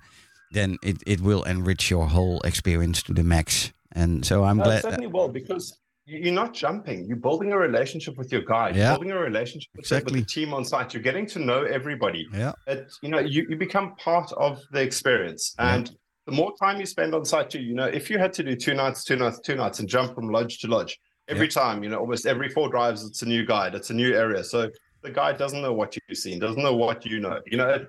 Then 0.52 0.78
it, 0.82 0.98
it 1.06 1.22
will 1.22 1.44
enrich 1.44 1.92
your 1.92 2.08
whole 2.08 2.42
experience 2.42 3.04
to 3.04 3.14
the 3.14 3.24
max. 3.24 3.72
And 3.94 4.26
so 4.26 4.44
I'm 4.44 4.58
No, 4.58 4.64
glad. 4.66 4.80
it 4.80 4.82
certainly 4.84 5.08
will 5.08 5.30
because 5.30 5.80
you- 6.06 6.20
you're 6.20 6.34
not 6.34 6.54
jumping. 6.54 7.06
You're 7.06 7.18
building 7.18 7.52
a 7.54 7.58
relationship 7.58 8.18
with 8.18 8.32
your 8.32 8.42
guide. 8.42 8.76
Yeah. 8.76 8.90
You're 8.90 8.98
building 9.00 9.12
a 9.12 9.20
relationship 9.20 9.70
with, 9.76 9.88
the, 9.88 9.96
with 10.06 10.14
the 10.14 10.24
team 10.26 10.54
on 10.54 10.64
site. 10.66 10.94
You're 10.94 11.04
getting 11.04 11.26
to 11.28 11.40
know 11.40 11.64
everybody. 11.64 12.28
yeah, 12.34 12.54
It, 12.68 12.92
you 13.02 13.10
know, 13.10 13.20
you, 13.20 13.46
you 13.50 13.56
become 13.58 13.96
part 13.96 14.32
of 14.34 14.60
the 14.72 14.82
experience. 14.82 15.56
Yeah. 15.60 15.76
And 15.76 15.92
the 16.26 16.32
more 16.32 16.54
time 16.62 16.80
you 16.80 16.86
spend 16.86 17.14
on 17.16 17.26
site, 17.26 17.50
too, 17.52 17.60
you 17.62 17.74
know, 17.74 17.86
if 17.86 18.10
you 18.10 18.18
had 18.20 18.34
to 18.34 18.44
do 18.44 18.56
two 18.56 18.74
nights, 18.76 19.04
two 19.04 19.16
nights, 19.16 19.40
two 19.40 19.56
nights, 19.56 19.80
and 19.80 19.90
jump 19.90 20.14
from 20.16 20.30
lodge 20.30 20.60
to 20.60 20.68
lodge 20.68 21.00
every 21.28 21.48
time, 21.48 21.84
you 21.84 21.90
know, 21.90 21.98
almost 22.00 22.26
every 22.26 22.50
four 22.50 22.70
drives, 22.70 23.06
it's 23.06 23.22
a 23.22 23.26
new 23.26 23.46
guide, 23.46 23.76
it's 23.76 23.90
a 23.92 23.94
new 23.94 24.16
area. 24.16 24.44
So 24.44 24.70
the 25.04 25.12
guide 25.12 25.38
doesn't 25.38 25.62
know 25.62 25.74
what 25.74 25.96
you've 25.96 26.18
seen, 26.18 26.40
doesn't 26.40 26.62
know 26.62 26.76
what 26.76 27.06
you 27.06 27.20
know. 27.20 27.40
You 27.46 27.58
know, 27.58 27.86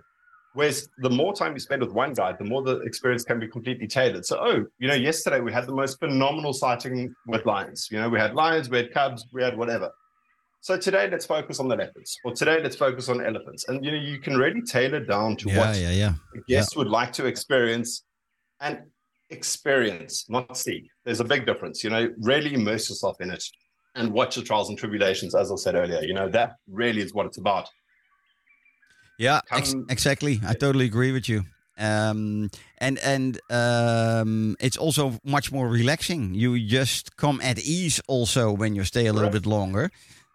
whereas 0.54 0.88
the 0.98 1.10
more 1.10 1.34
time 1.34 1.52
you 1.52 1.60
spend 1.60 1.82
with 1.82 1.92
one 1.92 2.12
guide, 2.12 2.36
the 2.38 2.44
more 2.44 2.62
the 2.62 2.80
experience 2.80 3.24
can 3.24 3.38
be 3.38 3.48
completely 3.48 3.86
tailored. 3.86 4.24
So, 4.26 4.38
oh, 4.40 4.64
you 4.78 4.88
know, 4.88 4.94
yesterday 4.94 5.40
we 5.40 5.52
had 5.52 5.66
the 5.66 5.74
most 5.74 5.98
phenomenal 5.98 6.52
sighting 6.52 7.14
with 7.26 7.46
lions. 7.46 7.88
You 7.90 8.00
know, 8.00 8.08
we 8.08 8.18
had 8.18 8.34
lions, 8.34 8.68
we 8.68 8.78
had 8.78 8.92
cubs, 8.92 9.26
we 9.32 9.42
had 9.42 9.56
whatever. 9.56 9.90
So 10.62 10.76
today 10.76 11.08
let's 11.10 11.24
focus 11.24 11.58
on 11.58 11.68
the 11.68 11.76
leopards, 11.76 12.18
or 12.22 12.34
today 12.34 12.62
let's 12.62 12.76
focus 12.76 13.08
on 13.08 13.24
elephants, 13.24 13.66
and 13.68 13.82
you 13.82 13.92
know 13.92 13.96
you 13.96 14.18
can 14.18 14.36
really 14.36 14.60
tailor 14.60 15.00
down 15.00 15.36
to 15.36 15.48
yeah, 15.48 15.58
what 15.58 15.76
yeah, 15.76 15.90
yeah. 15.90 16.12
the 16.34 16.42
guest 16.46 16.76
would 16.76 16.88
like 16.88 17.14
to 17.14 17.24
experience, 17.24 18.04
and 18.60 18.80
experience, 19.30 20.26
not 20.28 20.54
see. 20.58 20.90
There's 21.06 21.20
a 21.20 21.24
big 21.24 21.46
difference. 21.46 21.82
You 21.82 21.88
know, 21.88 22.10
really 22.18 22.52
immerse 22.52 22.90
yourself 22.90 23.22
in 23.22 23.30
it, 23.30 23.42
and 23.94 24.12
watch 24.12 24.34
the 24.34 24.42
trials 24.42 24.68
and 24.68 24.76
tribulations. 24.76 25.34
As 25.34 25.50
I 25.50 25.54
said 25.54 25.76
earlier, 25.76 26.02
you 26.02 26.12
know 26.12 26.28
that 26.28 26.56
really 26.68 27.00
is 27.00 27.14
what 27.14 27.24
it's 27.24 27.38
about. 27.38 27.70
Yeah, 29.20 29.42
ex- 29.52 29.74
exactly. 29.90 30.40
I 30.46 30.54
totally 30.54 30.86
agree 30.86 31.12
with 31.12 31.28
you. 31.28 31.44
Um, 31.76 32.50
and 32.78 32.98
and 32.98 33.38
um, 33.50 34.56
it's 34.60 34.78
also 34.78 35.18
much 35.22 35.52
more 35.52 35.68
relaxing. 35.68 36.34
You 36.34 36.58
just 36.58 37.16
come 37.16 37.40
at 37.42 37.58
ease 37.58 38.00
also 38.08 38.50
when 38.50 38.74
you 38.74 38.84
stay 38.84 39.06
a 39.06 39.12
little 39.12 39.28
Correct. 39.28 39.44
bit 39.44 39.50
longer, 39.50 39.90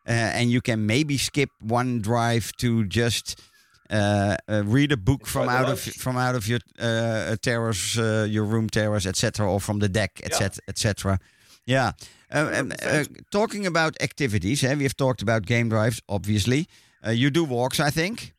uh, 0.07 0.11
and 0.11 0.51
you 0.51 0.61
can 0.61 0.86
maybe 0.86 1.17
skip 1.17 1.49
one 1.59 2.01
drive 2.01 2.51
to 2.57 2.86
just 2.86 3.41
uh, 3.89 4.38
uh, 4.47 4.61
read 4.65 4.91
a 4.91 4.97
book 4.97 5.25
from 5.25 5.49
out 5.49 5.67
of 5.67 5.79
from 5.79 6.15
out 6.15 6.36
of 6.36 6.47
your 6.47 6.59
uh, 6.79 7.36
terrace, 7.41 7.97
uh, 7.97 8.27
your 8.29 8.45
room 8.45 8.69
terrace, 8.69 9.07
etc., 9.07 9.51
or 9.51 9.59
from 9.59 9.79
the 9.79 9.89
deck, 9.89 10.21
etc., 10.23 10.59
etc. 10.67 11.19
Yeah. 11.65 11.93
Um, 12.29 12.53
um, 12.53 12.71
uh, 12.83 13.03
talking 13.31 13.65
about 13.65 13.99
activities, 13.99 14.63
eh, 14.63 14.75
we 14.75 14.83
have 14.83 14.95
talked 14.95 15.23
about 15.23 15.45
game 15.47 15.69
drives, 15.69 16.01
obviously. 16.07 16.67
Uh, 17.05 17.11
you 17.11 17.31
do 17.31 17.43
walks, 17.43 17.79
I 17.79 17.89
think. 17.89 18.34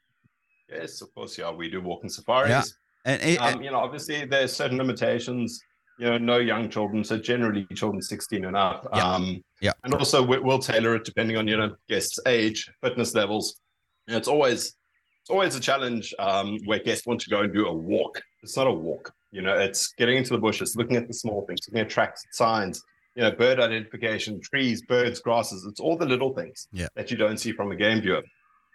Yes, 0.71 1.01
of 1.01 1.14
course, 1.14 1.39
yeah. 1.39 1.51
We 1.51 1.71
do 1.71 1.81
walking 1.81 2.11
safaris. 2.11 2.51
Yeah. 2.51 2.62
And, 3.05 3.23
and- 3.23 3.39
Um, 3.57 3.62
you 3.62 3.71
know, 3.71 3.79
obviously 3.79 4.25
there's 4.25 4.53
certain 4.53 4.79
limitations. 4.79 5.61
You 5.99 6.07
know, 6.07 6.19
no 6.19 6.37
young 6.37 6.69
children, 6.69 7.03
so 7.05 7.17
generally 7.17 7.67
children 7.75 8.03
16 8.03 8.45
and 8.45 8.55
up. 8.57 8.87
Yeah. 8.95 9.14
Um, 9.14 9.43
Yeah. 9.62 9.73
And 9.85 9.95
also 9.95 10.23
we, 10.23 10.39
we'll 10.39 10.59
tailor 10.59 10.95
it 10.97 11.05
depending 11.05 11.39
on 11.39 11.49
you 11.49 11.57
know 11.57 11.75
guests' 11.89 12.19
age, 12.27 12.71
fitness 12.83 13.14
levels. 13.14 13.59
You 14.07 14.12
know, 14.12 14.19
it's 14.19 14.29
always 14.29 14.75
it's 15.23 15.31
always 15.31 15.57
a 15.57 15.61
challenge 15.61 16.12
um, 16.19 16.59
where 16.67 16.79
guests 16.81 17.07
want 17.07 17.21
to 17.23 17.31
go 17.31 17.41
and 17.41 17.53
do 17.55 17.67
a 17.67 17.73
walk. 17.73 18.21
It's 18.43 18.57
not 18.59 18.67
a 18.67 18.73
walk. 18.73 19.11
You 19.33 19.41
know, 19.43 19.57
it's 19.57 19.93
getting 19.95 20.19
into 20.19 20.31
the 20.35 20.39
bushes, 20.39 20.77
looking 20.77 20.97
at 20.97 21.09
the 21.09 21.14
small 21.14 21.47
things, 21.47 21.61
looking 21.67 21.81
at 21.81 21.89
tracks, 21.89 22.23
signs. 22.33 22.83
You 23.14 23.23
know, 23.23 23.31
bird 23.31 23.59
identification, 23.59 24.39
trees, 24.43 24.83
birds, 24.83 25.21
grasses. 25.21 25.64
It's 25.64 25.81
all 25.81 25.97
the 25.97 26.05
little 26.05 26.35
things 26.35 26.69
Yeah. 26.73 26.89
that 26.97 27.11
you 27.11 27.17
don't 27.17 27.39
see 27.39 27.53
from 27.53 27.73
a 27.73 27.77
game 27.77 28.03
viewer. 28.03 28.23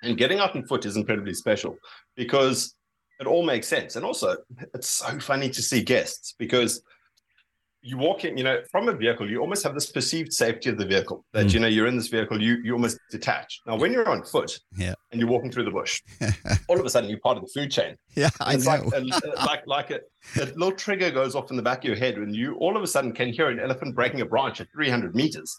And 0.01 0.17
getting 0.17 0.39
out 0.39 0.55
on 0.55 0.65
foot 0.65 0.85
is 0.85 0.97
incredibly 0.97 1.33
special 1.33 1.77
because 2.15 2.75
it 3.19 3.27
all 3.27 3.43
makes 3.43 3.67
sense. 3.67 3.95
And 3.95 4.05
also, 4.05 4.35
it's 4.73 4.87
so 4.89 5.19
funny 5.19 5.49
to 5.49 5.61
see 5.61 5.83
guests 5.83 6.33
because 6.39 6.81
you 7.83 7.97
walk 7.97 8.25
in, 8.25 8.37
you 8.37 8.43
know, 8.43 8.59
from 8.71 8.89
a 8.89 8.93
vehicle, 8.93 9.27
you 9.29 9.39
almost 9.39 9.63
have 9.63 9.73
this 9.73 9.91
perceived 9.91 10.31
safety 10.31 10.69
of 10.69 10.77
the 10.77 10.85
vehicle 10.85 11.25
that, 11.33 11.47
Mm. 11.47 11.53
you 11.53 11.59
know, 11.61 11.67
you're 11.67 11.87
in 11.87 11.97
this 11.97 12.09
vehicle, 12.09 12.39
you, 12.39 12.57
you 12.63 12.73
almost 12.73 12.99
detach. 13.09 13.59
Now, 13.65 13.75
when 13.75 13.91
you're 13.91 14.07
on 14.07 14.23
foot 14.23 14.59
Yeah. 14.77 14.93
and 15.11 15.19
you're 15.19 15.29
walking 15.29 15.51
through 15.51 15.63
the 15.65 15.71
bush, 15.71 15.99
all 16.67 16.79
of 16.79 16.85
a 16.85 16.89
sudden 16.91 17.09
you're 17.09 17.19
part 17.19 17.37
of 17.37 17.43
the 17.43 17.49
food 17.59 17.71
chain. 17.71 17.95
yeah, 18.15 18.29
I 18.39 18.53
it's 18.53 18.65
know. 18.65 18.71
like, 18.71 18.93
a, 18.93 19.27
like, 19.45 19.67
like 19.67 19.89
a, 19.91 19.99
a 20.39 20.45
little 20.45 20.73
trigger 20.73 21.09
goes 21.09 21.33
off 21.33 21.49
in 21.49 21.57
the 21.57 21.63
back 21.63 21.79
of 21.79 21.85
your 21.85 21.95
head 21.95 22.17
and 22.17 22.35
you 22.35 22.53
all 22.55 22.77
of 22.77 22.83
a 22.83 22.87
sudden 22.87 23.13
can 23.13 23.33
hear 23.33 23.49
an 23.49 23.59
elephant 23.59 23.95
breaking 23.95 24.21
a 24.21 24.25
branch 24.25 24.61
at 24.61 24.67
300 24.73 25.15
meters. 25.15 25.55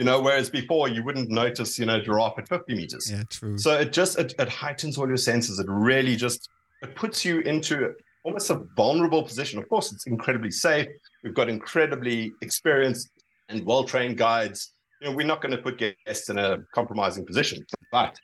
You 0.00 0.06
know, 0.06 0.18
whereas 0.18 0.48
before 0.48 0.88
you 0.88 1.04
wouldn't 1.04 1.28
notice, 1.28 1.78
you 1.78 1.84
know, 1.84 2.00
giraffe 2.00 2.38
at 2.38 2.48
50 2.48 2.74
meters. 2.74 3.10
yeah, 3.12 3.22
true. 3.28 3.58
So 3.58 3.78
it 3.78 3.92
just 3.92 4.18
it, 4.18 4.32
it 4.38 4.48
heightens 4.48 4.96
all 4.96 5.06
your 5.06 5.18
senses. 5.18 5.58
It 5.58 5.66
really 5.68 6.16
just 6.16 6.48
it 6.80 6.94
puts 6.94 7.22
you 7.22 7.40
into 7.40 7.92
almost 8.22 8.48
a 8.48 8.62
vulnerable 8.78 9.22
position. 9.22 9.58
Of 9.58 9.68
course, 9.68 9.92
it's 9.92 10.06
incredibly 10.06 10.52
safe. 10.52 10.88
We've 11.22 11.34
got 11.34 11.50
incredibly 11.50 12.32
experienced 12.40 13.10
and 13.50 13.62
well-trained 13.66 14.16
guides. 14.16 14.72
You 15.02 15.10
know, 15.10 15.16
we're 15.16 15.26
not 15.26 15.42
going 15.42 15.54
to 15.54 15.58
put 15.58 15.76
guests 15.76 16.30
in 16.30 16.38
a 16.38 16.60
compromising 16.74 17.26
position. 17.26 17.66
But 17.92 18.16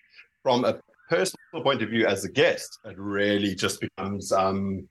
from 0.42 0.64
a 0.64 0.80
personal 1.10 1.62
point 1.62 1.82
of 1.82 1.90
view, 1.90 2.06
as 2.06 2.24
a 2.24 2.30
guest, 2.30 2.78
it 2.86 2.96
really 2.96 3.54
just 3.54 3.82
becomes 3.82 4.32
um, 4.32 4.88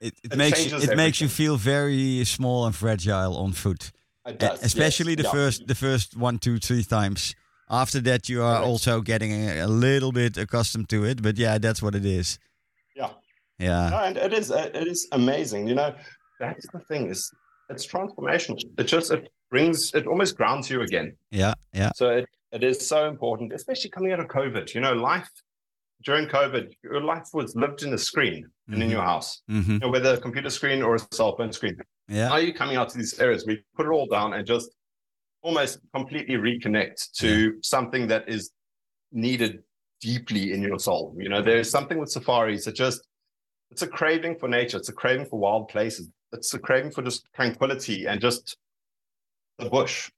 it, 0.00 0.14
it, 0.22 0.34
it 0.34 0.38
makes 0.38 0.64
you, 0.64 0.78
it 0.78 0.96
makes 0.96 1.20
you 1.20 1.26
feel 1.26 1.56
very 1.56 2.24
small 2.24 2.66
and 2.66 2.76
fragile 2.76 3.36
on 3.36 3.50
foot. 3.50 3.90
It 4.26 4.38
does, 4.38 4.62
especially 4.62 5.12
yes, 5.12 5.18
the 5.18 5.24
yeah. 5.24 5.30
first 5.32 5.66
the 5.66 5.74
first 5.74 6.16
one 6.16 6.38
two 6.38 6.58
three 6.58 6.84
times 6.84 7.34
after 7.70 8.00
that 8.00 8.28
you 8.28 8.42
are 8.42 8.56
Correct. 8.56 8.66
also 8.68 9.00
getting 9.00 9.32
a, 9.32 9.60
a 9.60 9.66
little 9.66 10.12
bit 10.12 10.36
accustomed 10.36 10.88
to 10.88 11.04
it 11.04 11.22
but 11.22 11.36
yeah 11.38 11.58
that's 11.58 11.82
what 11.82 11.94
it 11.94 12.04
is 12.04 12.38
Yeah. 12.96 13.10
yeah 13.58 13.90
No, 13.90 13.98
and 14.08 14.16
it 14.16 14.32
is 14.32 14.50
it 14.50 14.86
is 14.86 15.08
amazing. 15.12 15.68
You 15.68 15.74
know, 15.74 15.94
that's 16.40 16.66
the 16.72 16.80
thing 16.88 17.10
is 17.10 17.30
it's 17.70 17.86
transformational. 17.86 18.58
It 18.78 18.84
just 18.84 19.10
it 19.10 19.28
brings 19.50 19.92
it 19.94 20.06
almost 20.06 20.36
grounds 20.36 20.70
you 20.70 20.80
again. 20.82 21.16
yeah 21.30 21.54
yeah 21.72 21.90
So 21.96 22.04
it, 22.18 22.26
it 22.52 22.62
is 22.64 22.76
so 22.88 23.08
important, 23.08 23.52
especially 23.52 23.90
coming 23.90 24.12
out 24.12 24.20
of 24.20 24.28
COVID. 24.28 24.74
You 24.74 24.80
know, 24.80 24.94
life 24.94 25.28
during 26.06 26.26
COVID, 26.28 26.66
your 26.84 27.02
life 27.02 27.28
was 27.34 27.54
lived 27.56 27.82
in 27.82 27.92
a 27.92 27.98
screen 27.98 28.46
and 28.68 28.82
in 28.82 28.88
Mhm. 28.88 28.92
your 28.96 29.02
house, 29.12 29.42
hmm 29.48 29.72
you 29.72 29.78
know, 29.80 29.90
whether 29.90 30.14
a 30.14 30.20
computer 30.26 30.50
screen 30.58 30.80
or 30.82 30.94
a 30.94 31.00
cell 31.18 31.32
phone 31.36 31.52
screen. 31.52 31.76
Yeah 32.08 32.28
How 32.28 32.34
are 32.34 32.40
you 32.40 32.54
coming 32.54 32.76
out 32.76 32.88
to 32.90 32.98
these 32.98 33.18
areas? 33.18 33.44
We 33.46 33.62
put 33.76 33.86
it 33.86 33.90
all 33.90 34.06
down 34.06 34.32
and 34.32 34.46
just 34.46 34.70
almost 35.42 35.78
completely 35.94 36.36
reconnect 36.36 37.12
to 37.18 37.58
something 37.62 38.08
that 38.08 38.28
is 38.28 38.50
needed 39.12 39.60
deeply 40.00 40.52
in 40.52 40.62
your 40.62 40.78
soul. 40.78 41.14
You 41.18 41.28
know, 41.28 41.42
there's 41.42 41.70
something 41.70 41.98
with 41.98 42.10
safaris 42.10 42.64
that 42.64 42.74
just 42.74 43.06
it's 43.70 43.82
a 43.82 43.86
craving 43.86 44.36
for 44.38 44.48
nature, 44.48 44.78
it's 44.78 44.88
a 44.88 44.92
craving 44.92 45.26
for 45.26 45.38
wild 45.38 45.68
places, 45.68 46.08
it's 46.32 46.54
a 46.54 46.58
craving 46.58 46.90
for 46.90 47.02
just 47.02 47.26
tranquility 47.34 48.06
and 48.06 48.20
just 48.20 48.56
the 49.58 49.68
bush. 49.68 50.10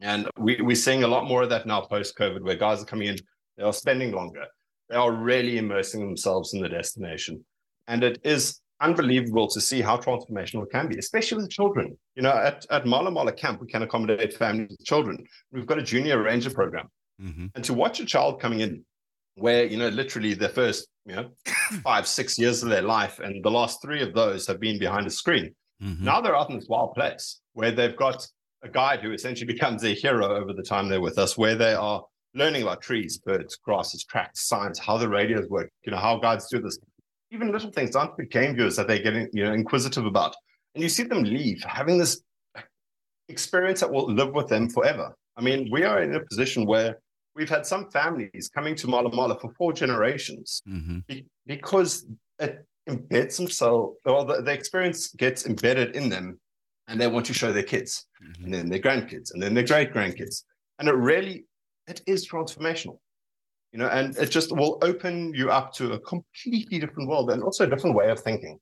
And 0.00 0.28
we, 0.36 0.60
we're 0.60 0.76
seeing 0.76 1.04
a 1.04 1.08
lot 1.08 1.26
more 1.26 1.42
of 1.42 1.50
that 1.50 1.66
now 1.66 1.80
post 1.82 2.18
COVID, 2.18 2.42
where 2.42 2.56
guys 2.56 2.82
are 2.82 2.86
coming 2.86 3.08
in, 3.08 3.16
they 3.56 3.62
are 3.62 3.72
spending 3.72 4.12
longer, 4.12 4.44
they 4.90 4.96
are 4.96 5.12
really 5.12 5.58
immersing 5.58 6.00
themselves 6.00 6.54
in 6.54 6.60
the 6.60 6.68
destination. 6.68 7.44
And 7.86 8.02
it 8.02 8.20
is 8.24 8.60
unbelievable 8.80 9.48
to 9.48 9.60
see 9.60 9.80
how 9.80 9.96
transformational 9.96 10.64
it 10.64 10.70
can 10.70 10.88
be, 10.88 10.98
especially 10.98 11.38
with 11.38 11.50
children. 11.50 11.96
You 12.14 12.22
know, 12.22 12.32
at, 12.32 12.66
at 12.70 12.86
Mala 12.86 13.10
Mala 13.10 13.32
Camp, 13.32 13.60
we 13.60 13.66
can 13.66 13.82
accommodate 13.82 14.34
families 14.34 14.70
with 14.70 14.84
children. 14.84 15.24
We've 15.52 15.66
got 15.66 15.78
a 15.78 15.82
junior 15.82 16.22
ranger 16.22 16.50
program. 16.50 16.88
hmm 17.20 17.46
And 17.54 17.64
to 17.64 17.74
watch 17.74 18.00
a 18.00 18.04
child 18.04 18.40
coming 18.40 18.60
in 18.60 18.84
where, 19.36 19.64
you 19.64 19.76
know, 19.76 19.88
literally 19.88 20.34
the 20.34 20.48
first, 20.48 20.88
you 21.04 21.16
know, 21.16 21.30
five, 21.82 22.06
six 22.06 22.38
years 22.38 22.62
of 22.62 22.68
their 22.68 22.82
life, 22.82 23.18
and 23.18 23.44
the 23.44 23.50
last 23.50 23.82
three 23.82 24.02
of 24.02 24.14
those 24.14 24.46
have 24.46 24.60
been 24.60 24.78
behind 24.78 25.06
a 25.06 25.10
screen. 25.10 25.54
hmm 25.80 26.04
Now 26.04 26.20
they're 26.20 26.36
out 26.36 26.50
in 26.50 26.56
this 26.56 26.68
wild 26.68 26.94
place 26.94 27.40
where 27.52 27.72
they've 27.72 27.96
got 27.96 28.26
a 28.62 28.68
guide 28.68 29.00
who 29.00 29.12
essentially 29.12 29.52
becomes 29.54 29.84
a 29.84 29.94
hero 29.94 30.36
over 30.36 30.52
the 30.52 30.62
time 30.62 30.88
they're 30.88 31.00
with 31.00 31.18
us, 31.18 31.38
where 31.38 31.54
they 31.54 31.74
are 31.74 32.02
learning 32.34 32.62
about 32.62 32.82
trees, 32.82 33.18
birds, 33.18 33.56
grasses, 33.56 34.04
tracks, 34.04 34.46
science, 34.46 34.78
how 34.78 34.98
the 34.98 35.08
radios 35.08 35.48
work, 35.48 35.70
you 35.84 35.90
know, 35.90 35.98
how 35.98 36.18
guides 36.18 36.48
do 36.48 36.60
this. 36.60 36.78
Even 37.30 37.52
little 37.52 37.70
things 37.70 37.96
aren't 37.96 38.16
big 38.16 38.30
game 38.30 38.54
viewers 38.54 38.76
that 38.76 38.86
they're 38.88 39.02
getting, 39.02 39.28
you 39.32 39.44
know, 39.44 39.52
inquisitive 39.52 40.06
about. 40.06 40.34
And 40.74 40.82
you 40.82 40.88
see 40.88 41.02
them 41.02 41.24
leave 41.24 41.62
having 41.64 41.98
this 41.98 42.20
experience 43.28 43.80
that 43.80 43.90
will 43.90 44.12
live 44.12 44.32
with 44.32 44.48
them 44.48 44.68
forever. 44.68 45.14
I 45.36 45.42
mean, 45.42 45.68
we 45.70 45.84
are 45.84 46.02
in 46.02 46.14
a 46.14 46.20
position 46.20 46.66
where 46.66 46.98
we've 47.34 47.48
had 47.48 47.66
some 47.66 47.90
families 47.90 48.50
coming 48.54 48.74
to 48.76 48.86
Mala 48.86 49.14
Mala 49.14 49.38
for 49.38 49.50
four 49.58 49.72
generations 49.72 50.62
hmm 50.66 50.98
be- 51.06 51.26
because 51.46 52.06
it 52.38 52.64
embeds 52.88 53.36
themselves, 53.36 53.96
or 54.04 54.24
the, 54.24 54.42
the 54.42 54.52
experience 54.52 55.08
gets 55.08 55.46
embedded 55.46 55.96
in 55.96 56.08
them, 56.08 56.38
and 56.88 57.00
they 57.00 57.06
want 57.06 57.26
to 57.26 57.34
show 57.34 57.52
their 57.52 57.62
kids, 57.62 58.06
and 58.42 58.54
then 58.54 58.68
their 58.68 58.78
grandkids, 58.78 59.32
and 59.32 59.42
then 59.42 59.54
their 59.54 59.64
great 59.64 59.92
grandkids, 59.92 60.44
and 60.78 60.88
it 60.88 60.94
really, 60.94 61.44
it 61.88 62.00
is 62.06 62.28
transformational, 62.28 62.98
you 63.72 63.78
know, 63.78 63.88
and 63.88 64.16
it 64.16 64.30
just 64.30 64.50
will 64.56 64.78
open 64.82 65.32
you 65.34 65.50
up 65.50 65.72
to 65.74 65.92
a 65.92 65.98
completely 66.00 66.78
different 66.78 67.08
world 67.08 67.30
and 67.30 67.42
also 67.42 67.64
a 67.64 67.66
different 67.68 67.96
way 67.96 68.08
of 68.10 68.18
thinking. 68.20 68.58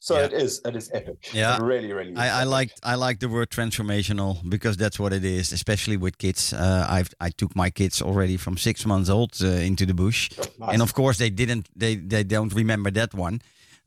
So 0.00 0.18
Yeah. 0.18 0.26
it 0.26 0.32
is, 0.34 0.60
it 0.64 0.76
is 0.76 0.90
epic. 0.92 1.30
Yeah. 1.32 1.56
It 1.56 1.62
really, 1.62 1.92
really. 1.92 2.14
I, 2.16 2.26
I 2.28 2.40
epic. 2.42 2.50
like 2.50 2.70
I 2.82 2.94
like 2.94 3.18
the 3.18 3.28
word 3.28 3.50
transformational 3.50 4.48
because 4.48 4.76
that's 4.76 4.98
what 5.00 5.12
it 5.12 5.24
is, 5.24 5.52
especially 5.52 5.96
with 5.96 6.18
kids. 6.18 6.52
Uh, 6.52 6.86
I've 6.88 7.10
I 7.20 7.30
took 7.30 7.56
my 7.56 7.70
kids 7.70 8.02
already 8.02 8.36
from 8.36 8.56
six 8.56 8.84
months 8.86 9.08
old 9.10 9.32
uh, 9.42 9.46
into 9.46 9.84
the 9.86 9.94
bush, 9.94 10.30
Nice. 10.58 10.72
and 10.74 10.82
of 10.82 10.92
course 10.94 11.18
they 11.18 11.30
didn't 11.30 11.68
they 11.74 11.96
they 11.96 12.22
don't 12.24 12.52
remember 12.54 12.90
that 12.92 13.14
one. 13.14 13.40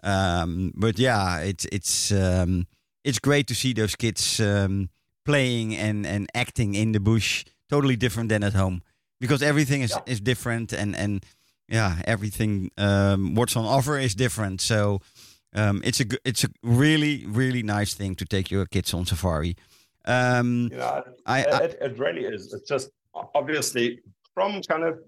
Um, 0.03 0.72
but 0.76 0.97
yeah, 0.99 1.39
it's 1.39 1.65
it's 1.72 2.11
um, 2.11 2.65
it's 3.03 3.20
great 3.20 3.47
to 3.47 3.53
see 3.53 3.74
those 3.74 3.95
kids 3.95 4.39
um, 4.39 4.89
playing 5.24 5.76
and 5.78 6.05
and 6.05 6.28
acting 6.34 6.76
in 6.76 6.91
the 6.91 6.99
bush, 6.99 7.45
totally 7.70 7.95
different 7.95 8.30
than 8.30 8.43
at 8.43 8.53
home 8.53 8.82
because 9.20 9.41
everything 9.43 9.82
is 9.84 9.91
Yeah. 9.91 10.13
is 10.13 10.22
different 10.22 10.74
and 10.74 10.95
and 10.95 11.26
yeah 11.67 12.01
everything 12.05 12.72
um, 12.78 13.36
what's 13.36 13.55
on 13.55 13.65
offer 13.65 13.97
is 13.97 14.15
different. 14.15 14.61
So. 14.61 14.99
Um, 15.55 15.82
it's 15.84 15.99
a 15.99 16.05
it's 16.24 16.43
a 16.43 16.49
really 16.61 17.26
really 17.26 17.63
nice 17.63 17.95
thing 17.95 18.13
to 18.17 18.26
take 18.26 18.51
your 18.51 18.67
kids 18.67 18.93
on 18.93 19.05
safari. 19.07 19.55
Um, 20.05 20.67
know, 20.67 21.03
I, 21.26 21.39
it, 21.39 21.47
I 21.47 21.57
it, 21.63 21.78
it 21.82 21.97
really 21.97 22.22
is. 22.26 22.53
It's 22.53 22.70
just 22.70 22.91
obviously 23.34 23.99
from 24.36 24.61
kind 24.61 24.84
of 24.84 24.99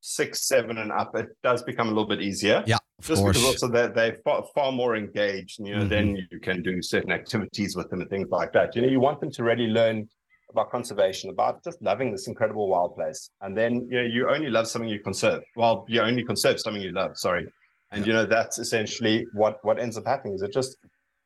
six, 0.00 0.46
seven, 0.46 0.78
and 0.78 0.92
up, 0.92 1.16
it 1.16 1.30
does 1.42 1.64
become 1.64 1.88
a 1.88 1.90
little 1.90 2.06
bit 2.08 2.20
easier. 2.22 2.62
yeah, 2.64 2.76
of 3.00 3.06
Just 3.08 3.22
course. 3.22 3.36
because 3.36 3.44
also 3.48 3.66
they're, 3.68 3.88
they're 3.88 4.14
far, 4.24 4.44
far 4.54 4.70
more 4.70 4.94
engaged, 4.96 5.58
and 5.58 5.66
you 5.68 5.74
know, 5.74 5.84
Mhm. 5.84 5.88
then 5.88 6.26
you 6.30 6.38
can 6.38 6.62
do 6.62 6.80
certain 6.80 7.10
activities 7.10 7.74
with 7.74 7.90
them 7.90 8.00
and 8.00 8.08
things 8.08 8.28
like 8.30 8.52
that. 8.52 8.76
You 8.76 8.82
know, 8.82 8.88
you 8.88 9.00
want 9.00 9.18
them 9.18 9.32
to 9.32 9.42
really 9.42 9.66
learn 9.66 10.08
about 10.50 10.70
conservation, 10.70 11.30
about 11.30 11.62
just 11.64 11.80
loving 11.82 12.12
this 12.12 12.28
incredible 12.28 12.68
wild 12.68 12.94
place, 12.94 13.30
and 13.40 13.56
then 13.56 13.86
you 13.90 13.98
know, 13.98 14.06
you 14.06 14.30
only 14.30 14.48
love 14.48 14.66
something 14.68 14.88
you 14.88 15.00
conserve. 15.00 15.42
Well, 15.56 15.84
you 15.88 16.00
only 16.00 16.24
conserve 16.24 16.60
something 16.60 16.82
you 16.82 16.92
love. 16.92 17.12
Sorry, 17.16 17.46
and 17.92 18.06
you 18.06 18.12
know 18.12 18.24
that's 18.24 18.58
essentially 18.58 19.26
what 19.32 19.58
what 19.62 19.78
ends 19.78 19.96
up 19.96 20.06
happening 20.06 20.34
is 20.34 20.42
it 20.42 20.52
just 20.52 20.76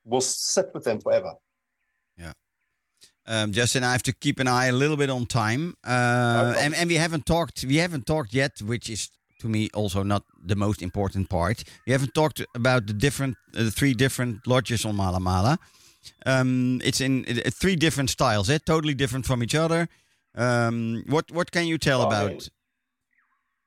will 0.05 0.21
sit 0.21 0.67
with 0.75 0.85
them 0.85 1.01
forever. 1.01 1.33
Yeah. 2.17 2.33
Um, 3.27 3.53
Justin, 3.53 3.85
I 3.85 3.93
have 3.93 4.03
to 4.05 4.13
keep 4.13 4.41
an 4.41 4.49
eye 4.49 4.67
a 4.67 4.73
little 4.73 4.97
bit 4.97 5.11
on 5.11 5.27
time, 5.27 5.75
uh, 5.87 6.55
and 6.59 6.75
and 6.75 6.89
we 6.89 6.97
haven't 6.97 7.27
talked 7.27 7.65
we 7.65 7.77
haven't 7.77 8.07
talked 8.07 8.35
yet, 8.35 8.61
which 8.63 8.89
is 8.89 9.11
to 9.41 9.49
me 9.49 9.69
also 9.75 10.03
not 10.03 10.25
the 10.45 10.57
most 10.57 10.83
important 10.83 11.29
part. 11.29 11.65
We 11.87 11.93
haven't 11.93 12.15
talked 12.15 12.45
about 12.55 12.87
the 12.87 12.93
different 12.93 13.37
uh, 13.55 13.65
the 13.65 13.71
three 13.71 13.95
different 13.95 14.47
lodges 14.47 14.85
on 14.85 14.97
Mala 14.97 15.21
Mala. 15.21 15.59
Um, 16.27 16.81
it's 16.85 17.01
in 17.01 17.25
three 17.25 17.77
different 17.77 18.11
styles, 18.11 18.49
eh? 18.51 18.59
totally 18.65 18.95
different 18.95 19.27
from 19.27 19.43
each 19.43 19.55
other. 19.55 19.89
Um, 20.35 21.05
what 21.07 21.31
what 21.31 21.51
can 21.51 21.67
you 21.67 21.79
tell 21.79 22.03
I 22.03 22.07
about? 22.07 22.31
mean, 22.31 22.41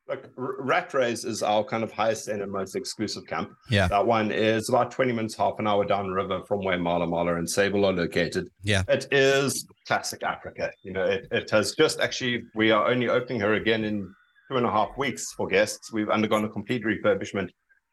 Look, 0.10 0.36
Rattray's 0.36 1.24
is 1.24 1.42
our 1.42 1.64
kind 1.64 1.82
of 1.82 1.92
highest 1.92 2.28
end 2.28 2.42
and 2.42 2.52
most 2.52 2.76
exclusive 2.76 3.26
camp. 3.26 3.52
Yeah. 3.70 3.88
That 3.88 4.06
one 4.06 4.32
is 4.32 4.68
about 4.68 4.92
20 4.92 5.14
minutes, 5.14 5.36
half 5.36 5.54
an 5.60 5.68
hour 5.68 5.86
downriver 5.86 6.42
from 6.46 6.62
where 6.66 6.78
Mala 6.78 7.08
Mala 7.08 7.36
and 7.36 7.50
Sable 7.50 7.86
are 7.86 7.94
located. 7.94 8.50
Yeah. 8.64 8.84
It 8.90 9.08
is 9.12 9.66
classic 9.88 10.22
Africa. 10.24 10.72
You 10.84 10.92
know, 10.92 11.06
it, 11.06 11.28
it 11.32 11.50
has 11.52 11.74
just 11.76 12.02
actually, 12.02 12.44
we 12.54 12.70
are 12.70 12.90
only 12.90 13.08
opening 13.08 13.40
her 13.42 13.54
again 13.54 13.86
in 13.86 14.14
two 14.52 14.58
and 14.58 14.66
a 14.66 14.72
half 14.72 14.90
weeks 14.98 15.32
for 15.38 15.48
guests. 15.48 15.94
We've 15.94 16.10
undergone 16.10 16.44
a 16.44 16.50
complete 16.50 16.84
refurbishment, 16.84 17.48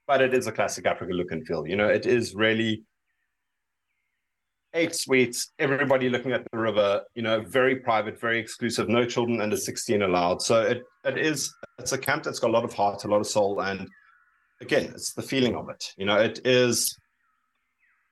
but 0.09 0.21
it 0.21 0.35
is 0.35 0.49
a 0.49 0.53
classic 0.53 0.87
Africa 0.87 1.13
look 1.13 1.31
and 1.31 1.47
feel. 1.47 1.65
You 1.65 1.77
know, 1.77 1.89
it 1.89 2.07
is 2.07 2.35
really 2.35 2.83
eight 4.75 4.95
suites, 4.95 5.53
everybody 5.59 6.09
looking 6.09 6.33
at 6.33 6.45
the 6.53 6.59
river, 6.59 7.03
you 7.15 7.23
know, 7.23 7.41
very 7.41 7.77
private, 7.77 8.21
very 8.21 8.39
exclusive, 8.39 8.89
no 8.89 9.05
children 9.05 9.41
under 9.41 9.57
16 9.57 10.03
allowed. 10.03 10.43
So 10.43 10.63
it 10.63 10.83
it 11.05 11.19
is 11.19 11.53
it's 11.79 11.93
a 11.93 11.99
camp 11.99 12.23
that's 12.23 12.39
got 12.39 12.51
a 12.51 12.53
lot 12.53 12.65
of 12.65 12.73
heart, 12.73 13.05
a 13.05 13.09
lot 13.09 13.21
of 13.21 13.27
soul, 13.27 13.61
and 13.61 13.89
again, 14.61 14.85
it's 14.95 15.13
the 15.15 15.23
feeling 15.23 15.57
of 15.57 15.69
it. 15.69 15.93
You 15.97 16.07
know, 16.07 16.19
it 16.19 16.41
is 16.45 16.97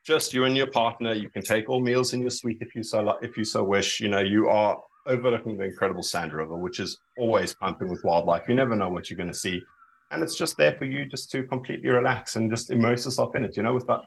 just 0.05 0.33
you 0.33 0.45
and 0.45 0.57
your 0.57 0.69
partner. 0.69 1.13
You 1.13 1.31
can 1.31 1.43
take 1.43 1.69
all 1.69 1.81
meals 1.81 2.13
in 2.13 2.21
your 2.21 2.31
suite 2.31 2.59
if 2.61 2.75
you 2.75 2.83
so 2.83 3.19
if 3.23 3.37
you 3.37 3.45
so 3.45 3.63
wish. 3.63 4.01
You 4.01 4.09
know, 4.09 4.21
you 4.21 4.49
are 4.49 4.79
overlooking 5.07 5.57
the 5.57 5.65
incredible 5.65 6.03
Sand 6.03 6.33
River, 6.33 6.57
which 6.57 6.81
is 6.81 6.99
always 7.19 7.55
pumping 7.55 7.89
with 7.89 8.05
wildlife. 8.05 8.49
You 8.49 8.55
never 8.55 8.77
know 8.77 8.89
what 8.89 9.11
you're 9.11 9.17
going 9.17 9.33
to 9.33 9.39
see. 9.39 9.63
And 10.11 10.23
it's 10.23 10.37
just 10.37 10.57
there 10.57 10.75
for 10.77 10.87
you 10.87 11.05
just 11.05 11.31
to 11.33 11.43
completely 11.45 11.91
relax 11.91 12.37
and 12.37 12.51
just 12.51 12.71
immerse 12.71 13.05
yourself 13.05 13.37
in 13.37 13.45
it, 13.45 13.57
you 13.57 13.63
know, 13.63 13.75
with 13.75 13.87
that 13.89 14.01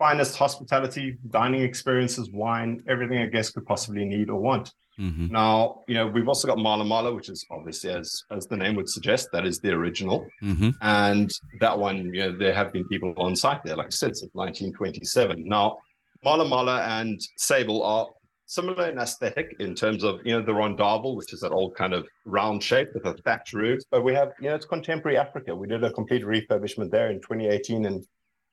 finest 0.00 0.34
hospitality, 0.34 1.18
dining 1.28 1.60
experiences, 1.60 2.30
wine, 2.30 2.82
everything 2.88 3.18
a 3.18 3.28
guest 3.28 3.52
could 3.54 3.66
possibly 3.66 4.04
need 4.06 4.30
or 4.30 4.40
want. 4.40 4.72
Mm-hmm. 4.98 5.28
Now, 5.30 5.82
you 5.86 5.94
know, 5.94 6.06
we've 6.06 6.26
also 6.26 6.48
got 6.48 6.58
Mala 6.58 6.84
Mala, 6.84 7.14
which 7.14 7.28
is 7.28 7.44
obviously, 7.50 7.90
as 7.90 8.24
as 8.30 8.46
the 8.46 8.56
name 8.56 8.74
would 8.76 8.88
suggest, 8.88 9.28
that 9.32 9.46
is 9.46 9.60
the 9.60 9.70
original. 9.70 10.26
Mm-hmm. 10.42 10.70
And 10.80 11.30
that 11.60 11.78
one, 11.78 12.12
you 12.14 12.22
know, 12.22 12.36
there 12.36 12.54
have 12.54 12.72
been 12.72 12.88
people 12.88 13.12
on 13.18 13.36
site 13.36 13.62
there, 13.62 13.76
like 13.76 13.86
I 13.86 13.90
said, 13.90 14.16
since 14.16 14.30
1927. 14.32 15.46
Now, 15.46 15.78
Mala 16.24 16.48
Mala 16.48 16.82
and 16.82 17.20
Sable 17.36 17.82
are 17.82 18.08
similar 18.46 18.90
in 18.90 18.98
aesthetic 18.98 19.54
in 19.60 19.74
terms 19.74 20.02
of, 20.02 20.20
you 20.24 20.32
know, 20.32 20.44
the 20.44 20.52
rondavel, 20.52 21.14
which 21.14 21.32
is 21.34 21.40
that 21.40 21.52
old 21.52 21.74
kind 21.76 21.92
of 21.92 22.06
round 22.24 22.62
shape 22.62 22.88
with 22.94 23.04
a 23.06 23.14
thatched 23.22 23.52
roof. 23.52 23.80
But 23.90 24.02
we 24.02 24.14
have, 24.14 24.32
you 24.40 24.48
know, 24.48 24.54
it's 24.54 24.66
contemporary 24.66 25.18
Africa. 25.18 25.54
We 25.54 25.68
did 25.68 25.84
a 25.84 25.92
complete 25.92 26.24
refurbishment 26.24 26.90
there 26.90 27.10
in 27.10 27.20
2018 27.20 27.84
and 27.84 28.04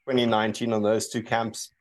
2019 0.07 0.73
on 0.73 0.81
those 0.81 1.09
two 1.09 1.21
camps. 1.21 1.71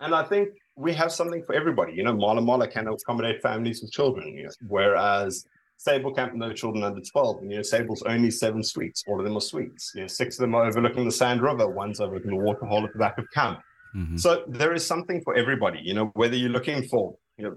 And 0.00 0.14
I 0.14 0.24
think 0.24 0.48
we 0.76 0.92
have 0.94 1.12
something 1.12 1.42
for 1.44 1.54
everybody. 1.54 1.94
You 1.94 2.02
know, 2.02 2.14
Mala 2.14 2.40
Mala 2.42 2.68
can 2.68 2.88
accommodate 2.88 3.40
families 3.40 3.80
with 3.80 3.92
children, 3.92 4.36
you 4.36 4.44
know, 4.44 4.50
whereas 4.68 5.46
Sable 5.78 6.12
Camp, 6.12 6.34
no 6.34 6.52
children 6.52 6.82
under 6.84 7.00
12. 7.00 7.38
And, 7.42 7.50
you 7.50 7.58
know, 7.58 7.62
Sable's 7.62 8.02
only 8.02 8.30
seven 8.30 8.62
suites. 8.62 9.04
All 9.06 9.18
of 9.18 9.24
them 9.24 9.36
are 9.36 9.40
suites. 9.40 9.92
You 9.94 10.02
know, 10.02 10.06
six 10.06 10.36
of 10.36 10.42
them 10.42 10.54
are 10.54 10.66
overlooking 10.66 11.04
the 11.04 11.12
Sand 11.12 11.40
River. 11.40 11.68
One's 11.68 12.00
overlooking 12.00 12.30
the 12.30 12.36
waterhole 12.36 12.84
at 12.84 12.92
the 12.92 12.98
back 12.98 13.16
of 13.18 13.26
camp. 13.32 13.60
Mm-hmm. 13.94 14.16
So 14.16 14.44
there 14.48 14.74
is 14.74 14.84
something 14.84 15.22
for 15.22 15.34
everybody, 15.36 15.80
you 15.82 15.94
know, 15.94 16.10
whether 16.14 16.36
you're 16.36 16.50
looking 16.50 16.82
for, 16.88 17.16
you 17.38 17.44
know, 17.44 17.56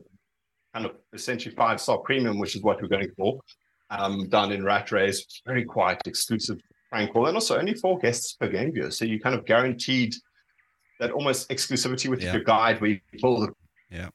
kind 0.74 0.86
of 0.86 0.94
essentially 1.14 1.56
five 1.56 1.82
star 1.82 1.98
premium, 2.00 2.40
which 2.40 2.56
is 2.56 2.62
what 2.62 2.82
we're 2.82 2.88
going 2.88 3.12
for, 3.18 3.40
um, 3.90 4.30
down 4.30 4.52
in 4.52 4.62
Rattray's, 4.62 5.42
very 5.46 5.66
quiet, 5.66 6.00
exclusive 6.06 6.60
tranquil, 6.90 7.28
and 7.28 7.36
also 7.36 7.58
only 7.58 7.74
four 7.76 7.98
guests 8.00 8.34
per 8.34 8.48
game 8.50 8.72
view. 8.72 8.92
So 8.92 9.06
you 9.06 9.20
kind 9.20 9.36
of 9.36 9.46
guaranteed 9.46 10.16
that 11.00 11.12
almost 11.12 11.50
exclusivity 11.50 12.10
with 12.10 12.22
Yeah. 12.22 12.34
your 12.34 12.44
guide 12.44 12.82
where 12.82 12.92
you 12.92 13.00
build 13.22 13.50
a 13.50 13.54
Yeah. 13.90 14.10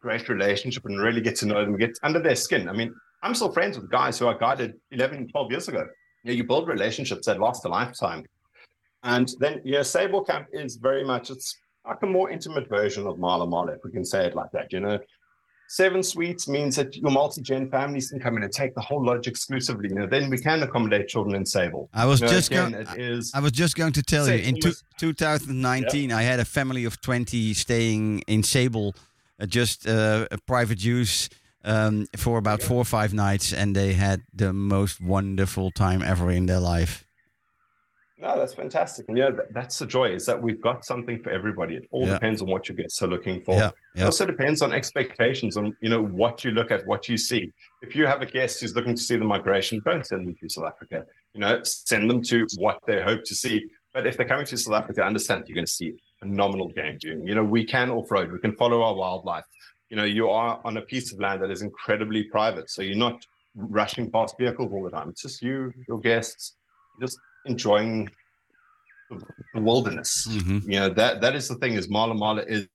great 0.00 0.28
relationship 0.28 0.84
and 0.84 1.00
really 1.00 1.20
get 1.20 1.36
to 1.36 1.46
know 1.46 1.64
them, 1.64 1.76
get 1.76 1.98
under 2.02 2.20
their 2.20 2.36
skin. 2.36 2.68
I 2.68 2.72
mean, 2.72 2.94
I'm 3.22 3.34
still 3.34 3.50
friends 3.50 3.76
with 3.78 3.90
guys 3.90 4.18
who 4.18 4.28
I 4.28 4.38
guided 4.38 4.74
11, 4.92 5.28
12 5.28 5.50
years 5.50 5.68
ago. 5.68 5.80
You, 6.22 6.32
know, 6.32 6.32
you 6.32 6.44
build 6.44 6.68
relationships 6.68 7.26
that 7.26 7.40
last 7.40 7.64
a 7.64 7.68
lifetime. 7.68 8.24
And 9.02 9.28
then, 9.40 9.60
yeah, 9.64 9.82
Sable 9.82 10.22
Camp 10.24 10.46
is 10.52 10.76
very 10.76 11.04
much, 11.04 11.30
it's 11.30 11.56
like 11.86 12.02
a 12.02 12.06
more 12.06 12.30
intimate 12.30 12.68
version 12.68 13.06
of 13.06 13.18
Mala 13.18 13.46
Mala, 13.46 13.72
if 13.72 13.80
we 13.84 13.90
can 13.90 14.04
say 14.04 14.26
it 14.26 14.36
like 14.36 14.50
that. 14.52 14.72
You 14.72 14.80
know, 14.80 14.98
seven 15.68 16.02
suites 16.02 16.48
means 16.48 16.74
that 16.76 16.96
your 16.96 17.10
multi-gen 17.10 17.70
families 17.70 18.10
can 18.10 18.18
come 18.18 18.36
in 18.36 18.42
and 18.42 18.52
take 18.52 18.74
the 18.74 18.80
whole 18.80 19.04
lodge 19.04 19.26
exclusively. 19.28 19.88
You 19.90 19.94
know, 19.96 20.06
then 20.06 20.28
we 20.30 20.38
can 20.38 20.62
accommodate 20.62 21.08
children 21.08 21.36
in 21.36 21.46
Sable. 21.46 21.88
I 21.94 22.06
was 22.06 22.20
You 22.20 22.26
know, 22.26 22.32
just 22.32 22.50
again, 22.50 22.72
going. 22.72 22.86
it 22.86 22.98
is 22.98 23.32
I 23.34 23.40
was 23.40 23.52
just 23.52 23.76
going 23.76 23.92
to 23.92 24.02
tell 24.02 24.26
you 24.28 24.34
in 24.34 24.54
two, 24.56 24.68
almost- 24.68 24.84
2019 24.98 26.10
I 26.12 26.22
had 26.22 26.40
a 26.40 26.44
family 26.44 26.84
of 26.84 27.00
20 27.00 27.54
staying 27.54 28.20
in 28.26 28.42
Sable, 28.42 28.94
uh, 29.40 29.46
just 29.46 29.86
uh, 29.86 30.26
a 30.30 30.38
private 30.38 30.82
use 30.82 31.28
um, 31.64 32.06
for 32.16 32.38
about 32.38 32.62
four 32.62 32.78
or 32.78 32.84
five 32.84 33.12
nights, 33.12 33.52
and 33.52 33.74
they 33.76 33.92
had 33.92 34.22
the 34.32 34.52
most 34.52 35.00
wonderful 35.00 35.70
time 35.70 36.02
ever 36.02 36.30
in 36.30 36.46
their 36.46 36.60
life. 36.60 37.04
No, 38.20 38.36
that's 38.36 38.54
fantastic. 38.54 39.06
And 39.08 39.16
yeah, 39.16 39.30
that, 39.30 39.54
that's 39.54 39.78
the 39.78 39.86
joy 39.86 40.06
is 40.12 40.26
that 40.26 40.40
we've 40.42 40.60
got 40.60 40.84
something 40.84 41.22
for 41.22 41.30
everybody. 41.30 41.76
It 41.76 41.86
all 41.92 42.04
Yeah. 42.06 42.14
depends 42.14 42.42
on 42.42 42.48
what 42.48 42.68
your 42.68 42.74
guests 42.76 43.00
are 43.00 43.06
looking 43.06 43.42
for. 43.42 43.54
Yeah, 43.54 43.68
It 43.68 43.74
yeah. 44.00 44.04
also 44.06 44.26
depends 44.26 44.60
on 44.60 44.72
expectations 44.72 45.56
on 45.56 45.76
you 45.80 45.88
know 45.88 46.02
what 46.02 46.44
you 46.44 46.50
look 46.50 46.72
at, 46.72 46.84
what 46.86 47.08
you 47.08 47.16
see. 47.16 47.52
If 47.80 47.94
you 47.94 48.06
have 48.06 48.20
a 48.20 48.26
guest 48.26 48.60
who's 48.60 48.74
looking 48.74 48.96
to 48.96 49.00
see 49.02 49.16
the 49.16 49.24
migration, 49.24 49.80
don't 49.84 50.04
send 50.04 50.26
them 50.26 50.34
to 50.40 50.48
South 50.48 50.64
Africa. 50.66 51.04
You 51.34 51.40
know, 51.40 51.62
send 51.62 52.10
them 52.10 52.20
to 52.24 52.46
what 52.56 52.80
they 52.88 53.00
hope 53.00 53.22
to 53.24 53.34
see. 53.36 53.64
But 53.94 54.06
if 54.06 54.16
they're 54.16 54.26
coming 54.26 54.46
to 54.46 54.56
South 54.56 54.74
Africa, 54.82 55.02
understand 55.04 55.44
you're 55.46 55.54
going 55.54 55.66
to 55.66 55.72
see 55.72 55.92
phenomenal 56.18 56.68
game 56.70 56.98
viewing. 57.00 57.24
You 57.26 57.36
know, 57.36 57.44
we 57.44 57.64
can 57.64 57.88
off 57.90 58.10
road, 58.10 58.32
we 58.32 58.40
can 58.40 58.56
follow 58.56 58.82
our 58.82 58.94
wildlife. 58.96 59.44
You 59.90 59.96
know, 59.96 60.04
you 60.04 60.28
are 60.28 60.60
on 60.64 60.76
a 60.76 60.82
piece 60.82 61.12
of 61.12 61.20
land 61.20 61.40
that 61.42 61.50
is 61.52 61.62
incredibly 61.62 62.24
private, 62.24 62.68
so 62.68 62.82
you're 62.82 62.96
not 62.96 63.24
rushing 63.54 64.10
past 64.10 64.36
vehicles 64.38 64.70
all 64.72 64.82
the 64.82 64.90
time. 64.90 65.08
It's 65.10 65.22
just 65.22 65.40
you, 65.40 65.72
your 65.86 66.00
guests, 66.00 66.56
just 67.00 67.18
enjoying 67.48 68.08
the 69.54 69.60
wilderness 69.60 70.26
hmm 70.30 70.58
you 70.64 70.78
know 70.78 70.88
that 71.00 71.20
that 71.22 71.34
is 71.34 71.48
the 71.48 71.54
thing 71.56 71.72
is 71.74 71.88
Mala 71.88 72.14
Mala 72.14 72.42
is 72.42 72.68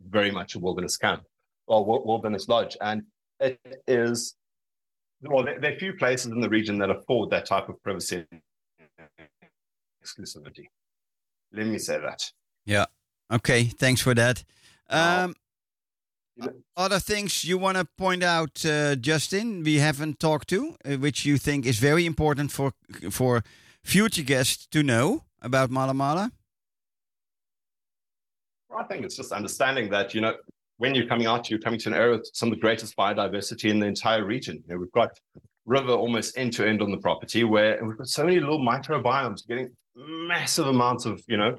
very 0.00 0.30
much 0.30 0.54
a 0.56 0.58
wilderness 0.58 0.96
camp 0.96 1.22
or 1.66 1.84
wilderness 1.84 2.48
lodge 2.48 2.76
and 2.80 3.02
it 3.40 3.60
is 3.86 4.34
well 5.22 5.44
there, 5.44 5.58
there 5.60 5.72
are 5.74 5.78
few 5.78 5.94
places 5.94 6.26
in 6.32 6.40
the 6.40 6.48
region 6.48 6.78
that 6.78 6.90
afford 6.90 7.30
that 7.30 7.46
type 7.46 7.68
of 7.68 7.80
privacy 7.82 8.24
exclusivity 10.04 10.66
let 11.52 11.66
me 11.66 11.78
say 11.78 11.98
that 11.98 12.20
Yeah. 12.64 12.86
Okay, 13.32 13.64
thanks 13.64 14.00
for 14.00 14.14
that. 14.14 14.44
Um, 14.88 15.34
know- 16.36 16.52
other 16.76 17.00
things 17.00 17.44
you 17.44 17.58
want 17.58 17.76
to 17.78 17.84
point 17.84 18.22
out, 18.22 18.64
uh, 18.64 18.94
Justin? 18.96 19.62
We 19.64 19.76
haven't 19.78 20.20
talked 20.20 20.48
to, 20.48 20.76
uh, 20.84 20.96
which 20.98 21.24
you 21.24 21.38
think 21.38 21.66
is 21.66 21.78
very 21.78 22.04
important 22.06 22.52
for 22.52 22.72
for 23.10 23.42
future 23.86 24.22
guests 24.22 24.66
to 24.66 24.82
know 24.82 25.24
about 25.40 25.70
Mala 25.70 25.94
Mala. 25.94 26.32
I 28.76 28.82
think 28.84 29.04
it's 29.04 29.16
just 29.16 29.32
understanding 29.32 29.88
that, 29.90 30.12
you 30.12 30.20
know, 30.20 30.34
when 30.78 30.94
you're 30.94 31.06
coming 31.06 31.26
out, 31.26 31.48
you're 31.48 31.60
coming 31.60 31.78
to 31.80 31.88
an 31.90 31.94
area 31.94 32.18
with 32.18 32.28
some 32.34 32.48
of 32.50 32.56
the 32.56 32.60
greatest 32.60 32.96
biodiversity 32.96 33.70
in 33.70 33.78
the 33.78 33.86
entire 33.86 34.24
region. 34.24 34.56
You 34.66 34.74
know, 34.74 34.80
we've 34.80 34.92
got 34.92 35.10
river 35.64 35.92
almost 35.92 36.36
end 36.36 36.52
to 36.54 36.68
end 36.68 36.82
on 36.82 36.90
the 36.90 36.98
property 36.98 37.44
where 37.44 37.82
we've 37.82 37.96
got 37.96 38.08
so 38.08 38.24
many 38.24 38.38
little 38.40 38.58
microbiomes 38.58 39.46
getting 39.46 39.70
massive 39.94 40.66
amounts 40.66 41.06
of, 41.06 41.22
you 41.28 41.36
know, 41.36 41.56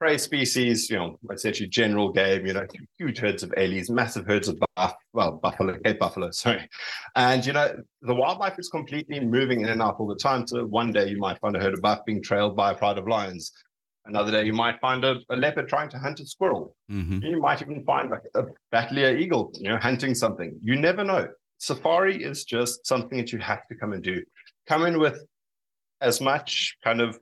prey 0.00 0.16
species, 0.16 0.88
you 0.88 0.96
know, 0.96 1.18
essentially 1.30 1.68
general 1.68 2.10
game, 2.10 2.46
you 2.46 2.54
know, 2.54 2.66
huge 2.98 3.18
herds 3.18 3.42
of 3.42 3.52
ellies, 3.58 3.90
massive 3.90 4.26
herds 4.26 4.48
of 4.48 4.58
buff, 4.74 4.94
well, 5.12 5.32
buffalo, 5.32 5.78
Cape 5.84 5.98
buffalo, 5.98 6.30
sorry. 6.32 6.66
And, 7.14 7.44
you 7.44 7.52
know, 7.52 7.76
the 8.00 8.14
wildlife 8.14 8.58
is 8.58 8.70
completely 8.70 9.20
moving 9.20 9.60
in 9.60 9.68
and 9.68 9.82
out 9.82 9.96
all 10.00 10.06
the 10.06 10.16
time. 10.16 10.46
So 10.46 10.64
one 10.64 10.90
day 10.90 11.08
you 11.08 11.18
might 11.18 11.38
find 11.40 11.54
a 11.54 11.60
herd 11.60 11.74
of 11.74 11.82
buff 11.82 12.00
being 12.06 12.22
trailed 12.22 12.56
by 12.56 12.72
a 12.72 12.74
pride 12.74 12.96
of 12.96 13.06
lions. 13.06 13.52
Another 14.06 14.32
day 14.32 14.44
you 14.44 14.54
might 14.54 14.80
find 14.80 15.04
a, 15.04 15.16
a 15.28 15.36
leopard 15.36 15.68
trying 15.68 15.90
to 15.90 15.98
hunt 15.98 16.18
a 16.20 16.26
squirrel. 16.26 16.74
hmm 16.88 17.18
You 17.22 17.38
might 17.38 17.60
even 17.60 17.84
find 17.84 18.10
like 18.10 18.22
a 18.34 18.44
bateleur 18.72 19.18
eagle, 19.20 19.52
you 19.54 19.68
know, 19.68 19.76
hunting 19.76 20.14
something. 20.14 20.58
You 20.62 20.76
never 20.76 21.04
know. 21.04 21.28
Safari 21.58 22.24
is 22.24 22.44
just 22.44 22.86
something 22.86 23.18
that 23.18 23.32
you 23.32 23.38
have 23.40 23.66
to 23.68 23.74
come 23.74 23.92
and 23.92 24.02
do. 24.02 24.22
Come 24.66 24.86
in 24.86 24.98
with 24.98 25.22
as 26.00 26.22
much 26.22 26.78
kind 26.82 27.02
of 27.02 27.18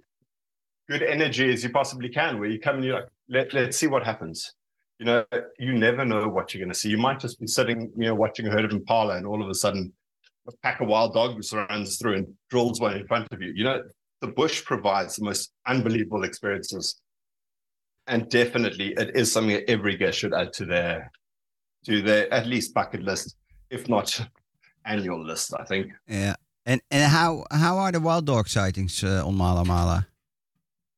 good 0.88 1.02
energy 1.02 1.52
as 1.52 1.62
you 1.62 1.70
possibly 1.70 2.08
can, 2.08 2.38
where 2.38 2.48
you 2.48 2.58
come 2.58 2.76
and 2.76 2.84
you're 2.84 2.94
like, 2.94 3.08
Let, 3.28 3.54
let's 3.54 3.76
see 3.76 3.86
what 3.86 4.04
happens. 4.04 4.54
You 4.98 5.06
know, 5.06 5.24
you 5.58 5.74
never 5.74 6.04
know 6.04 6.28
what 6.28 6.52
you're 6.52 6.60
going 6.60 6.72
to 6.72 6.78
see. 6.78 6.88
You 6.90 6.98
might 6.98 7.20
just 7.20 7.38
be 7.38 7.46
sitting, 7.46 7.92
you 7.96 8.06
know, 8.06 8.14
watching 8.14 8.46
a 8.46 8.50
herd 8.50 8.64
of 8.64 8.72
impala, 8.72 9.16
and 9.16 9.26
all 9.26 9.42
of 9.42 9.48
a 9.48 9.54
sudden, 9.54 9.92
a 10.48 10.52
pack 10.62 10.80
of 10.80 10.88
wild 10.88 11.14
dogs 11.14 11.52
runs 11.52 11.98
through 11.98 12.14
and 12.14 12.26
drills 12.50 12.80
one 12.80 12.96
in 12.96 13.06
front 13.06 13.28
of 13.32 13.40
you. 13.40 13.52
You 13.54 13.64
know, 13.64 13.82
the 14.20 14.28
bush 14.28 14.64
provides 14.64 15.16
the 15.16 15.24
most 15.24 15.52
unbelievable 15.66 16.24
experiences 16.24 17.00
and 18.08 18.28
definitely 18.30 18.94
it 18.96 19.14
is 19.14 19.30
something 19.30 19.54
that 19.54 19.70
every 19.70 19.96
guest 19.96 20.18
should 20.18 20.34
add 20.34 20.52
to 20.54 20.64
their 20.64 21.12
to 21.84 22.02
their 22.02 22.32
at 22.32 22.46
least 22.46 22.74
bucket 22.74 23.02
list 23.02 23.36
if 23.70 23.88
not 23.88 24.20
annual 24.84 25.24
list 25.24 25.52
i 25.58 25.64
think 25.64 25.92
Yeah. 26.08 26.34
And 26.66 26.82
and 26.90 27.10
how 27.10 27.44
how 27.50 27.78
are 27.78 27.92
the 27.92 28.00
wild 28.00 28.26
dog 28.26 28.46
sightings 28.48 29.02
uh, 29.02 29.26
on 29.26 29.34
Mala 29.34 29.64
Mala? 29.64 30.06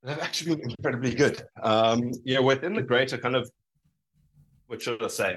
They've 0.03 0.19
actually 0.19 0.57
been 0.57 0.71
incredibly 0.71 1.15
good 1.15 1.43
um 1.63 2.11
you 2.25 2.35
know 2.35 2.43
within 2.43 2.75
the 2.75 2.83
greater 2.83 3.19
kind 3.19 3.37
of 3.37 3.51
what 4.67 4.81
should 4.81 5.03
i 5.03 5.09
say 5.09 5.37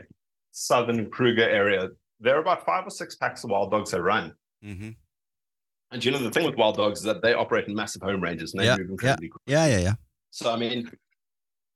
southern 0.51 1.09
kruger 1.09 1.47
area 1.47 1.89
there 2.19 2.37
are 2.37 2.41
about 2.41 2.65
five 2.65 2.85
or 2.85 2.89
six 2.89 3.15
packs 3.15 3.43
of 3.43 3.49
wild 3.49 3.71
dogs 3.71 3.91
that 3.91 4.01
run 4.01 4.33
Mm-hmm. 4.63 4.89
And 5.91 6.03
you 6.03 6.11
know 6.11 6.17
the 6.17 6.31
thing 6.31 6.45
with 6.45 6.55
wild 6.55 6.77
dogs 6.77 6.99
is 6.99 7.05
that 7.05 7.21
they 7.21 7.33
operate 7.33 7.67
in 7.67 7.75
massive 7.75 8.01
home 8.01 8.21
ranges 8.21 8.53
and 8.53 8.61
they 8.61 8.65
Yeah, 8.65 8.77
move 8.77 8.89
incredibly 8.91 9.29
quick. 9.29 9.41
Yeah, 9.45 9.67
yeah, 9.67 9.79
yeah. 9.79 9.93
So 10.31 10.51
I 10.51 10.57
mean, 10.57 10.89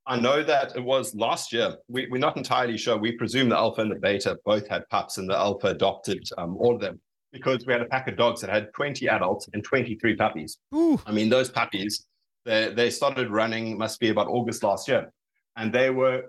I 0.07 0.19
know 0.19 0.41
that 0.43 0.75
it 0.75 0.83
was 0.83 1.13
last 1.13 1.53
year. 1.53 1.75
We, 1.87 2.07
we're 2.09 2.17
not 2.17 2.37
entirely 2.37 2.77
sure. 2.77 2.97
We 2.97 3.11
presume 3.11 3.49
the 3.49 3.57
alpha 3.57 3.81
and 3.81 3.91
the 3.91 3.95
beta 3.95 4.37
both 4.45 4.67
had 4.67 4.87
pups, 4.89 5.17
and 5.17 5.29
the 5.29 5.37
alpha 5.37 5.67
adopted 5.67 6.27
um, 6.37 6.57
all 6.57 6.73
of 6.73 6.81
them 6.81 6.99
because 7.31 7.65
we 7.67 7.73
had 7.73 7.81
a 7.81 7.85
pack 7.85 8.07
of 8.07 8.15
dogs 8.17 8.41
that 8.41 8.49
had 8.49 8.73
20 8.73 9.07
adults 9.07 9.49
and 9.53 9.63
23 9.63 10.15
puppies. 10.15 10.57
Ooh. 10.73 10.99
I 11.05 11.11
mean, 11.11 11.29
those 11.29 11.49
puppies, 11.49 12.07
they, 12.47 12.73
they 12.73 12.89
started 12.89 13.29
running, 13.29 13.77
must 13.77 13.99
be 13.99 14.09
about 14.09 14.27
August 14.27 14.63
last 14.63 14.87
year, 14.87 15.11
and 15.57 15.71
they 15.71 15.89
were 15.89 16.23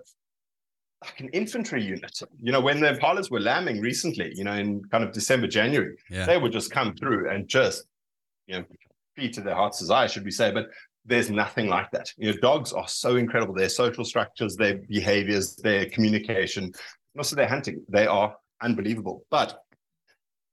like 1.03 1.19
an 1.21 1.29
infantry 1.29 1.81
unit. 1.81 2.19
You 2.41 2.51
know, 2.51 2.59
when 2.61 2.81
the 2.81 2.87
Impalas 2.93 3.31
were 3.31 3.39
lambing 3.39 3.79
recently, 3.79 4.31
you 4.35 4.43
know, 4.43 4.53
in 4.53 4.83
kind 4.91 5.03
of 5.03 5.13
December, 5.13 5.47
January, 5.47 5.95
Yeah. 6.09 6.25
they 6.25 6.37
would 6.37 6.51
just 6.51 6.71
come 6.71 6.93
through 6.93 7.29
and 7.31 7.47
just, 7.47 7.85
you 8.47 8.57
know, 8.57 8.65
feed 9.15 9.33
to 9.35 9.41
their 9.41 9.55
heart's 9.55 9.79
desire, 9.79 10.09
should 10.09 10.25
we 10.25 10.31
say. 10.31 10.51
But 10.51 10.67
there's 11.05 11.29
nothing 11.31 11.67
like 11.67 11.89
that. 11.91 12.11
You 12.17 12.33
know, 12.33 12.37
dogs 12.41 12.73
are 12.73 12.87
so 12.89 13.15
incredible. 13.15 13.53
Their 13.55 13.69
social 13.69 14.03
structures, 14.03 14.57
their 14.57 14.75
behaviors, 14.89 15.55
their 15.55 15.85
communication, 15.85 16.65
and 16.65 16.75
also 17.17 17.37
their 17.37 17.47
hunting, 17.47 17.81
they 17.87 18.05
are 18.05 18.35
unbelievable. 18.61 19.23
But 19.31 19.57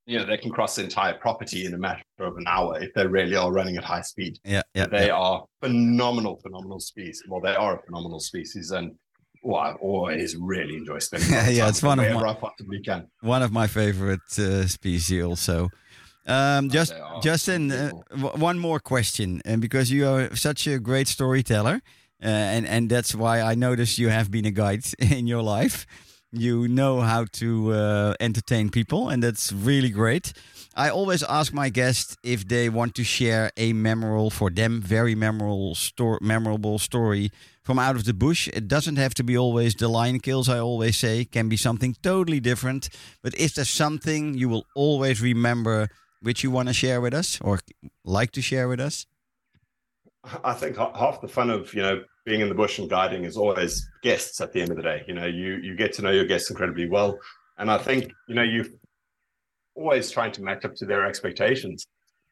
you 0.07 0.19
know, 0.19 0.25
they 0.25 0.37
can 0.37 0.51
cross 0.53 0.77
the 0.77 0.85
entire 0.85 1.15
property 1.15 1.67
in 1.67 1.75
a 1.75 1.79
matter 1.79 2.03
of 2.21 2.37
an 2.37 2.45
hour 2.47 2.81
if 2.81 2.95
they 2.95 3.07
really 3.07 3.35
are 3.35 3.53
running 3.53 3.77
at 3.77 3.85
high 3.85 4.03
speed. 4.03 4.39
Yeah, 4.45 4.63
yeah. 4.73 4.87
they 4.87 5.09
yeah. 5.09 5.15
are 5.15 5.45
phenomenal, 5.61 6.37
phenomenal 6.37 6.81
species. 6.81 7.23
Well, 7.29 7.41
they 7.41 7.55
are 7.55 7.79
a 7.79 7.83
phenomenal 7.83 8.21
species, 8.21 8.71
and 8.71 8.95
well, 9.43 9.61
I 9.61 9.73
always 9.73 10.37
really 10.37 10.77
enjoy 10.77 11.01
spending. 11.01 11.31
Yeah, 11.33 11.49
yeah, 11.49 11.69
it's 11.69 11.83
one 11.83 11.99
of 11.99 12.13
my- 12.13 12.31
I 12.31 12.35
possibly 12.35 12.81
can. 12.81 13.09
One 13.21 13.43
of 13.43 13.53
my 13.53 13.67
favorite 13.67 14.39
uh, 14.39 14.67
species 14.69 15.25
also. 15.25 15.71
Um, 16.29 16.71
just 16.71 16.93
Justin, 17.23 17.71
uh, 17.71 17.91
w- 18.11 18.37
one 18.43 18.59
more 18.59 18.81
question, 18.81 19.41
and 19.45 19.61
because 19.61 19.93
you 19.93 20.09
are 20.09 20.35
such 20.35 20.67
a 20.67 20.81
great 20.81 21.07
storyteller, 21.07 21.81
uh, 22.23 22.27
and 22.27 22.67
and 22.67 22.91
that's 22.91 23.15
why 23.15 23.41
I 23.41 23.55
noticed 23.55 23.99
you 23.99 24.09
have 24.09 24.31
been 24.31 24.45
a 24.45 24.51
guide 24.51 24.85
in 24.99 25.27
your 25.29 25.43
life. 25.43 25.87
You 26.39 26.69
know 26.69 27.01
how 27.01 27.25
to 27.41 27.73
uh, 27.73 28.15
entertain 28.21 28.69
people, 28.69 29.09
and 29.09 29.23
that's 29.23 29.53
really 29.53 29.89
great. 29.89 30.35
I 30.75 30.91
always 30.91 31.23
ask 31.23 31.55
my 31.55 31.71
guests 31.71 32.17
if 32.23 32.47
they 32.47 32.69
want 32.69 32.95
to 32.97 33.05
share 33.05 33.51
a 33.57 33.73
memorable 33.73 34.29
for 34.29 34.51
them, 34.51 34.83
very 34.83 35.15
memorable 35.15 35.75
story, 35.75 36.19
memorable 36.21 36.79
story 36.79 37.31
from 37.63 37.79
out 37.79 37.97
of 37.97 38.05
the 38.05 38.13
bush. 38.13 38.49
It 38.49 38.69
doesn't 38.69 38.97
have 38.97 39.15
to 39.15 39.25
be 39.25 39.39
always 39.39 39.75
the 39.75 39.89
lion 39.89 40.21
kills. 40.21 40.51
I 40.51 40.59
always 40.59 40.99
say 40.99 41.23
it 41.23 41.33
can 41.33 41.49
be 41.49 41.57
something 41.57 41.97
totally 42.03 42.41
different. 42.41 42.91
But 43.23 43.35
is 43.37 43.55
there 43.55 43.65
something 43.65 44.35
you 44.35 44.51
will 44.51 44.67
always 44.75 45.23
remember, 45.23 45.89
which 46.21 46.45
you 46.45 46.51
want 46.51 46.69
to 46.69 46.75
share 46.75 47.01
with 47.01 47.15
us, 47.15 47.41
or 47.41 47.61
like 48.05 48.33
to 48.33 48.43
share 48.43 48.69
with 48.69 48.81
us? 48.81 49.07
I 50.45 50.53
think 50.53 50.77
half 50.77 51.23
the 51.23 51.29
fun 51.29 51.49
of 51.49 51.73
you 51.73 51.81
know 51.81 52.05
being 52.27 52.41
in 52.41 52.49
the 52.51 52.55
bush 52.55 52.79
and 52.79 52.91
guiding 52.91 53.25
is 53.25 53.39
always 53.39 53.89
guests. 54.03 54.41
At 54.43 54.53
the 54.53 54.61
end 54.61 54.71
of 54.71 54.77
the 54.77 54.83
day, 54.83 55.03
you 55.09 55.15
know, 55.15 55.25
you 55.25 55.55
you 55.63 55.75
get 55.75 55.95
to 55.95 56.03
know 56.03 56.11
your 56.11 56.27
guests 56.27 56.51
incredibly 56.51 56.89
well, 56.89 57.19
and 57.57 57.71
I 57.71 57.79
think 57.79 58.13
you 58.29 58.35
know 58.35 58.43
you 58.43 58.79
always 59.75 60.11
trying 60.11 60.33
to 60.33 60.43
match 60.43 60.65
up 60.65 60.75
to 60.75 60.85
their 60.85 61.07
expectations. 61.07 61.87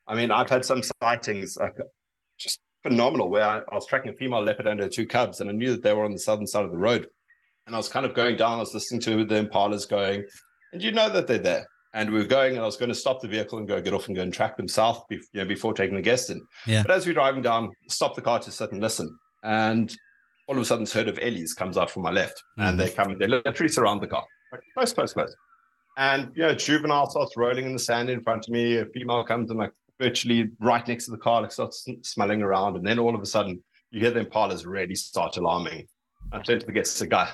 I 0.06 0.14
mean, 0.14 0.30
I've 0.30 0.50
had 0.50 0.64
some 0.64 0.82
sightings 1.02 1.56
like 1.56 1.76
just 2.38 2.60
phenomenal 2.82 3.30
where 3.30 3.44
I, 3.44 3.58
I 3.58 3.74
was 3.74 3.86
tracking 3.86 4.10
a 4.10 4.14
female 4.14 4.42
leopard 4.42 4.66
and 4.66 4.80
her 4.80 4.88
two 4.88 5.06
cubs, 5.06 5.40
and 5.40 5.48
I 5.48 5.52
knew 5.54 5.70
that 5.70 5.82
they 5.82 5.94
were 5.94 6.04
on 6.04 6.12
the 6.12 6.18
southern 6.18 6.46
side 6.46 6.64
of 6.64 6.72
the 6.72 6.76
road, 6.76 7.06
and 7.66 7.74
I 7.74 7.78
was 7.78 7.88
kind 7.88 8.04
of 8.04 8.12
going 8.12 8.36
down. 8.36 8.58
I 8.58 8.60
was 8.60 8.74
listening 8.74 9.00
to 9.02 9.24
the 9.24 9.44
impalas 9.44 9.88
going, 9.88 10.24
and 10.72 10.82
you 10.82 10.92
know 10.92 11.08
that 11.08 11.26
they're 11.26 11.38
there. 11.38 11.66
And 11.94 12.10
we 12.10 12.18
were 12.18 12.26
going, 12.26 12.54
and 12.54 12.60
I 12.60 12.66
was 12.66 12.76
going 12.76 12.88
to 12.88 12.94
stop 12.94 13.20
the 13.22 13.28
vehicle 13.28 13.58
and 13.58 13.68
go 13.68 13.80
get 13.80 13.94
off 13.94 14.08
and 14.08 14.16
go 14.16 14.22
and 14.22 14.34
track 14.34 14.56
them 14.56 14.66
south, 14.66 15.04
be, 15.08 15.14
you 15.32 15.40
know, 15.40 15.44
before 15.44 15.72
taking 15.72 15.94
the 15.94 16.02
guest 16.02 16.28
in. 16.28 16.44
Yeah. 16.66 16.82
But 16.82 16.90
as 16.90 17.06
we're 17.06 17.12
driving 17.12 17.40
down, 17.40 17.70
stop 17.88 18.16
the 18.16 18.20
car 18.20 18.40
to 18.40 18.50
sit 18.50 18.72
and 18.72 18.80
listen. 18.80 19.16
And 19.44 19.94
all 20.48 20.56
of 20.56 20.62
a 20.62 20.64
sudden, 20.64 20.84
this 20.84 20.92
herd 20.92 21.08
of 21.08 21.18
Ellies 21.22 21.54
comes 21.54 21.76
out 21.78 21.90
from 21.90 22.02
my 22.02 22.10
left, 22.10 22.42
Mhm. 22.58 22.68
and 22.68 22.80
they 22.80 22.90
come, 22.90 23.10
and 23.12 23.20
they 23.20 23.26
literally 23.28 23.68
surround 23.72 24.00
the 24.02 24.06
car, 24.08 24.24
like, 24.52 24.62
close, 24.74 24.92
close, 24.92 25.12
close. 25.12 25.34
And 25.96 26.32
you 26.34 26.42
know, 26.42 26.54
juvenile 26.54 27.08
starts 27.08 27.36
rolling 27.36 27.66
in 27.66 27.72
the 27.72 27.78
sand 27.78 28.10
in 28.10 28.20
front 28.22 28.46
of 28.48 28.52
me. 28.52 28.78
A 28.78 28.86
female 28.86 29.22
comes 29.22 29.50
and 29.50 29.58
like 29.60 29.72
virtually 30.00 30.50
right 30.58 30.86
next 30.88 31.04
to 31.04 31.12
the 31.12 31.18
car, 31.18 31.42
like 31.42 31.52
starts 31.52 31.86
smelling 32.02 32.42
around, 32.42 32.76
and 32.76 32.84
then 32.84 32.98
all 32.98 33.14
of 33.14 33.20
a 33.22 33.26
sudden, 33.26 33.62
you 33.90 34.00
hear 34.00 34.10
the 34.10 34.24
impalas 34.24 34.66
really 34.66 34.96
start 34.96 35.36
alarming. 35.36 35.86
I 36.32 36.40
turn 36.40 36.58
to 36.58 36.66
the 36.66 36.72
guest, 36.72 36.98
the 36.98 37.06
guy, 37.06 37.30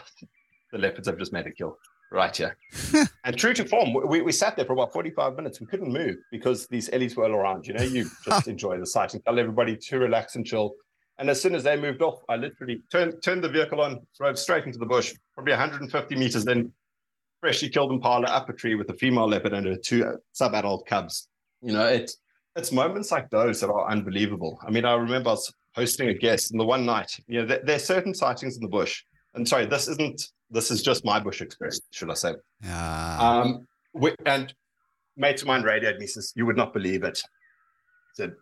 the 0.72 0.78
leopards 0.78 1.08
have 1.08 1.16
just 1.18 1.32
made 1.32 1.46
a 1.46 1.50
kill 1.52 1.78
right 2.12 2.36
here. 2.36 2.56
and 3.24 3.38
true 3.38 3.54
to 3.54 3.64
form, 3.64 3.94
we, 4.06 4.20
we 4.20 4.32
sat 4.32 4.56
there 4.56 4.66
for 4.66 4.74
about 4.74 4.92
45 4.92 5.36
minutes. 5.36 5.60
We 5.60 5.66
couldn't 5.68 5.90
move 5.92 6.16
because 6.30 6.66
these 6.66 6.90
Ellies 6.92 7.16
were 7.16 7.24
all 7.24 7.34
around. 7.36 7.66
You 7.66 7.74
know, 7.74 7.82
you 7.84 8.10
just 8.26 8.46
enjoy 8.48 8.78
the 8.78 8.86
sight 8.86 9.14
and 9.14 9.24
tell 9.24 9.38
everybody 9.38 9.76
to 9.76 9.98
relax 9.98 10.36
and 10.36 10.44
chill. 10.44 10.74
And 11.20 11.28
as 11.28 11.40
soon 11.40 11.54
as 11.54 11.62
they 11.62 11.76
moved 11.76 12.00
off, 12.00 12.22
I 12.30 12.36
literally 12.36 12.82
turned 12.90 13.22
turned 13.22 13.44
the 13.44 13.48
vehicle 13.48 13.82
on, 13.82 14.00
drove 14.16 14.38
straight 14.38 14.64
into 14.64 14.78
the 14.78 14.86
bush, 14.86 15.14
probably 15.34 15.52
150 15.52 16.16
meters, 16.16 16.46
then 16.46 16.72
freshly 17.40 17.68
killed 17.68 17.92
impala 17.92 18.26
up 18.26 18.48
a 18.48 18.54
tree 18.54 18.74
with 18.74 18.88
a 18.88 18.94
female 18.94 19.28
leopard 19.28 19.52
and 19.52 19.66
her 19.66 19.76
two 19.76 20.18
sub-adult 20.32 20.86
cubs. 20.86 21.28
You 21.60 21.74
know, 21.74 21.86
it, 21.86 22.10
it's 22.56 22.72
moments 22.72 23.12
like 23.12 23.28
those 23.28 23.60
that 23.60 23.68
are 23.68 23.90
unbelievable. 23.90 24.58
I 24.66 24.70
mean, 24.70 24.86
I 24.86 24.94
remember 24.94 25.28
I 25.28 25.32
was 25.32 25.52
hosting 25.74 26.08
a 26.08 26.14
guest, 26.14 26.52
and 26.52 26.60
the 26.60 26.64
one 26.64 26.86
night, 26.86 27.14
you 27.28 27.40
know, 27.40 27.46
there, 27.46 27.60
there 27.64 27.76
are 27.76 27.80
certain 27.80 28.14
sightings 28.14 28.56
in 28.56 28.62
the 28.62 28.68
bush. 28.68 29.02
And 29.34 29.46
sorry, 29.46 29.66
this 29.66 29.88
isn't. 29.88 30.22
This 30.50 30.70
is 30.70 30.82
just 30.82 31.04
my 31.04 31.20
bush 31.20 31.42
experience, 31.42 31.80
should 31.92 32.10
I 32.10 32.14
say? 32.14 32.34
Yeah. 32.64 33.18
Um, 33.20 33.68
we, 33.92 34.14
and 34.26 34.52
mate 35.16 35.40
of 35.42 35.46
mine 35.46 35.62
radioed 35.62 35.98
me, 35.98 36.06
says, 36.06 36.32
You 36.34 36.46
would 36.46 36.56
not 36.56 36.72
believe 36.72 37.04
it. 37.04 37.22
Said, 38.14 38.32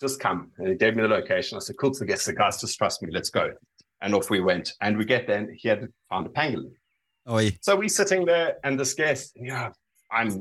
Just 0.00 0.20
come. 0.20 0.50
And 0.58 0.68
he 0.68 0.74
gave 0.74 0.94
me 0.96 1.02
the 1.02 1.08
location. 1.08 1.56
I 1.56 1.60
said, 1.60 1.76
Cool, 1.80 1.92
to 1.94 2.04
get 2.04 2.20
the 2.20 2.32
guys, 2.32 2.60
just 2.60 2.78
trust 2.78 3.02
me, 3.02 3.10
let's 3.12 3.30
go. 3.30 3.50
And 4.00 4.14
off 4.14 4.30
we 4.30 4.40
went. 4.40 4.72
And 4.80 4.96
we 4.96 5.04
get 5.04 5.26
there, 5.26 5.38
and 5.38 5.50
he 5.56 5.68
had 5.68 5.88
found 6.08 6.26
a 6.26 6.30
pangolin. 6.30 6.72
Oi. 7.28 7.56
So 7.62 7.76
we're 7.76 7.88
sitting 7.88 8.24
there, 8.24 8.56
and 8.64 8.78
this 8.78 8.94
guest, 8.94 9.32
yeah, 9.36 9.70
I'm 10.10 10.40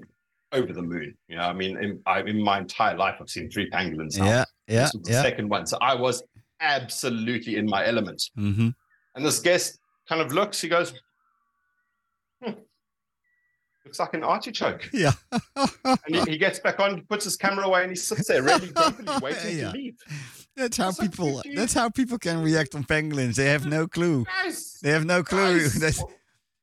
over 0.53 0.71
the 0.73 0.81
moon. 0.83 1.15
You 1.27 1.37
know, 1.37 1.41
I 1.43 1.53
mean, 1.53 1.75
in, 1.83 1.99
I, 2.05 2.21
in 2.21 2.41
my 2.41 2.59
entire 2.59 2.95
life, 2.95 3.15
I've 3.19 3.29
seen 3.29 3.49
three 3.49 3.69
pangolins. 3.69 4.17
now. 4.17 4.25
Yeah. 4.25 4.45
Yeah. 4.67 4.83
This 4.83 4.93
was 4.93 5.03
the 5.03 5.11
Yeah. 5.13 5.21
second 5.23 5.49
one. 5.49 5.65
So 5.65 5.77
I 5.81 5.95
was 5.95 6.23
absolutely 6.61 7.55
in 7.57 7.65
my 7.65 7.85
element. 7.85 8.21
Mm-hmm. 8.37 8.69
And 9.15 9.25
this 9.25 9.39
guest 9.39 9.79
kind 10.07 10.21
of 10.21 10.31
looks, 10.33 10.61
he 10.61 10.69
goes, 10.69 10.93
looks 13.87 13.99
like 13.99 14.13
an 14.13 14.23
artichoke. 14.23 14.89
Yeah. 14.93 15.13
And 16.05 16.15
he, 16.15 16.31
he 16.33 16.37
gets 16.37 16.59
back 16.59 16.79
on, 16.79 17.01
puts 17.09 17.23
his 17.25 17.35
camera 17.37 17.65
away, 17.65 17.81
and 17.83 17.91
he 17.91 17.95
sits 17.95 18.27
there 18.27 18.43
really 18.43 18.67
grumpily 18.69 19.07
waiting 19.21 19.57
Yeah. 19.59 19.71
to 19.71 19.77
leave. 19.77 19.95
That's 20.55 20.77
how 20.77 20.91
people. 20.91 21.41
That's 21.55 21.73
how 21.73 21.89
people 21.89 22.17
can 22.17 22.41
react 22.41 22.75
on 22.75 22.83
pangolins. 22.83 23.35
They 23.35 23.45
have 23.55 23.65
no 23.65 23.87
clue. 23.87 24.25
They 24.81 24.91
have 24.91 25.05
no 25.05 25.23
clue. 25.23 25.59
guys. 25.61 25.73
That's 25.79 26.03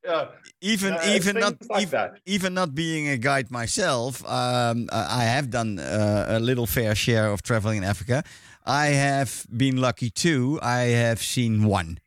yeah, 0.03 0.27
even 0.61 0.93
uh, 0.93 1.01
even 1.17 1.39
not 1.39 1.55
like 1.69 1.81
even, 1.83 2.09
even 2.25 2.53
not 2.53 2.75
being 2.75 3.07
a 3.07 3.17
guide 3.17 3.49
myself. 3.49 4.23
Um, 4.25 4.87
I 4.91 5.21
I 5.21 5.23
have 5.35 5.49
done 5.49 5.79
uh, 5.79 6.25
a 6.37 6.39
little 6.39 6.67
fair 6.67 6.93
share 6.93 7.31
of 7.31 7.41
traveling 7.41 7.77
in 7.77 7.83
Africa. 7.85 8.23
I 8.65 8.87
have 8.87 9.45
been 9.55 9.77
lucky 9.77 10.09
too. 10.09 10.59
I 10.61 10.81
have 11.03 11.19
seen 11.23 11.63
one, 11.63 11.97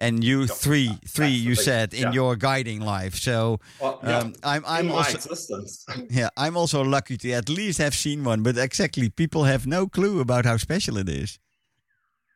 and 0.00 0.24
you 0.24 0.46
three, 0.46 0.98
three. 1.06 1.28
You 1.28 1.54
said 1.54 1.92
in 1.94 2.00
Yeah. 2.02 2.12
your 2.12 2.36
guiding 2.36 2.80
life. 2.80 3.14
So 3.16 3.60
Well, 3.80 4.00
yeah, 4.02 4.18
um, 4.18 4.32
I'm 4.42 4.64
I'm 4.66 4.90
also 4.90 5.16
existence. 5.16 5.84
yeah 6.10 6.30
I'm 6.36 6.56
also 6.56 6.82
lucky 6.82 7.16
to 7.18 7.32
at 7.32 7.48
least 7.48 7.78
have 7.78 7.94
seen 7.94 8.24
one. 8.24 8.42
But 8.42 8.56
exactly, 8.58 9.10
people 9.10 9.44
have 9.44 9.66
no 9.66 9.86
clue 9.86 10.20
about 10.20 10.44
how 10.46 10.56
special 10.56 10.96
it 10.96 11.08
is. 11.08 11.38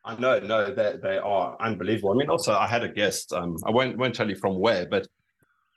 I 0.07 0.15
know, 0.19 0.39
no, 0.39 0.71
they, 0.71 0.97
they 1.01 1.17
are 1.17 1.57
unbelievable. 1.59 2.11
I 2.11 2.15
mean, 2.15 2.29
also, 2.29 2.53
I 2.53 2.67
had 2.67 2.83
a 2.83 2.89
guest. 2.89 3.33
Um, 3.33 3.57
I 3.65 3.71
won't 3.71 3.97
won't 3.97 4.13
tell 4.13 4.29
you 4.29 4.35
from 4.35 4.59
where, 4.59 4.85
but 4.85 5.07